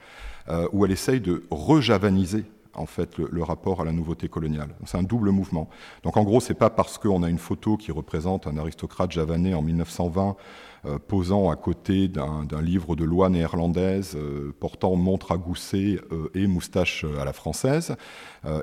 euh, 0.49 0.67
où 0.71 0.85
elle 0.85 0.91
essaye 0.91 1.21
de 1.21 1.43
rejavaniser 1.51 2.45
en 2.73 2.85
fait 2.85 3.17
le, 3.17 3.43
rapport 3.43 3.81
à 3.81 3.85
la 3.85 3.91
nouveauté 3.91 4.29
coloniale. 4.29 4.69
C'est 4.85 4.97
un 4.97 5.03
double 5.03 5.29
mouvement. 5.29 5.69
Donc 6.03 6.17
en 6.17 6.23
gros, 6.23 6.39
c'est 6.39 6.53
pas 6.53 6.69
parce 6.69 6.97
qu'on 6.97 7.23
a 7.23 7.29
une 7.29 7.37
photo 7.37 7.77
qui 7.77 7.91
représente 7.91 8.47
un 8.47 8.57
aristocrate 8.57 9.11
javanais 9.11 9.53
en 9.53 9.61
1920 9.61 10.35
euh, 10.85 10.99
posant 10.99 11.49
à 11.49 11.55
côté 11.55 12.07
d'un 12.07 12.61
livre 12.61 12.95
de 12.95 13.03
loi 13.03 13.29
néerlandaise 13.29 14.15
euh, 14.15 14.53
portant 14.59 14.95
montre 14.95 15.31
à 15.31 15.37
gousset 15.37 15.99
euh, 16.11 16.29
et 16.33 16.47
moustache 16.47 17.05
à 17.19 17.25
la 17.25 17.33
française, 17.33 17.95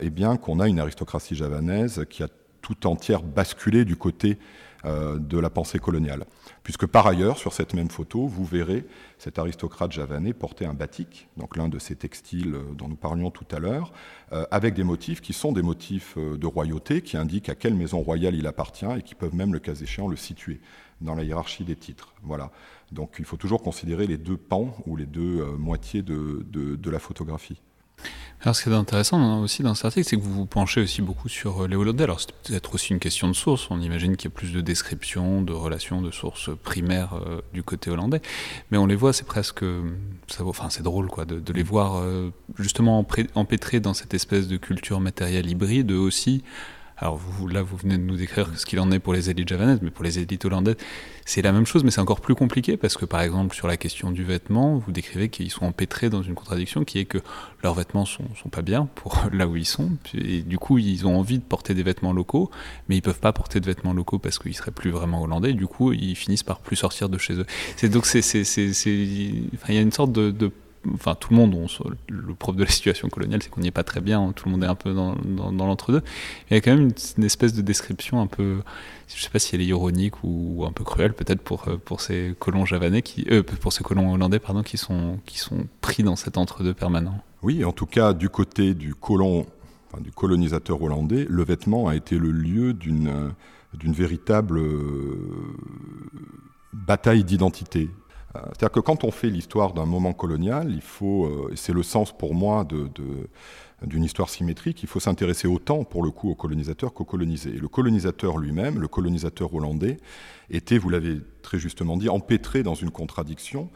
eh 0.02 0.10
bien 0.10 0.36
qu'on 0.36 0.60
a 0.60 0.68
une 0.68 0.78
aristocratie 0.78 1.34
javanaise 1.34 2.04
qui 2.10 2.22
a 2.22 2.28
tout 2.60 2.86
entière 2.86 3.22
basculé 3.22 3.84
du 3.84 3.96
côté 3.96 4.38
de 4.84 5.38
la 5.38 5.50
pensée 5.50 5.78
coloniale. 5.78 6.24
Puisque 6.62 6.86
par 6.86 7.06
ailleurs, 7.06 7.36
sur 7.36 7.52
cette 7.52 7.74
même 7.74 7.90
photo, 7.90 8.26
vous 8.26 8.44
verrez 8.44 8.86
cet 9.18 9.38
aristocrate 9.38 9.92
javanais 9.92 10.32
porter 10.32 10.64
un 10.64 10.72
batik, 10.74 11.28
donc 11.36 11.56
l'un 11.56 11.68
de 11.68 11.78
ces 11.78 11.96
textiles 11.96 12.56
dont 12.76 12.88
nous 12.88 12.96
parlions 12.96 13.30
tout 13.30 13.44
à 13.50 13.58
l'heure, 13.58 13.92
avec 14.50 14.74
des 14.74 14.84
motifs 14.84 15.20
qui 15.20 15.32
sont 15.32 15.52
des 15.52 15.62
motifs 15.62 16.16
de 16.16 16.46
royauté, 16.46 17.02
qui 17.02 17.16
indiquent 17.16 17.50
à 17.50 17.54
quelle 17.54 17.74
maison 17.74 18.00
royale 18.00 18.34
il 18.34 18.46
appartient 18.46 18.86
et 18.96 19.02
qui 19.02 19.14
peuvent 19.14 19.34
même, 19.34 19.52
le 19.52 19.58
cas 19.58 19.74
échéant, 19.74 20.08
le 20.08 20.16
situer 20.16 20.60
dans 21.00 21.14
la 21.14 21.24
hiérarchie 21.24 21.64
des 21.64 21.76
titres. 21.76 22.14
Voilà. 22.22 22.50
Donc 22.92 23.16
il 23.18 23.24
faut 23.24 23.36
toujours 23.36 23.62
considérer 23.62 24.06
les 24.06 24.18
deux 24.18 24.36
pans 24.36 24.74
ou 24.86 24.96
les 24.96 25.06
deux 25.06 25.40
euh, 25.40 25.56
moitiés 25.56 26.02
de, 26.02 26.90
la 26.90 26.98
photographie. 26.98 27.60
Alors, 28.42 28.56
ce 28.56 28.62
qui 28.62 28.70
est 28.70 28.74
intéressant 28.74 29.42
aussi 29.42 29.62
dans 29.62 29.74
cet 29.74 29.84
article, 29.84 30.08
c'est 30.08 30.16
que 30.16 30.22
vous 30.22 30.32
vous 30.32 30.46
penchez 30.46 30.80
aussi 30.80 31.02
beaucoup 31.02 31.28
sur 31.28 31.64
euh, 31.64 31.68
les 31.68 31.76
Hollandais. 31.76 32.04
Alors, 32.04 32.20
c'est 32.20 32.32
peut-être 32.32 32.74
aussi 32.74 32.94
une 32.94 32.98
question 32.98 33.28
de 33.28 33.34
source. 33.34 33.70
On 33.70 33.82
imagine 33.82 34.16
qu'il 34.16 34.30
y 34.30 34.32
a 34.32 34.34
plus 34.34 34.52
de 34.52 34.62
descriptions, 34.62 35.42
de 35.42 35.52
relations, 35.52 36.00
de 36.00 36.10
sources 36.10 36.48
primaires 36.64 37.20
euh, 37.26 37.42
du 37.52 37.62
côté 37.62 37.90
hollandais. 37.90 38.22
Mais 38.70 38.78
on 38.78 38.86
les 38.86 38.96
voit, 38.96 39.12
c'est 39.12 39.26
presque. 39.26 39.62
Ça, 40.26 40.44
enfin, 40.44 40.70
c'est 40.70 40.82
drôle, 40.82 41.08
de, 41.26 41.52
les 41.52 41.62
voir 41.62 42.02
justement 42.58 43.04
empêtrés 43.34 43.80
dans 43.80 43.92
cette 43.92 44.14
espèce 44.14 44.48
de 44.48 44.56
culture 44.56 45.00
matérielle 45.00 45.50
hybride, 45.50 45.90
aussi 45.92 46.42
alors 47.00 47.18
là, 47.50 47.62
vous 47.62 47.78
venez 47.78 47.96
de 47.96 48.02
nous 48.02 48.16
décrire 48.16 48.46
ce 48.56 48.66
qu'il 48.66 48.78
en 48.78 48.90
est 48.92 48.98
pour 48.98 49.14
les 49.14 49.30
élites 49.30 49.48
javanaises, 49.48 49.78
mais 49.80 49.90
pour 49.90 50.04
les 50.04 50.18
élites 50.18 50.44
hollandaises, 50.44 50.76
c'est 51.24 51.40
la 51.40 51.50
même 51.50 51.64
chose, 51.64 51.82
mais 51.82 51.90
c'est 51.90 52.00
encore 52.00 52.20
plus 52.20 52.34
compliqué 52.34 52.76
parce 52.76 52.98
que, 52.98 53.06
par 53.06 53.22
exemple, 53.22 53.54
sur 53.54 53.66
la 53.66 53.78
question 53.78 54.10
du 54.10 54.22
vêtement, 54.22 54.76
vous 54.76 54.92
décrivez 54.92 55.30
qu'ils 55.30 55.50
sont 55.50 55.64
empêtrés 55.64 56.10
dans 56.10 56.22
une 56.22 56.34
contradiction 56.34 56.84
qui 56.84 56.98
est 56.98 57.06
que 57.06 57.18
leurs 57.62 57.72
vêtements 57.72 58.04
sont, 58.04 58.24
sont 58.40 58.50
pas 58.50 58.60
bien 58.60 58.86
pour 58.96 59.16
là 59.32 59.46
où 59.46 59.56
ils 59.56 59.64
sont, 59.64 59.92
et 60.14 60.42
du 60.42 60.58
coup, 60.58 60.76
ils 60.76 61.06
ont 61.06 61.18
envie 61.18 61.38
de 61.38 61.44
porter 61.44 61.72
des 61.72 61.82
vêtements 61.82 62.12
locaux, 62.12 62.50
mais 62.88 62.98
ils 62.98 63.02
peuvent 63.02 63.20
pas 63.20 63.32
porter 63.32 63.60
de 63.60 63.66
vêtements 63.66 63.94
locaux 63.94 64.18
parce 64.18 64.38
qu'ils 64.38 64.54
seraient 64.54 64.70
plus 64.70 64.90
vraiment 64.90 65.22
hollandais, 65.22 65.54
du 65.54 65.66
coup, 65.66 65.92
ils 65.94 66.16
finissent 66.16 66.42
par 66.42 66.60
plus 66.60 66.76
sortir 66.76 67.08
de 67.08 67.16
chez 67.16 67.32
eux. 67.32 67.46
Donc 67.84 68.06
il 68.14 69.74
y 69.74 69.78
a 69.78 69.80
une 69.80 69.92
sorte 69.92 70.12
de 70.12 70.52
enfin 70.94 71.14
tout 71.14 71.30
le 71.30 71.36
monde, 71.36 71.54
le 72.08 72.34
propre 72.34 72.58
de 72.58 72.64
la 72.64 72.70
situation 72.70 73.08
coloniale, 73.08 73.42
c'est 73.42 73.50
qu'on 73.50 73.60
n'y 73.60 73.68
est 73.68 73.72
pas 73.72 73.84
très 73.84 74.00
bien, 74.00 74.32
tout 74.32 74.46
le 74.46 74.52
monde 74.52 74.64
est 74.64 74.68
un 74.68 74.74
peu 74.74 74.94
dans, 74.94 75.14
l'entre-deux. 75.50 76.02
Il 76.50 76.54
y 76.54 76.56
a 76.56 76.60
quand 76.60 76.74
même 76.74 76.90
une, 77.16 77.24
espèce 77.24 77.52
de 77.52 77.62
description 77.62 78.20
un 78.20 78.26
peu, 78.26 78.60
je 79.08 79.16
ne 79.16 79.20
sais 79.20 79.30
pas 79.30 79.38
si 79.38 79.54
elle 79.54 79.60
est 79.60 79.66
ironique 79.66 80.22
ou, 80.22 80.64
un 80.66 80.72
peu 80.72 80.84
cruelle 80.84 81.12
peut-être 81.12 81.42
pour, 81.42 81.68
euh, 81.68 81.76
pour 81.76 82.00
ces 82.00 82.34
colons 82.38 82.64
javanais, 82.64 83.02
qui, 83.02 83.26
euh, 83.30 83.42
pour 83.42 83.72
ces 83.72 83.84
colons 83.84 84.12
hollandais 84.12 84.38
pardon, 84.38 84.62
qui 84.62 84.76
sont, 84.76 85.18
qui 85.26 85.38
sont 85.38 85.66
pris 85.80 86.02
dans 86.02 86.16
cet 86.16 86.38
entre-deux 86.38 86.74
permanent. 86.74 87.22
Oui, 87.42 87.64
en 87.64 87.72
tout 87.72 87.86
cas 87.86 88.12
du 88.12 88.28
côté 88.28 88.74
du 88.74 88.94
colon, 88.94 89.46
du 90.00 90.10
colonisateur 90.12 90.80
hollandais, 90.82 91.26
le 91.28 91.44
vêtement 91.44 91.88
a 91.88 91.96
été 91.96 92.18
le 92.18 92.30
lieu 92.30 92.74
d'une 92.74 93.32
d'une 93.74 93.92
véritable 93.92 94.58
euh, 94.58 95.56
bataille 96.72 97.24
d'identité 97.24 97.88
euh, 97.88 97.99
c'est-à-dire 98.34 98.70
que 98.70 98.80
quand 98.80 99.04
on 99.04 99.10
fait 99.10 99.28
l'histoire 99.28 99.72
d'un 99.72 99.86
moment 99.86 100.12
colonial, 100.12 100.70
il 100.72 100.82
faut, 100.82 101.26
euh, 101.26 101.50
et 101.52 101.56
c'est 101.56 101.72
le 101.72 101.82
sens 101.82 102.16
pour 102.16 102.34
moi 102.34 102.64
d'une 102.64 104.04
histoire 104.04 104.28
symétrique, 104.28 104.82
il 104.82 104.88
faut 104.88 105.00
s'intéresser 105.00 105.48
autant 105.48 105.82
pour 105.82 106.04
le 106.04 106.10
coup 106.10 106.30
aux 106.30 106.36
colonisateurs 106.36 106.94
qu'aux 106.94 107.04
colonisés. 107.04 107.50
Et 107.50 107.58
le 107.58 107.68
colonisateur 107.68 108.38
lui-même, 108.38 108.78
le 108.78 108.86
colonisateur 108.86 109.52
hollandais, 109.52 109.96
était, 110.48 110.78
vous 110.78 110.90
l'avez 110.90 111.18
très 111.42 111.58
justement 111.58 111.96
dit, 111.96 112.08
empêtré 112.08 112.62
dans 112.62 112.74
une 112.74 112.90
contradiction 112.90 113.68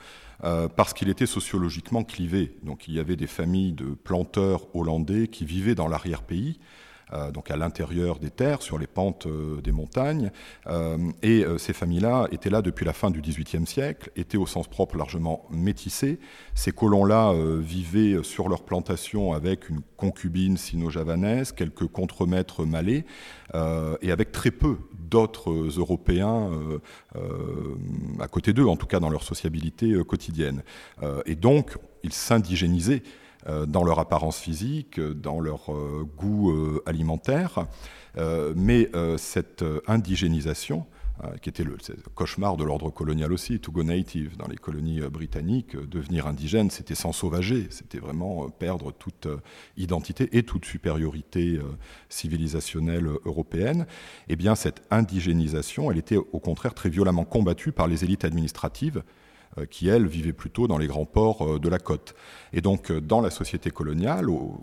euh, 0.44 0.68
parce 0.68 0.94
qu'il 0.94 1.08
était 1.08 1.26
sociologiquement 1.26 2.04
clivé. 2.04 2.56
Donc 2.62 2.86
il 2.86 2.94
y 2.94 3.00
avait 3.00 3.16
des 3.16 3.26
familles 3.26 3.72
de 3.72 3.86
planteurs 3.86 4.66
hollandais 4.74 5.26
qui 5.26 5.44
vivaient 5.44 5.74
dans 5.74 5.88
l'arrière-pays 5.88 6.60
donc 7.32 7.50
à 7.50 7.56
l'intérieur 7.56 8.18
des 8.18 8.30
terres, 8.30 8.62
sur 8.62 8.78
les 8.78 8.86
pentes 8.86 9.26
euh, 9.26 9.60
des 9.60 9.72
montagnes. 9.72 10.30
Euh, 10.66 10.98
et 11.22 11.44
ces 11.58 11.72
familles-là 11.72 12.28
étaient 12.32 12.50
là 12.50 12.62
depuis 12.62 12.84
la 12.84 12.92
fin 12.92 13.10
du 13.10 13.20
XVIIIe 13.20 13.66
siècle, 13.66 14.10
étaient 14.16 14.36
au 14.36 14.46
sens 14.46 14.68
propre 14.68 14.96
largement 14.96 15.46
métissées. 15.50 16.18
Ces 16.54 16.72
colons-là 16.72 17.32
vivaient 17.60 18.22
sur 18.22 18.48
leur 18.48 18.64
plantation 18.64 19.32
avec 19.32 19.68
une 19.68 19.80
concubine 19.96 20.56
sino-javanaise, 20.56 21.52
quelques 21.52 21.86
contremaîtres 21.86 22.64
malais, 22.64 23.04
et 23.54 24.10
avec 24.10 24.32
très 24.32 24.50
peu 24.50 24.76
d'autres 24.98 25.78
Européens 25.78 26.50
à 28.20 28.28
côté 28.28 28.52
d'eux, 28.52 28.66
en 28.66 28.76
tout 28.76 28.86
cas 28.86 29.00
dans 29.00 29.10
leur 29.10 29.22
sociabilité 29.22 29.94
quotidienne. 30.06 30.62
et 31.26 31.34
donc, 31.34 31.76
ils 32.04 32.12
s'indigénisaient 32.12 33.02
euh, 33.02 33.23
dans 33.46 33.84
leur 33.84 33.98
apparence 33.98 34.38
physique, 34.38 35.00
dans 35.00 35.40
leur 35.40 35.72
euh, 35.72 36.08
goût 36.16 36.50
euh, 36.50 36.82
alimentaire. 36.86 37.66
mais 38.54 38.90
cette 39.16 39.64
indigénisation, 39.88 40.86
qui 41.42 41.48
était 41.48 41.64
le, 41.64 41.76
cauchemar 42.14 42.56
de 42.56 42.62
l'ordre 42.62 42.90
colonial 42.90 43.32
aussi, 43.32 43.58
to 43.58 43.72
go 43.72 43.82
native 43.82 44.36
dans 44.36 44.46
les 44.46 44.56
colonies 44.56 45.00
britanniques, 45.00 45.76
devenir 45.76 46.28
indigène, 46.28 46.70
c'était 46.70 46.94
s'ensauvager, 46.94 47.66
c'était 47.70 47.98
vraiment 47.98 48.48
perdre 48.50 48.92
toute 48.92 49.26
identité 49.76 50.28
et 50.30 50.44
toute 50.44 50.64
supériorité 50.64 51.58
civilisationnelle 52.08 53.08
européenne. 53.24 53.86
Eh 54.28 54.36
bien, 54.36 54.54
cette 54.54 54.82
indigénisation, 54.92 55.90
elle 55.90 55.98
était 55.98 56.16
au 56.16 56.38
contraire 56.38 56.74
très 56.74 56.88
violemment 56.88 57.24
combattue 57.24 57.72
par 57.72 57.88
les 57.88 58.04
élites 58.04 58.24
administratives 58.24 59.02
euh, 59.02 59.02
qui, 59.70 59.88
elles, 59.88 60.06
vivaient 60.06 60.32
plutôt 60.32 60.66
dans 60.66 60.78
les 60.78 60.86
grands 60.86 61.04
ports 61.04 61.42
euh, 61.42 61.58
de 61.58 61.68
la 61.68 61.78
côte. 61.78 62.14
Et 62.52 62.60
donc, 62.60 62.90
euh, 62.90 63.00
dans 63.00 63.20
la 63.20 63.30
société 63.30 63.70
coloniale, 63.70 64.28
au, 64.30 64.58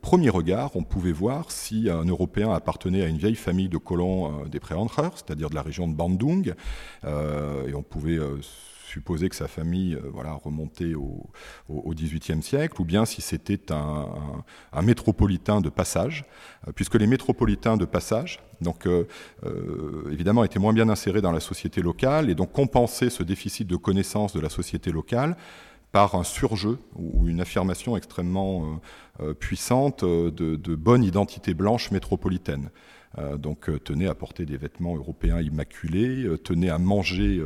premier 0.00 0.30
regard, 0.30 0.76
on 0.76 0.82
pouvait 0.82 1.12
voir 1.12 1.50
si 1.50 1.88
un 1.88 2.04
Européen 2.04 2.52
appartenait 2.52 3.02
à 3.02 3.06
une 3.06 3.18
vieille 3.18 3.34
famille 3.34 3.68
de 3.68 3.78
colons 3.78 4.44
des 4.46 4.60
Preandrer, 4.60 5.08
c'est-à-dire 5.14 5.50
de 5.50 5.54
la 5.54 5.62
région 5.62 5.88
de 5.88 5.94
Bandung, 5.94 6.54
et 7.04 7.74
on 7.74 7.82
pouvait 7.82 8.18
supposer 8.84 9.28
que 9.28 9.36
sa 9.36 9.48
famille 9.48 9.98
voilà, 10.12 10.32
remontait 10.32 10.94
au, 10.94 11.28
XVIIIe 11.70 12.42
siècle, 12.42 12.80
ou 12.80 12.84
bien 12.84 13.04
si 13.04 13.22
c'était 13.22 13.72
un, 13.72 14.82
métropolitain 14.82 15.60
de 15.60 15.68
passage, 15.68 16.24
puisque 16.74 16.96
les 16.96 17.06
métropolitains 17.06 17.76
de 17.76 17.84
passage, 17.84 18.40
euh, 18.86 19.04
euh, 19.44 20.10
évidemment 20.12 20.44
était 20.44 20.58
moins 20.58 20.72
bien 20.72 20.88
inséré 20.88 21.20
dans 21.20 21.32
la 21.32 21.40
société 21.40 21.82
locale 21.82 22.30
et 22.30 22.34
donc 22.34 22.52
compenser 22.52 23.10
ce 23.10 23.22
déficit 23.22 23.66
de 23.66 23.76
connaissance 23.76 24.32
de 24.32 24.40
la 24.40 24.48
société 24.48 24.90
locale 24.90 25.36
par 25.92 26.14
un 26.14 26.24
surjeu 26.24 26.78
ou 26.96 27.28
une 27.28 27.40
affirmation 27.40 27.96
extrêmement 27.96 28.80
euh, 29.20 29.32
puissante 29.32 30.04
de, 30.04 30.74
bonne 30.74 31.04
identité 31.04 31.54
blanche 31.54 31.90
métropolitaine. 31.90 32.70
Donc 33.38 33.70
tenait 33.84 34.08
à 34.08 34.14
porter 34.14 34.44
des 34.44 34.56
vêtements 34.56 34.96
européens 34.96 35.40
immaculés, 35.40 36.26
tenait 36.42 36.70
à 36.70 36.78
manger 36.78 37.40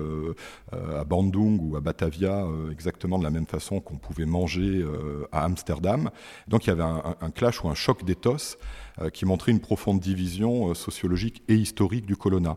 à 0.73 1.05
Bandung 1.05 1.59
ou 1.61 1.77
à 1.77 1.81
Batavia 1.81 2.47
exactement 2.71 3.19
de 3.19 3.25
la 3.25 3.31
même 3.31 3.47
façon 3.47 3.81
qu'on 3.81 3.97
pouvait 3.97 4.25
manger 4.25 4.85
à 5.33 5.45
Amsterdam. 5.45 6.11
Donc 6.47 6.67
il 6.67 6.69
y 6.69 6.73
avait 6.73 6.83
un, 6.83 7.31
clash 7.31 7.63
ou 7.63 7.69
un 7.69 7.75
choc 7.75 8.05
d'éthos 8.05 8.57
euh, 9.01 9.11
qui 9.11 9.25
montrait 9.27 9.53
une 9.53 9.61
profonde 9.61 10.01
division 10.01 10.71
euh, 10.71 10.75
sociologique 10.75 11.43
et 11.49 11.55
historique 11.55 12.07
du 12.07 12.17
colonna, 12.17 12.57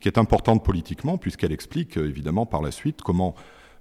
qui 0.00 0.08
est 0.08 0.18
importante 0.18 0.64
politiquement 0.64 1.18
puisqu'elle 1.18 1.52
explique 1.52 1.98
euh, 1.98 2.08
évidemment 2.08 2.46
par 2.46 2.62
la 2.62 2.70
suite 2.70 3.02
comment 3.02 3.34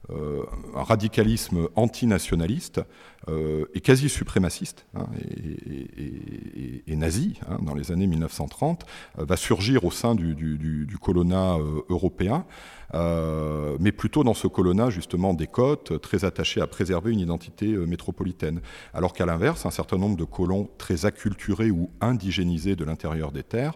un 0.09 0.83
radicalisme 0.83 1.69
antinationaliste 1.75 2.81
et 3.27 3.81
quasi 3.81 4.09
suprémaciste 4.09 4.85
hein, 4.95 5.05
et, 6.87 6.95
nazi 6.95 7.39
hein, 7.47 7.57
dans 7.61 7.73
les 7.73 7.91
années 7.91 8.07
1930 8.07 8.85
va 9.17 9.37
surgir 9.37 9.85
au 9.85 9.91
sein 9.91 10.15
du, 10.15 10.35
du, 10.35 10.97
colonna 10.99 11.57
européen, 11.89 12.45
mais 12.93 13.91
plutôt 13.91 14.23
dans 14.23 14.33
ce 14.33 14.47
colonna 14.47 14.89
justement 14.89 15.33
des 15.33 15.47
côtes, 15.47 16.01
très 16.01 16.25
attaché 16.25 16.61
à 16.61 16.67
préserver 16.67 17.11
une 17.11 17.19
identité 17.19 17.67
métropolitaine. 17.67 18.61
Alors 18.93 19.13
qu'à 19.13 19.25
l'inverse, 19.25 19.65
un 19.65 19.71
certain 19.71 19.97
nombre 19.97 20.17
de 20.17 20.25
colons 20.25 20.69
très 20.77 21.05
acculturés 21.05 21.71
ou 21.71 21.89
indigénisés 22.01 22.75
de 22.75 22.83
l'intérieur 22.83 23.31
des 23.31 23.43
terres 23.43 23.73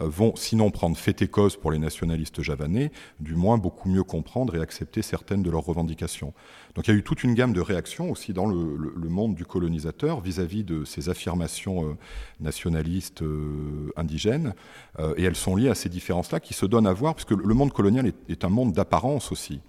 euh, 0.00 0.08
vont 0.08 0.34
sinon 0.36 0.70
prendre 0.70 0.96
fait 0.96 1.22
et 1.22 1.28
cause 1.28 1.56
pour 1.56 1.70
les 1.70 1.78
nationalistes 1.78 2.42
javanais, 2.42 2.90
du 3.20 3.34
moins 3.34 3.58
beaucoup 3.58 3.88
mieux 3.88 4.02
comprendre 4.02 4.54
et 4.56 4.60
accepter 4.60 5.02
certaines 5.02 5.42
de 5.42 5.50
leurs 5.50 5.64
revendications. 5.64 6.32
Donc 6.74 6.86
il 6.86 6.90
y 6.90 6.94
a 6.94 6.96
eu 6.98 7.02
toute 7.02 7.24
une 7.24 7.34
gamme 7.34 7.52
de 7.52 7.60
réactions 7.60 8.10
aussi 8.10 8.32
dans 8.32 8.46
le, 8.46 8.85
monde 9.08 9.34
du 9.34 9.44
colonisateur 9.44 10.20
vis-à-vis 10.20 10.64
de 10.64 10.84
ces 10.84 11.08
affirmations 11.08 11.84
euh, 11.84 11.96
nationalistes 12.40 13.22
euh, 13.22 13.92
indigènes, 13.96 14.54
et 15.16 15.24
elles 15.24 15.36
sont 15.36 15.56
liées 15.56 15.68
à 15.68 15.74
ces 15.74 15.88
différences-là 15.88 16.40
qui 16.40 16.54
se 16.54 16.66
donnent 16.66 16.86
à 16.86 16.92
voir, 16.92 17.14
puisque 17.14 17.32
le 17.32 17.54
monde 17.54 17.72
colonial 17.72 18.12
est, 18.28 18.44
un 18.44 18.48
monde 18.48 18.72
d'apparence 18.72 19.30
aussi, 19.30 19.60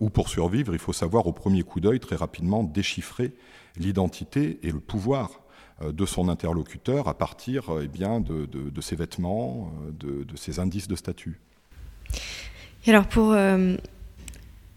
où 0.00 0.08
pour 0.08 0.28
survivre, 0.28 0.72
il 0.72 0.78
faut 0.78 0.92
savoir 0.92 1.26
au 1.26 1.32
premier 1.32 1.62
coup 1.62 1.80
d'œil 1.80 2.00
très 2.00 2.16
rapidement 2.16 2.64
déchiffrer 2.64 3.32
l'identité 3.78 4.58
et 4.62 4.70
le 4.70 4.80
pouvoir 4.80 5.42
euh, 5.82 5.92
de 5.92 6.06
son 6.06 6.30
interlocuteur 6.30 7.06
à 7.06 7.12
partir 7.12 7.68
euh, 7.68 7.82
eh 7.84 7.88
bien, 7.88 8.20
de, 8.20 8.80
ses 8.80 8.96
vêtements, 8.96 9.70
euh, 10.02 10.24
de, 10.24 10.36
ses 10.36 10.58
indices 10.58 10.88
de 10.88 10.96
statut. 10.96 11.38
Et 12.86 12.90
alors 12.90 13.06
pour 13.06 13.36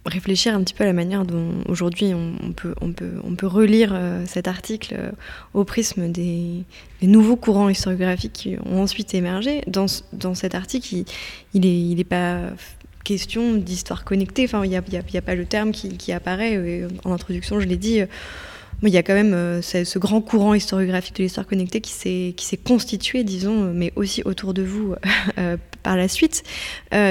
réfléchir 0.09 0.53
un 0.53 0.63
petit 0.63 0.73
peu 0.73 0.83
à 0.83 0.87
la 0.87 0.93
manière 0.93 1.25
dont 1.25 1.63
aujourd'hui 1.67 2.13
on, 2.13 2.51
peut, 2.51 2.75
on, 2.81 2.91
peut, 2.91 3.13
on 3.23 3.35
peut 3.35 3.47
relire 3.47 3.97
cet 4.25 4.47
article 4.47 4.95
au 5.53 5.63
prisme 5.63 6.11
des, 6.11 6.63
nouveaux 7.01 7.35
courants 7.35 7.69
historiographiques 7.69 8.33
qui 8.33 8.57
ont 8.65 8.81
ensuite 8.81 9.13
émergé, 9.13 9.61
dans, 9.67 9.85
dans 10.13 10.35
cet 10.35 10.55
article, 10.55 11.03
il 11.53 11.61
n'est 11.61 11.79
il 11.79 11.99
est 11.99 12.03
pas 12.03 12.41
question 13.03 13.53
d'histoire 13.53 14.03
connectée, 14.03 14.45
enfin, 14.45 14.63
il 14.65 14.69
n'y 14.69 14.75
a, 14.75 14.81
a, 14.81 15.21
pas 15.21 15.35
le 15.35 15.45
terme 15.45 15.71
qui, 15.71 15.97
qui 15.97 16.11
apparaît, 16.11 16.85
en 17.05 17.13
introduction 17.13 17.59
je 17.59 17.67
l'ai 17.67 17.77
dit 17.77 18.03
il 18.87 18.93
y 18.93 18.97
a 18.97 19.03
quand 19.03 19.13
même 19.13 19.33
euh, 19.33 19.61
ce, 19.61 19.99
grand 19.99 20.21
courant 20.21 20.53
historiographique 20.53 21.15
de 21.17 21.23
l'histoire 21.23 21.45
connectée 21.45 21.81
qui 21.81 21.91
s'est 21.91 22.57
constitué, 22.57 23.23
disons, 23.23 23.65
euh, 23.65 23.71
mais 23.73 23.91
aussi 23.95 24.21
autour 24.23 24.53
de 24.53 24.61
vous 24.61 24.95
euh, 25.37 25.57
par 25.83 25.97
la 25.97 26.07
suite. 26.07 26.43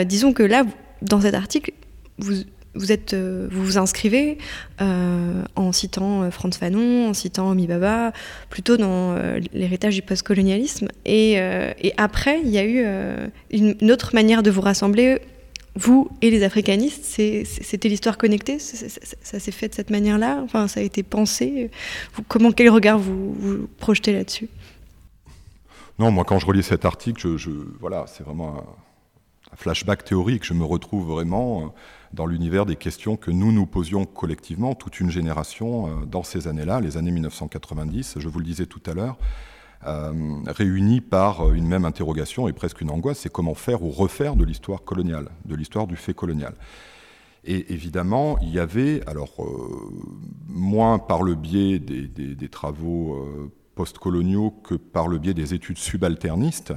disons 0.06 0.32
que 0.32 0.42
là, 0.42 0.64
dans 1.02 1.20
cet 1.20 1.34
article, 1.34 1.72
vous, 2.18 2.42
vous, 2.78 2.92
êtes, 2.92 3.14
vous 3.14 3.64
vous 3.64 3.78
inscrivez 3.78 4.38
en 4.80 5.72
citant 5.72 6.30
Franz 6.30 6.58
Fanon, 6.58 7.08
en 7.08 7.14
citant 7.14 7.50
Omi 7.50 7.66
Baba, 7.66 8.12
plutôt 8.48 8.76
dans 8.76 9.16
l'héritage 9.52 9.94
du 9.94 10.02
postcolonialisme. 10.02 10.88
Et, 11.04 11.38
après, 11.96 12.40
il 12.42 12.50
y 12.50 12.58
a 12.58 12.64
eu 12.64 12.86
une 13.50 13.90
autre 13.90 14.14
manière 14.14 14.42
de 14.42 14.50
vous 14.50 14.60
rassembler 14.60 15.20
vous 15.78 16.08
et 16.22 16.30
les 16.30 16.42
africanistes, 16.42 17.04
c'était 17.04 17.88
l'histoire 17.88 18.18
connectée? 18.18 18.58
Ça, 18.58 19.38
s'est 19.38 19.52
fait 19.52 19.68
de 19.68 19.74
cette 19.74 19.90
manière-là? 19.90 20.40
Enfin, 20.42 20.66
ça 20.66 20.80
a 20.80 20.82
été 20.82 21.02
pensé? 21.02 21.70
Comment, 22.26 22.50
Quel 22.50 22.70
regard 22.70 22.98
vous, 22.98 23.68
projetez 23.78 24.12
là-dessus? 24.12 24.48
Non, 25.98 26.10
moi 26.10 26.24
quand 26.24 26.38
je 26.38 26.46
relis 26.46 26.62
cet 26.62 26.84
article, 26.84 27.28
voilà, 27.80 28.06
c'est 28.06 28.24
vraiment 28.24 28.56
un, 28.56 29.56
flashback 29.56 30.04
théorique. 30.04 30.44
Je 30.44 30.52
me 30.52 30.64
retrouve 30.64 31.06
vraiment 31.08 31.62
euh, 31.62 31.66
dans 32.12 32.26
l'univers 32.26 32.66
des 32.66 32.76
questions 32.76 33.16
que 33.16 33.30
nous 33.30 33.52
nous 33.52 33.66
posions 33.66 34.04
collectivement, 34.04 34.74
toute 34.74 35.00
une 35.00 35.10
génération, 35.10 35.88
euh, 35.88 36.06
dans 36.06 36.22
ces 36.22 36.48
années-là, 36.48 36.80
les 36.80 36.96
années 36.96 37.10
1990, 37.10 38.14
je 38.18 38.28
vous 38.28 38.38
le 38.38 38.44
disais 38.44 38.66
tout 38.66 38.82
à 38.86 38.94
l'heure, 38.94 39.18
euh, 39.86 40.12
réunies 40.46 41.00
par 41.00 41.52
une 41.52 41.66
même 41.66 41.84
interrogation 41.84 42.48
et 42.48 42.52
presque 42.52 42.80
une 42.80 42.90
angoisse, 42.90 43.20
c'est 43.20 43.32
comment 43.32 43.54
faire 43.54 43.82
ou 43.82 43.90
refaire 43.90 44.36
de 44.36 44.44
l'histoire 44.44 44.82
coloniale, 44.82 45.28
de 45.44 45.54
l'histoire 45.54 45.86
du 45.86 45.96
fait 45.96 46.14
colonial. 46.14 46.54
Et 47.44 47.72
évidemment, 47.72 48.38
il 48.40 48.50
y 48.50 48.58
avait, 48.58 49.00
alors 49.06 49.36
moins 50.48 50.98
par 50.98 51.22
le 51.22 51.36
biais 51.36 51.78
des, 51.78 52.48
travaux 52.48 53.16
postcoloniaux 53.76 54.50
que 54.50 54.74
par 54.74 55.06
le 55.06 55.18
biais 55.18 55.34
des 55.34 55.54
études 55.54 55.78
subalternistes, 55.78 56.74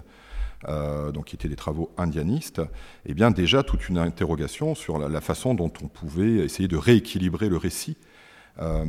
euh, 0.67 1.11
donc 1.11 1.25
qui 1.25 1.35
étaient 1.35 1.49
des 1.49 1.55
travaux 1.55 1.91
indianistes, 1.97 2.61
eh 3.05 3.13
bien 3.13 3.31
déjà 3.31 3.63
toute 3.63 3.89
une 3.89 3.97
interrogation 3.97 4.75
sur 4.75 4.97
la, 4.97 5.21
façon 5.21 5.53
dont 5.53 5.71
on 5.83 5.87
pouvait 5.87 6.45
essayer 6.45 6.67
de 6.67 6.77
rééquilibrer 6.77 7.49
le 7.49 7.57
récit, 7.57 7.97
euh, 8.59 8.83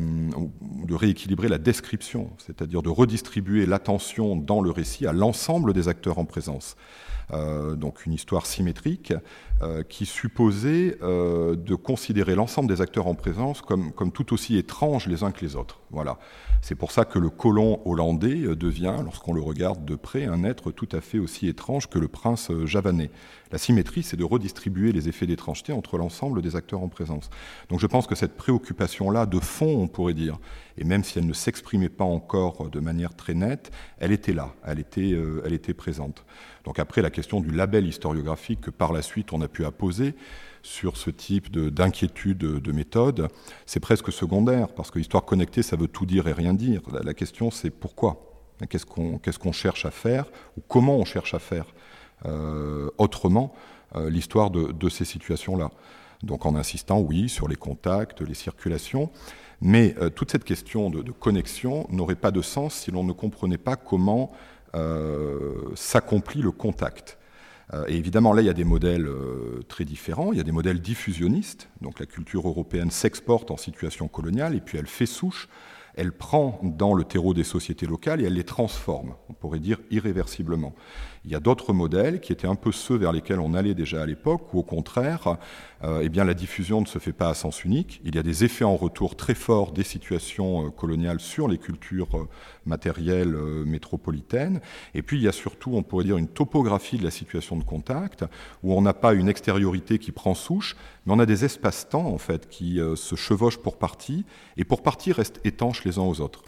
de 0.85 0.94
rééquilibrer 0.94 1.46
la 1.46 1.59
description, 1.59 2.31
c'est-à-dire 2.38 2.83
de 2.83 2.88
redistribuer 2.88 3.64
l'attention 3.64 4.35
dans 4.35 4.61
le 4.61 4.72
récit 4.72 5.07
à 5.07 5.12
l'ensemble 5.12 5.72
des 5.72 5.87
acteurs 5.87 6.18
en 6.18 6.25
présence. 6.25 6.77
Euh, 7.33 7.77
donc 7.77 8.05
une 8.05 8.12
histoire 8.12 8.44
symétrique 8.44 9.14
euh, 9.62 9.85
qui 9.85 10.05
supposait 10.05 10.98
de 11.01 11.75
considérer 11.77 12.35
l'ensemble 12.35 12.68
des 12.68 12.81
acteurs 12.81 13.07
en 13.07 13.14
présence 13.14 13.62
comme, 13.62 13.92
comme 13.92 14.11
tout 14.11 14.35
aussi 14.35 14.59
étranges 14.59 15.07
les 15.07 15.22
uns 15.22 15.31
que 15.31 15.44
les 15.44 15.55
autres. 15.55 15.81
Voilà. 15.90 16.18
C'est 16.61 16.75
pour 16.75 16.90
ça 16.90 17.05
que 17.05 17.20
le 17.20 17.31
colon 17.31 17.81
hollandais 17.85 18.57
devient, 18.57 18.96
lorsqu'on 19.05 19.33
le 19.33 19.40
regarde 19.40 19.85
de 19.85 19.94
près, 19.94 20.27
un 20.27 20.42
être 20.42 20.72
tout 20.72 20.88
à 20.92 21.01
fait 21.01 21.18
aussi 21.18 21.46
étrange 21.46 21.88
que 21.88 21.98
le 22.01 22.09
prince 22.09 22.51
javanais. 22.64 23.11
La 23.53 23.59
symétrie, 23.59 24.03
c'est 24.03 24.17
de 24.17 24.25
redistribuer 24.25 24.93
les 24.93 25.11
effets 25.11 25.27
d'étrangeté 25.27 25.75
entre 25.75 25.99
l'ensemble 25.99 26.41
des 26.41 26.57
acteurs 26.57 26.83
en 26.83 26.88
présence. 26.88 27.29
Donc 27.69 27.81
je 27.81 27.87
pense 27.87 28.07
que 28.07 28.15
cette 28.15 28.37
préoccupation-là, 28.37 29.27
de 29.27 29.38
fond, 29.38 29.83
on 29.83 29.88
pourrait 29.88 30.15
dire, 30.15 30.38
et 30.79 30.85
même 30.85 31.05
si 31.05 31.19
elle 31.19 31.27
ne 31.27 31.35
s'exprimait 31.35 31.91
pas 31.91 32.05
encore 32.05 32.71
de 32.71 32.81
manière 32.81 33.15
très 33.15 33.35
nette, 33.35 33.71
elle 33.99 34.11
était 34.11 34.33
là, 34.33 34.55
elle 34.65 34.79
était, 34.79 35.12
euh, 35.12 35.43
elle 35.45 35.53
était 35.53 35.75
présente. 35.75 36.25
Donc 36.65 36.79
après, 36.79 37.03
la 37.03 37.11
question 37.11 37.41
du 37.41 37.51
label 37.51 37.87
historiographique 37.87 38.62
que 38.62 38.71
par 38.71 38.93
la 38.93 39.03
suite 39.03 39.35
on 39.35 39.43
a 39.43 39.49
pu 39.49 39.67
apposer, 39.67 40.15
sur 40.62 40.97
ce 40.97 41.11
type 41.11 41.51
d'inquiétude 41.51 42.38
de, 42.38 42.73
méthode, 42.73 43.29
c'est 43.67 43.81
presque 43.81 44.12
secondaire, 44.12 44.69
parce 44.69 44.93
que 44.93 44.99
l'histoire 44.99 45.25
connectée, 45.25 45.62
ça 45.62 45.77
veut 45.77 45.88
tout 45.88 46.07
dire 46.07 46.29
et 46.29 46.33
rien 46.33 46.55
dire. 46.55 46.81
La, 47.03 47.15
question, 47.15 47.51
c'est 47.51 47.71
pourquoi? 47.71 48.29
Qu'est-ce 48.69 48.87
qu'on 49.38 49.53
cherche 49.53 49.85
à 49.85 49.91
faire, 49.91 50.27
ou 50.57 50.61
comment 50.69 50.97
on 50.97 51.05
cherche 51.05 51.35
à 51.35 51.41
faire 51.41 51.67
autrement 52.98 53.54
euh, 53.96 54.11
l'histoire 54.11 54.50
de, 54.50 54.88
ces 54.88 55.04
situations-là 55.04 55.70
donc 56.22 56.46
en 56.46 56.54
insistant, 56.54 57.00
oui, 57.00 57.28
sur 57.28 57.48
les 57.48 57.56
contacts, 57.56 58.20
les 58.20 58.35
circulations, 58.35 59.11
mais 59.61 59.96
euh, 60.00 60.08
toute 60.08 60.30
cette 60.30 60.44
question 60.44 60.88
de, 60.88 61.11
connexion 61.11 61.85
n'aurait 61.90 62.14
pas 62.14 62.30
de 62.30 62.40
sens 62.42 62.74
si 62.74 62.92
l'on 62.92 63.02
ne 63.02 63.12
comprenait 63.12 63.58
pas 63.58 63.74
comment 63.76 64.30
s'accomplit 65.74 66.40
le 66.40 66.50
contact. 66.50 67.18
Euh, 67.74 67.85
et 67.88 67.96
évidemment, 67.96 68.32
là, 68.32 68.42
il 68.42 68.46
y 68.46 68.50
a 68.50 68.54
des 68.54 68.64
modèles 68.64 69.06
euh, 69.06 69.62
très 69.68 69.85
différents. 69.85 70.32
Il 70.32 70.38
y 70.38 70.40
a 70.40 70.44
des 70.44 70.52
modèles 70.52 70.80
diffusionnistes. 70.80 71.68
Donc 71.80 72.00
la 72.00 72.06
culture 72.06 72.46
européenne 72.46 72.90
s'exporte 72.90 73.50
en 73.50 73.56
situation 73.56 74.08
coloniale 74.08 74.54
et 74.54 74.61
puis 74.61 74.78
elle 74.78 74.87
fait 74.87 75.06
souche 75.06 75.48
elle 75.94 76.12
prend 76.12 76.59
dans 76.62 76.94
le 76.94 77.05
terreau 77.05 77.35
des 77.35 77.44
sociétés 77.44 77.87
locales 77.87 78.20
et 78.20 78.24
elle 78.24 78.35
les 78.35 78.44
transforme, 78.44 79.14
on 79.28 79.35
pourrait 79.35 79.59
dire 79.59 79.78
irréversiblement. 79.90 80.74
Il 81.24 81.31
y 81.31 81.35
a 81.35 81.40
d'autres 81.40 81.72
modèles 81.72 82.20
qui 82.20 82.33
étaient 82.33 82.46
un 82.46 82.55
peu 82.55 82.72
ceux 82.72 82.96
vers 82.96 83.12
lesquels 83.12 83.40
on 83.40 83.55
allait 83.55 83.74
déjà 83.74 84.02
à 84.02 84.07
l'époque, 84.07 84.52
où 84.55 84.59
au 84.59 84.62
contraire, 84.62 85.37
eh 86.03 86.09
bien, 86.09 86.25
la 86.25 86.35
diffusion 86.35 86.81
ne 86.81 86.87
se 86.87 86.99
fait 86.99 87.12
pas 87.12 87.29
à 87.29 87.35
sens 87.35 87.64
unique. 87.64 88.01
Il 88.05 88.14
y 88.14 88.18
a 88.18 88.23
des 88.23 88.45
effets 88.45 88.64
en 88.64 88.77
retour 88.77 89.16
très 89.16 89.35
forts 89.35 89.73
des 89.73 89.83
situations 89.83 90.66
euh, 90.66 90.71
coloniales 90.71 91.21
sur 91.21 91.49
les 91.49 91.59
cultures 91.59 92.16
euh, 92.16 92.29
matérielles 92.66 93.35
métropolitaines. 93.66 94.61
Et 94.95 95.03
puis 95.03 95.18
il 95.18 95.23
y 95.23 95.29
a 95.29 95.33
surtout, 95.33 95.73
on 95.75 95.83
pourrait 95.83 96.05
dire, 96.05 96.16
une 96.16 96.29
topographie 96.29 96.99
de 96.99 97.05
la 97.05 97.11
situation 97.11 97.57
de 97.57 97.64
contact, 97.64 98.25
où 98.62 98.75
on 98.75 98.83
n'a 98.83 98.95
pas 98.95 99.14
une 99.14 99.29
extériorité 99.29 99.99
qui 99.99 100.12
prend 100.12 100.35
souche, 100.35 100.77
mais 101.05 101.12
on 101.12 101.18
a 101.18 101.27
des 101.27 101.45
espaces-temps 101.45 102.07
en 102.07 102.18
fait 102.18 102.49
qui 102.49 102.81
se 102.95 103.16
chevauchent 103.16 103.59
pour 103.59 103.79
partie, 103.79 104.25
et 104.57 104.64
pour 104.64 104.83
partie 104.83 105.11
restent 105.11 105.40
étanches 105.45 105.85
les 105.85 105.99
uns 105.99 106.03
aux 106.03 106.21
autres. 106.21 106.45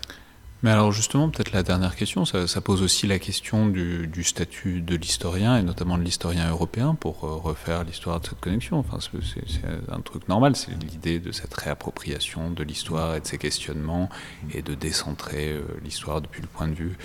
Mais 0.64 0.70
alors 0.70 0.92
justement, 0.92 1.28
peut-être 1.28 1.52
la 1.52 1.62
dernière 1.62 1.94
question, 1.94 2.24
ça, 2.24 2.60
pose 2.62 2.80
aussi 2.80 3.06
la 3.06 3.18
question 3.18 3.66
du, 3.66 4.24
statut 4.24 4.80
de 4.80 4.96
l'historien, 4.96 5.58
et 5.58 5.62
notamment 5.62 5.98
de 5.98 6.02
l'historien 6.02 6.48
européen, 6.48 6.94
pour 6.94 7.24
euh, 7.24 7.34
refaire 7.34 7.84
l'histoire 7.84 8.18
de 8.18 8.26
cette 8.28 8.40
connexion. 8.40 8.78
Enfin, 8.78 8.96
c'est 8.98 9.92
un 9.92 10.00
truc 10.00 10.26
normal, 10.26 10.56
c'est 10.56 10.70
l'idée 10.70 11.18
de 11.18 11.32
cette 11.32 11.52
réappropriation 11.52 12.50
de 12.50 12.62
l'histoire 12.62 13.14
et 13.14 13.20
de 13.20 13.26
ses 13.26 13.36
questionnements, 13.36 14.08
et 14.54 14.62
de 14.62 14.74
décentrer 14.74 15.52
euh, 15.52 15.64
l'histoire 15.84 16.22
depuis 16.22 16.40
le 16.40 16.48
point 16.48 16.68
de 16.68 16.74
vue 16.74 16.96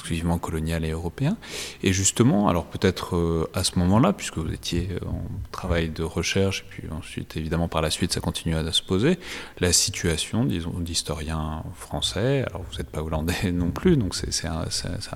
exclusivement 0.00 0.38
colonial 0.38 0.84
et 0.86 0.90
européen. 0.90 1.36
Et 1.82 1.92
justement, 1.92 2.48
alors 2.48 2.64
peut-être 2.64 3.16
euh, 3.16 3.50
à 3.52 3.64
ce 3.64 3.78
moment-là, 3.78 4.14
puisque 4.14 4.38
vous 4.38 4.52
étiez 4.52 4.88
en 5.06 5.22
travail 5.52 5.90
de 5.90 6.02
recherche, 6.02 6.62
et 6.62 6.70
puis 6.70 6.82
ensuite, 6.90 7.36
évidemment, 7.36 7.68
par 7.68 7.82
la 7.82 7.90
suite, 7.90 8.12
ça 8.12 8.20
continue 8.20 8.56
à 8.56 8.72
se 8.72 8.82
poser, 8.82 9.18
la 9.58 9.72
situation, 9.74 10.44
disons, 10.44 10.80
d'historien 10.80 11.62
français, 11.74 12.44
alors 12.48 12.62
vous 12.62 12.78
n'êtes 12.78 12.88
pas 12.88 13.02
hollandais 13.02 13.52
non 13.52 13.70
plus, 13.70 13.98
donc 13.98 14.14
c'est 14.14 14.46
un, 14.46 14.64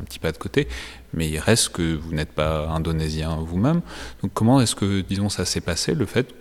petit 0.05 0.19
pas 0.19 0.33
de 0.33 0.39
côté, 0.39 0.69
mais 1.15 1.31
il 1.31 1.39
reste 1.39 1.71
que 1.71 1.95
vous 1.95 2.13
n'êtes 2.13 2.33
pas 2.33 2.69
indonésien 2.69 3.37
vous-même. 3.37 3.81
Donc 4.23 4.33
comment 4.35 4.61
est-ce 4.61 4.75
que, 4.75 5.01
disons, 5.01 5.31
ça 5.31 5.47
s'est 5.47 5.63
passé, 5.63 5.95
le 5.95 6.05
fait, 6.05 6.35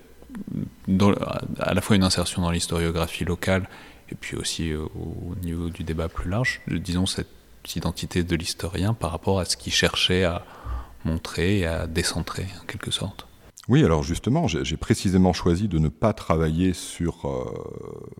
à 1.59 1.73
la 1.73 1.81
fois 1.81 1.95
une 1.95 2.03
insertion 2.03 2.41
dans 2.41 2.51
l'historiographie 2.51 3.23
locale, 3.23 3.69
et 4.11 4.15
puis 4.15 4.35
aussi 4.35 4.73
au, 4.73 4.91
au 4.95 5.35
niveau 5.41 5.69
du 5.69 5.83
débat 5.83 6.09
plus 6.09 6.29
large, 6.29 6.59
disons, 6.67 7.05
cette 7.05 7.42
identité 7.75 8.23
de 8.23 8.35
l'historien 8.35 8.93
par 8.93 9.11
rapport 9.11 9.39
à 9.39 9.45
ce 9.45 9.57
qu'il 9.57 9.73
cherchait 9.73 10.23
à 10.23 10.45
montrer 11.05 11.59
et 11.59 11.65
à 11.65 11.87
décentrer 11.87 12.47
en 12.61 12.65
quelque 12.65 12.91
sorte. 12.91 13.27
Oui, 13.69 13.83
alors 13.83 14.03
justement, 14.03 14.47
j'ai 14.47 14.77
précisément 14.77 15.31
choisi 15.31 15.67
de 15.67 15.79
ne 15.79 15.87
pas 15.87 16.13
travailler 16.13 16.73
sur 16.73 17.27
euh, 17.27 18.13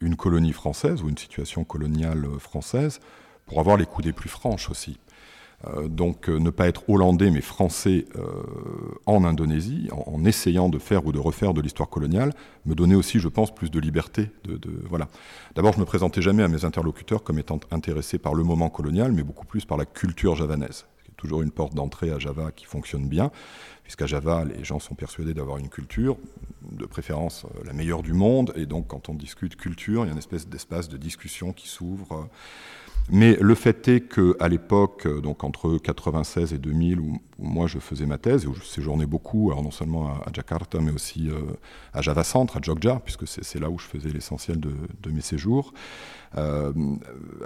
une 0.00 0.16
colonie 0.16 0.52
française 0.52 1.02
ou 1.02 1.08
une 1.08 1.18
situation 1.18 1.64
coloniale 1.64 2.26
française 2.40 3.00
pour 3.46 3.60
avoir 3.60 3.76
les 3.76 3.86
coups 3.86 4.04
des 4.06 4.12
plus 4.12 4.28
franches 4.28 4.70
aussi. 4.70 4.98
Euh, 5.66 5.88
donc 5.88 6.28
euh, 6.28 6.38
ne 6.38 6.50
pas 6.50 6.68
être 6.68 6.88
hollandais 6.88 7.30
mais 7.30 7.40
français 7.40 8.06
euh, 8.16 8.22
en 9.06 9.24
Indonésie, 9.24 9.88
en, 9.92 10.24
essayant 10.24 10.68
de 10.68 10.78
faire 10.78 11.06
ou 11.06 11.12
de 11.12 11.18
refaire 11.18 11.54
de 11.54 11.60
l'histoire 11.60 11.88
coloniale, 11.88 12.32
me 12.66 12.74
donnait 12.74 12.94
aussi, 12.94 13.18
je 13.18 13.28
pense, 13.28 13.54
plus 13.54 13.70
de 13.70 13.78
liberté. 13.78 14.30
De, 14.44 14.58
voilà. 14.88 15.08
D'abord, 15.54 15.72
je 15.74 15.80
me 15.80 15.84
présentais 15.84 16.22
jamais 16.22 16.42
à 16.42 16.48
mes 16.48 16.64
interlocuteurs 16.64 17.22
comme 17.22 17.38
étant 17.38 17.60
intéressé 17.70 18.18
par 18.18 18.34
le 18.34 18.42
moment 18.42 18.70
colonial, 18.70 19.12
mais 19.12 19.22
beaucoup 19.22 19.46
plus 19.46 19.64
par 19.64 19.78
la 19.78 19.84
culture 19.84 20.34
javanaise. 20.34 20.86
Toujours 21.16 21.42
une 21.42 21.50
porte 21.50 21.74
d'entrée 21.74 22.10
à 22.10 22.18
Java 22.18 22.50
qui 22.50 22.64
fonctionne 22.64 23.08
bien, 23.08 23.30
puisqu'à 23.82 24.06
Java, 24.06 24.44
les 24.44 24.64
gens 24.64 24.80
sont 24.80 24.94
persuadés 24.94 25.32
d'avoir 25.32 25.58
une 25.58 25.68
culture, 25.68 26.16
de 26.72 26.86
préférence 26.86 27.46
la 27.64 27.72
meilleure 27.72 28.02
du 28.02 28.12
monde, 28.12 28.52
et 28.56 28.66
donc 28.66 28.88
quand 28.88 29.08
on 29.08 29.14
discute 29.14 29.56
culture, 29.56 30.04
il 30.04 30.06
y 30.06 30.10
a 30.10 30.12
une 30.12 30.18
espèce 30.18 30.48
d'espace 30.48 30.88
de 30.88 30.96
discussion 30.96 31.52
qui 31.52 31.68
s'ouvre. 31.68 32.28
Mais 33.10 33.36
le 33.38 33.54
fait 33.54 33.86
est 33.88 34.00
qu'à 34.00 34.48
l'époque, 34.48 35.06
euh, 35.06 35.20
donc 35.20 35.44
entre 35.44 35.76
96 35.76 36.54
et 36.54 36.58
2000, 36.58 37.00
où, 37.00 37.18
moi 37.38 37.66
je 37.66 37.78
faisais 37.78 38.06
ma 38.06 38.16
thèse, 38.16 38.44
et 38.44 38.46
où 38.46 38.54
je 38.54 38.64
séjournais 38.64 39.04
beaucoup, 39.04 39.50
alors 39.50 39.62
non 39.62 39.70
seulement 39.70 40.08
à, 40.08 40.32
Jakarta, 40.32 40.78
mais 40.80 40.90
aussi 40.90 41.28
euh, 41.28 41.40
à 41.92 42.00
Java 42.00 42.24
Centre, 42.24 42.56
à 42.56 42.60
Jogja, 42.62 43.00
puisque 43.04 43.26
c'est 43.26 43.60
là 43.60 43.68
où 43.68 43.78
je 43.78 43.86
faisais 43.86 44.08
l'essentiel 44.08 44.58
de, 44.58 45.10
mes 45.10 45.20
séjours. 45.20 45.74
Euh, 46.38 46.72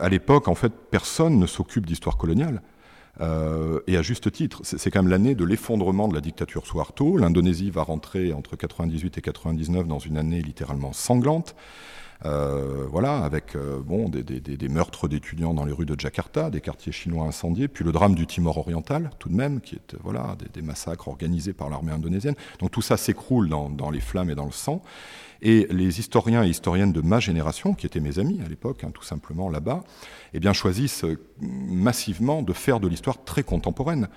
à 0.01 0.09
l'époque, 0.09 0.47
en 0.47 0.55
fait, 0.55 0.73
personne 0.91 1.39
ne 1.39 1.47
s'occupe 1.47 1.87
d'histoire 1.87 2.17
coloniale. 2.17 2.63
et 3.89 3.97
à 3.97 4.03
juste 4.03 4.31
titre, 4.31 4.61
c'est 4.63 4.91
quand 4.93 5.03
même 5.03 5.11
l'année 5.11 5.35
de 5.35 5.45
l'effondrement 5.45 6.07
de 6.07 6.15
la 6.15 6.21
dictature 6.21 6.65
Suharto. 6.67 7.17
L'Indonésie 7.17 7.71
va 7.71 7.83
rentrer 7.83 8.33
entre 8.33 8.55
98 8.57 9.19
et 9.19 9.21
99 9.21 9.89
dans 9.89 9.99
une 9.99 10.17
année 10.17 10.41
littéralement 10.41 10.93
sanglante. 10.93 11.57
Euh, 12.25 12.87
voilà, 12.91 13.19
avec 13.19 13.55
euh, 13.55 13.79
bon, 13.81 14.09
des, 14.09 14.69
meurtres 14.69 15.07
d'étudiants 15.07 15.55
dans 15.55 15.65
les 15.65 15.73
rues 15.73 15.87
de 15.87 15.99
Jakarta, 15.99 16.51
des 16.51 16.61
quartiers 16.61 16.91
chinois 16.91 17.27
incendiés, 17.27 17.69
puis 17.69 17.85
le 17.85 17.93
drame 17.93 18.17
du 18.17 18.27
Timor 18.27 18.59
oriental, 18.59 19.11
tout 19.21 19.29
de 19.29 19.35
même, 19.35 19.61
qui 19.61 19.77
est 19.77 19.97
voilà, 20.03 20.37
des, 20.53 20.63
massacres 20.63 21.07
organisés 21.07 21.53
par 21.53 21.71
l'armée 21.71 21.93
indonésienne. 21.93 22.35
Donc 22.59 22.73
tout 22.73 22.83
ça 22.83 22.97
s'écroule 22.97 23.49
dans, 23.49 23.91
les 23.91 24.01
flammes 24.01 24.31
et 24.31 24.35
dans 24.35 24.47
le 24.47 24.53
sang. 24.53 24.83
Et 25.41 25.69
les 25.71 26.01
historiens 26.01 26.43
et 26.43 26.49
historiennes 26.49 26.93
de 26.93 27.01
ma 27.01 27.21
génération, 27.21 27.73
qui 27.73 27.87
étaient 27.87 28.01
mes 28.01 28.19
amis 28.19 28.41
à 28.45 28.49
l'époque, 28.49 28.83
hein, 28.83 28.91
tout 28.93 29.05
simplement 29.05 29.49
là-bas, 29.49 29.85
eh 30.35 30.41
bien, 30.41 30.53
choisissent 30.53 31.05
euh, 31.05 31.17
massivement 31.41 32.43
de 32.43 32.53
faire 32.53 32.81
de 32.81 32.89
l'histoire 32.89 33.23
très 33.23 33.45
contemporaine. 33.45 34.09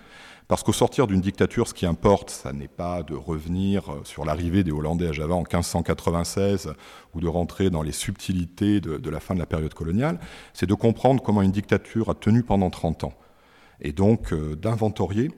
Parce 0.52 0.64
qu'au 0.64 0.74
sortir 0.74 1.08
d'une 1.08 1.22
dictature, 1.22 1.66
ce 1.70 1.74
qui 1.74 1.86
importe, 1.86 2.30
ça 2.30 2.52
n'est 2.52 2.68
pas 2.68 3.04
de 3.04 3.16
revenir 3.16 3.90
euh, 3.90 4.02
sur 4.04 4.26
l'arrivée 4.26 4.66
des 4.66 4.72
Hollandais 4.72 5.08
à 5.08 5.14
Java 5.14 5.34
en 5.34 5.44
1596 5.44 6.74
ou 7.14 7.22
de 7.22 7.28
rentrer 7.30 7.70
dans 7.70 7.82
les 7.82 7.94
subtilités 7.94 8.82
de, 8.82 9.10
la 9.10 9.22
fin 9.22 9.34
de 9.34 9.40
la 9.40 9.46
période 9.46 9.74
coloniale, 9.74 10.20
c'est 10.54 10.66
de 10.66 10.74
comprendre 10.74 11.24
comment 11.24 11.42
une 11.42 11.54
dictature 11.54 12.10
a 12.10 12.16
tenu 12.16 12.44
pendant 12.44 12.70
30 12.70 13.06
ans 13.06 13.14
et 13.80 13.94
donc 13.94 14.34
d'inventorier 14.34 15.32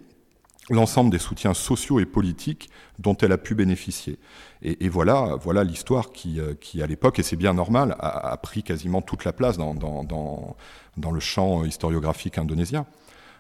l'ensemble 0.72 1.12
des 1.12 1.20
soutiens 1.20 1.54
sociaux 1.54 2.00
et 2.00 2.08
politiques 2.08 2.72
dont 2.98 3.16
elle 3.18 3.34
a 3.34 3.38
pu 3.38 3.54
bénéficier. 3.54 4.18
Et, 4.64 4.90
voilà, 4.90 5.38
l'histoire 5.64 6.12
qui, 6.12 6.40
qui, 6.60 6.82
à 6.82 6.88
l'époque, 6.88 7.20
et 7.20 7.24
c'est 7.24 7.36
bien 7.36 7.54
normal, 7.54 7.96
a, 8.00 8.36
pris 8.38 8.64
quasiment 8.64 9.04
toute 9.04 9.26
la 9.26 9.34
place 9.34 9.58
dans 9.58 11.12
le 11.12 11.20
champ 11.20 11.66
historiographique 11.66 12.40
indonésien. 12.40 12.88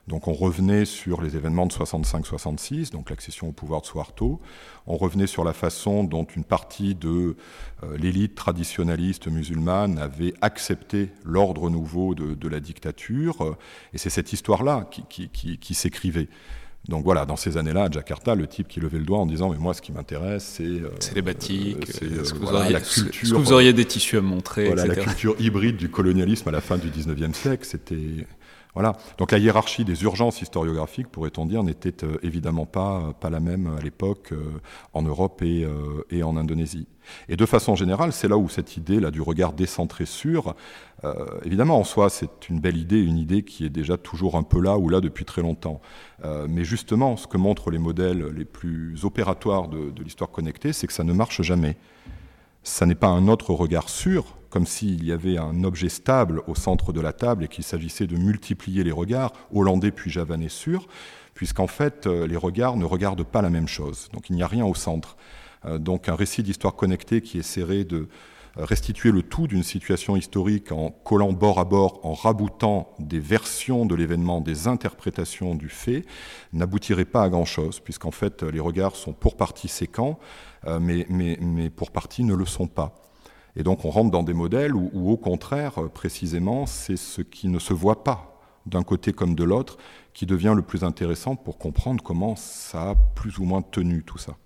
Donc 0.08 0.28
on 0.28 0.34
revenait 0.34 0.84
sur 0.84 1.22
les 1.22 1.38
événements 1.38 1.66
de 1.66 1.72
65-66, 1.72 2.92
donc 2.92 3.10
l'accession 3.10 3.48
au 3.48 3.52
pouvoir 3.54 3.82
de 3.82 3.86
Suharto. 3.86 4.42
On 4.86 4.98
revenait 4.98 5.28
sur 5.28 5.46
la 5.46 5.54
façon 5.54 6.04
dont 6.04 6.26
une 6.26 6.44
partie 6.44 6.94
de 6.94 7.38
euh, 7.84 7.98
l'élite 7.98 8.36
traditionnaliste 8.36 9.28
musulmane 9.28 9.98
avait 9.98 10.34
accepté 10.42 11.10
l'ordre 11.24 11.70
nouveau 11.70 12.16
de, 12.16 12.48
la 12.50 12.60
dictature. 12.60 13.56
Et 13.94 13.98
c'est 13.98 14.10
cette 14.10 14.34
histoire-là 14.34 14.90
qui, 14.90 15.74
s'écrivait. 15.74 16.28
Donc 16.90 17.06
voilà, 17.06 17.26
dans 17.26 17.38
ces 17.38 17.56
années-là, 17.56 17.86
à 17.86 17.90
Jakarta, 17.90 18.36
le 18.36 18.46
type 18.46 18.68
qui 18.68 18.82
levait 18.82 18.98
le 18.98 19.06
doigt 19.06 19.20
en 19.20 19.26
disant 19.26 19.52
Mais 19.52 19.58
moi, 19.58 19.74
ce 19.74 19.82
qui 19.82 19.94
m'intéresse, 19.94 20.44
c'est. 20.44 20.64
Euh, 20.64 20.90
c'est 21.00 21.16
les 21.16 21.22
batiks, 21.22 21.78
euh, 22.04 22.26
ce, 22.26 22.34
que 22.34 23.38
vous 23.38 23.54
auriez, 23.54 23.72
des 23.72 23.86
tissus 23.86 24.18
à 24.18 24.22
montrer. 24.22 24.66
Voilà, 24.66 24.86
la 24.86 24.96
culture 24.98 25.38
hybride 25.40 25.78
du 25.78 25.88
colonialisme 25.88 26.50
à 26.50 26.52
la 26.52 26.60
fin 26.60 26.78
du 26.78 26.90
19e 26.90 27.34
siècle, 27.34 27.66
c'était 27.66 28.28
voilà. 28.74 28.94
Donc 29.18 29.32
la 29.32 29.38
hiérarchie 29.38 29.86
des 29.86 30.04
urgences 30.04 30.42
historiographiques, 30.42 31.08
pourrait-on 31.08 31.46
dire, 31.46 31.64
n'était 31.64 32.04
euh, 32.04 32.18
évidemment 32.24 32.66
pas, 32.66 33.14
pas 33.20 33.30
la 33.30 33.40
même 33.40 33.76
à 33.78 33.82
l'époque 33.82 34.30
euh, 34.32 34.60
en 34.94 35.04
Europe 35.04 35.44
et, 35.44 35.64
euh, 35.64 36.04
et, 36.10 36.24
en 36.24 36.36
Indonésie. 36.38 36.88
Et 37.30 37.36
de 37.36 37.46
façon 37.46 37.76
générale, 37.76 38.14
c'est 38.14 38.28
là 38.28 38.38
où 38.38 38.50
cette 38.50 38.76
idée 38.76 39.00
là 39.00 39.12
du 39.12 39.22
regard 39.22 39.54
décentré 39.54 40.06
sur, 40.06 40.56
évidemment 41.44 41.78
en 41.78 41.84
soi 41.84 42.10
c'est 42.10 42.48
une 42.48 42.62
belle 42.62 42.78
idée, 42.78 43.02
une 43.02 43.18
idée 43.18 43.44
qui 43.44 43.66
est 43.66 43.70
déjà 43.70 43.98
toujours 43.98 44.38
un 44.38 44.44
peu 44.44 44.62
là 44.62 44.78
ou 44.78 44.88
là 44.88 45.02
depuis 45.02 45.26
très 45.26 45.42
longtemps. 45.42 45.82
mais 46.48 46.64
justement, 46.64 47.18
ce 47.18 47.28
que 47.28 47.36
montrent 47.36 47.72
les 47.72 47.78
modèles 47.78 48.28
les 48.28 48.46
plus 48.46 49.04
opératoires 49.04 49.68
de, 49.68 49.92
de 49.92 50.02
l'histoire 50.02 50.32
connectée, 50.32 50.72
c'est 50.72 50.88
que 50.88 50.94
ça 50.94 51.04
ne 51.04 51.12
marche 51.12 51.42
jamais. 51.42 51.76
Ça 52.64 52.86
n'est 52.86 52.96
pas 52.96 53.08
un 53.08 53.28
autre 53.28 53.54
regard 53.54 53.90
sur, 53.90 54.36
comme 54.50 54.66
s'il 54.66 55.04
y 55.04 55.12
avait 55.12 55.38
un 55.38 55.64
objet 55.64 55.90
stable 55.90 56.42
au 56.48 56.56
centre 56.56 56.94
de 56.94 57.02
la 57.02 57.12
table 57.12 57.44
et 57.44 57.48
qu'il 57.48 57.64
s'agissait 57.64 58.08
de 58.08 58.16
multiplier 58.16 58.84
les 58.84 58.92
regards, 58.92 59.34
hollandais 59.54 59.92
puis 59.92 60.10
javanais 60.10 60.50
sur, 60.50 60.88
puisqu'en 61.34 61.68
fait, 61.68 62.08
euh, 62.08 62.26
les 62.28 62.38
regards 62.38 62.78
ne 62.78 62.86
regardent 62.86 63.26
pas 63.26 63.42
la 63.42 63.50
même 63.50 63.68
chose. 63.68 64.10
Donc 64.14 64.30
il 64.30 64.36
n'y 64.36 64.44
a 64.44 64.48
rien 64.48 64.66
au 64.66 64.76
centre. 64.76 65.18
Euh, 65.66 65.78
donc 65.78 66.08
un 66.08 66.16
récit 66.16 66.44
d'histoire 66.44 66.76
connectée 66.76 67.22
qui 67.22 67.38
essaierait 67.38 67.84
de 67.84 68.08
restituer 68.56 69.12
le 69.12 69.24
tout 69.24 69.48
d'une 69.48 69.64
situation 69.64 70.16
historique 70.16 70.72
en 70.72 70.92
collant 70.92 71.34
bord 71.34 71.60
à 71.60 71.66
bord, 71.66 72.00
en 72.04 72.14
raboutant 72.14 72.94
des 73.00 73.20
versions 73.20 73.86
de 73.86 73.96
l'événement, 73.96 74.42
des 74.42 74.68
interprétations 74.68 75.56
du 75.56 75.70
fait, 75.70 76.06
n'aboutirait 76.54 77.06
pas 77.06 77.24
à 77.24 77.30
grand-chose, 77.30 77.80
puisqu'en 77.80 78.12
fait 78.12 78.44
les 78.44 78.60
regards 78.60 78.96
sont 78.96 79.14
pour 79.14 79.38
partie 79.38 79.68
séquents, 79.68 80.20
mais, 80.80 81.06
mais, 81.10 81.38
mais 81.42 81.70
pour 81.70 81.92
partie 81.92 82.24
ne 82.24 82.36
le 82.36 82.46
sont 82.46 82.68
pas. 82.68 83.04
Et 83.56 83.64
donc 83.64 83.86
on 83.86 83.90
rentre 83.90 84.12
dans 84.12 84.24
des 84.24 84.34
modèles 84.34 84.76
où, 84.76 85.12
au 85.12 85.18
contraire, 85.18 85.80
euh, 85.80 85.88
précisément, 85.88 86.66
c'est 86.66 86.98
ce 86.98 87.22
qui 87.22 87.48
ne 87.48 87.60
se 87.60 87.74
voit 87.74 88.04
pas 88.04 88.42
d'un 88.66 88.84
côté 88.84 89.14
comme 89.14 89.36
de 89.36 89.44
l'autre 89.44 89.78
qui 90.14 90.26
devient 90.26 90.54
le 90.56 90.62
plus 90.62 90.84
intéressant 90.84 91.36
pour 91.36 91.58
comprendre 91.58 92.04
comment 92.04 92.36
ça 92.36 92.92
a 92.92 92.96
plus 92.96 93.38
ou 93.40 93.44
moins 93.44 93.62
tenu 93.62 94.04
tout 94.04 94.18
ça. 94.18 94.38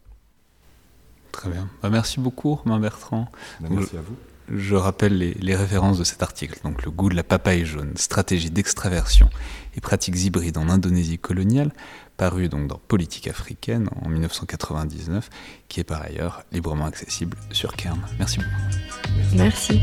Très 1.38 1.52
bien. 1.52 1.70
Bah, 1.84 1.90
merci 1.92 2.20
beaucoup, 2.20 2.56
Romain 2.56 2.80
Bertrand. 2.80 3.30
Bah, 3.60 3.68
merci 3.70 3.96
à 3.96 4.02
vous. 4.02 4.16
Je 4.50 4.76
rappelle 4.76 5.18
les, 5.18 5.56
références 5.56 6.00
de 6.00 6.04
cet 6.04 6.24
article. 6.24 6.60
Donc, 6.64 6.84
le 6.84 6.90
goût 6.90 7.10
de 7.10 7.16
la 7.16 7.24
papaye 7.24 7.64
jaune, 7.64 7.92
stratégie 7.96 8.50
d'extraversion 8.50 9.30
et 9.76 9.82
pratiques 9.82 10.20
hybrides 10.24 10.58
en 10.58 10.68
Indonésie 10.70 11.20
coloniale, 11.20 11.74
paru 12.16 12.50
donc 12.50 12.68
dans 12.68 12.80
Politique 12.80 13.28
africaine 13.28 13.88
en 14.02 14.10
1999, 14.10 15.30
qui 15.68 15.82
est 15.82 15.84
par 15.84 16.02
ailleurs 16.02 16.44
librement 16.52 16.86
accessible 16.86 17.38
sur 17.52 17.76
Kern. 17.76 18.00
Merci 18.18 18.40
beaucoup. 18.40 19.36
Merci. 19.36 19.80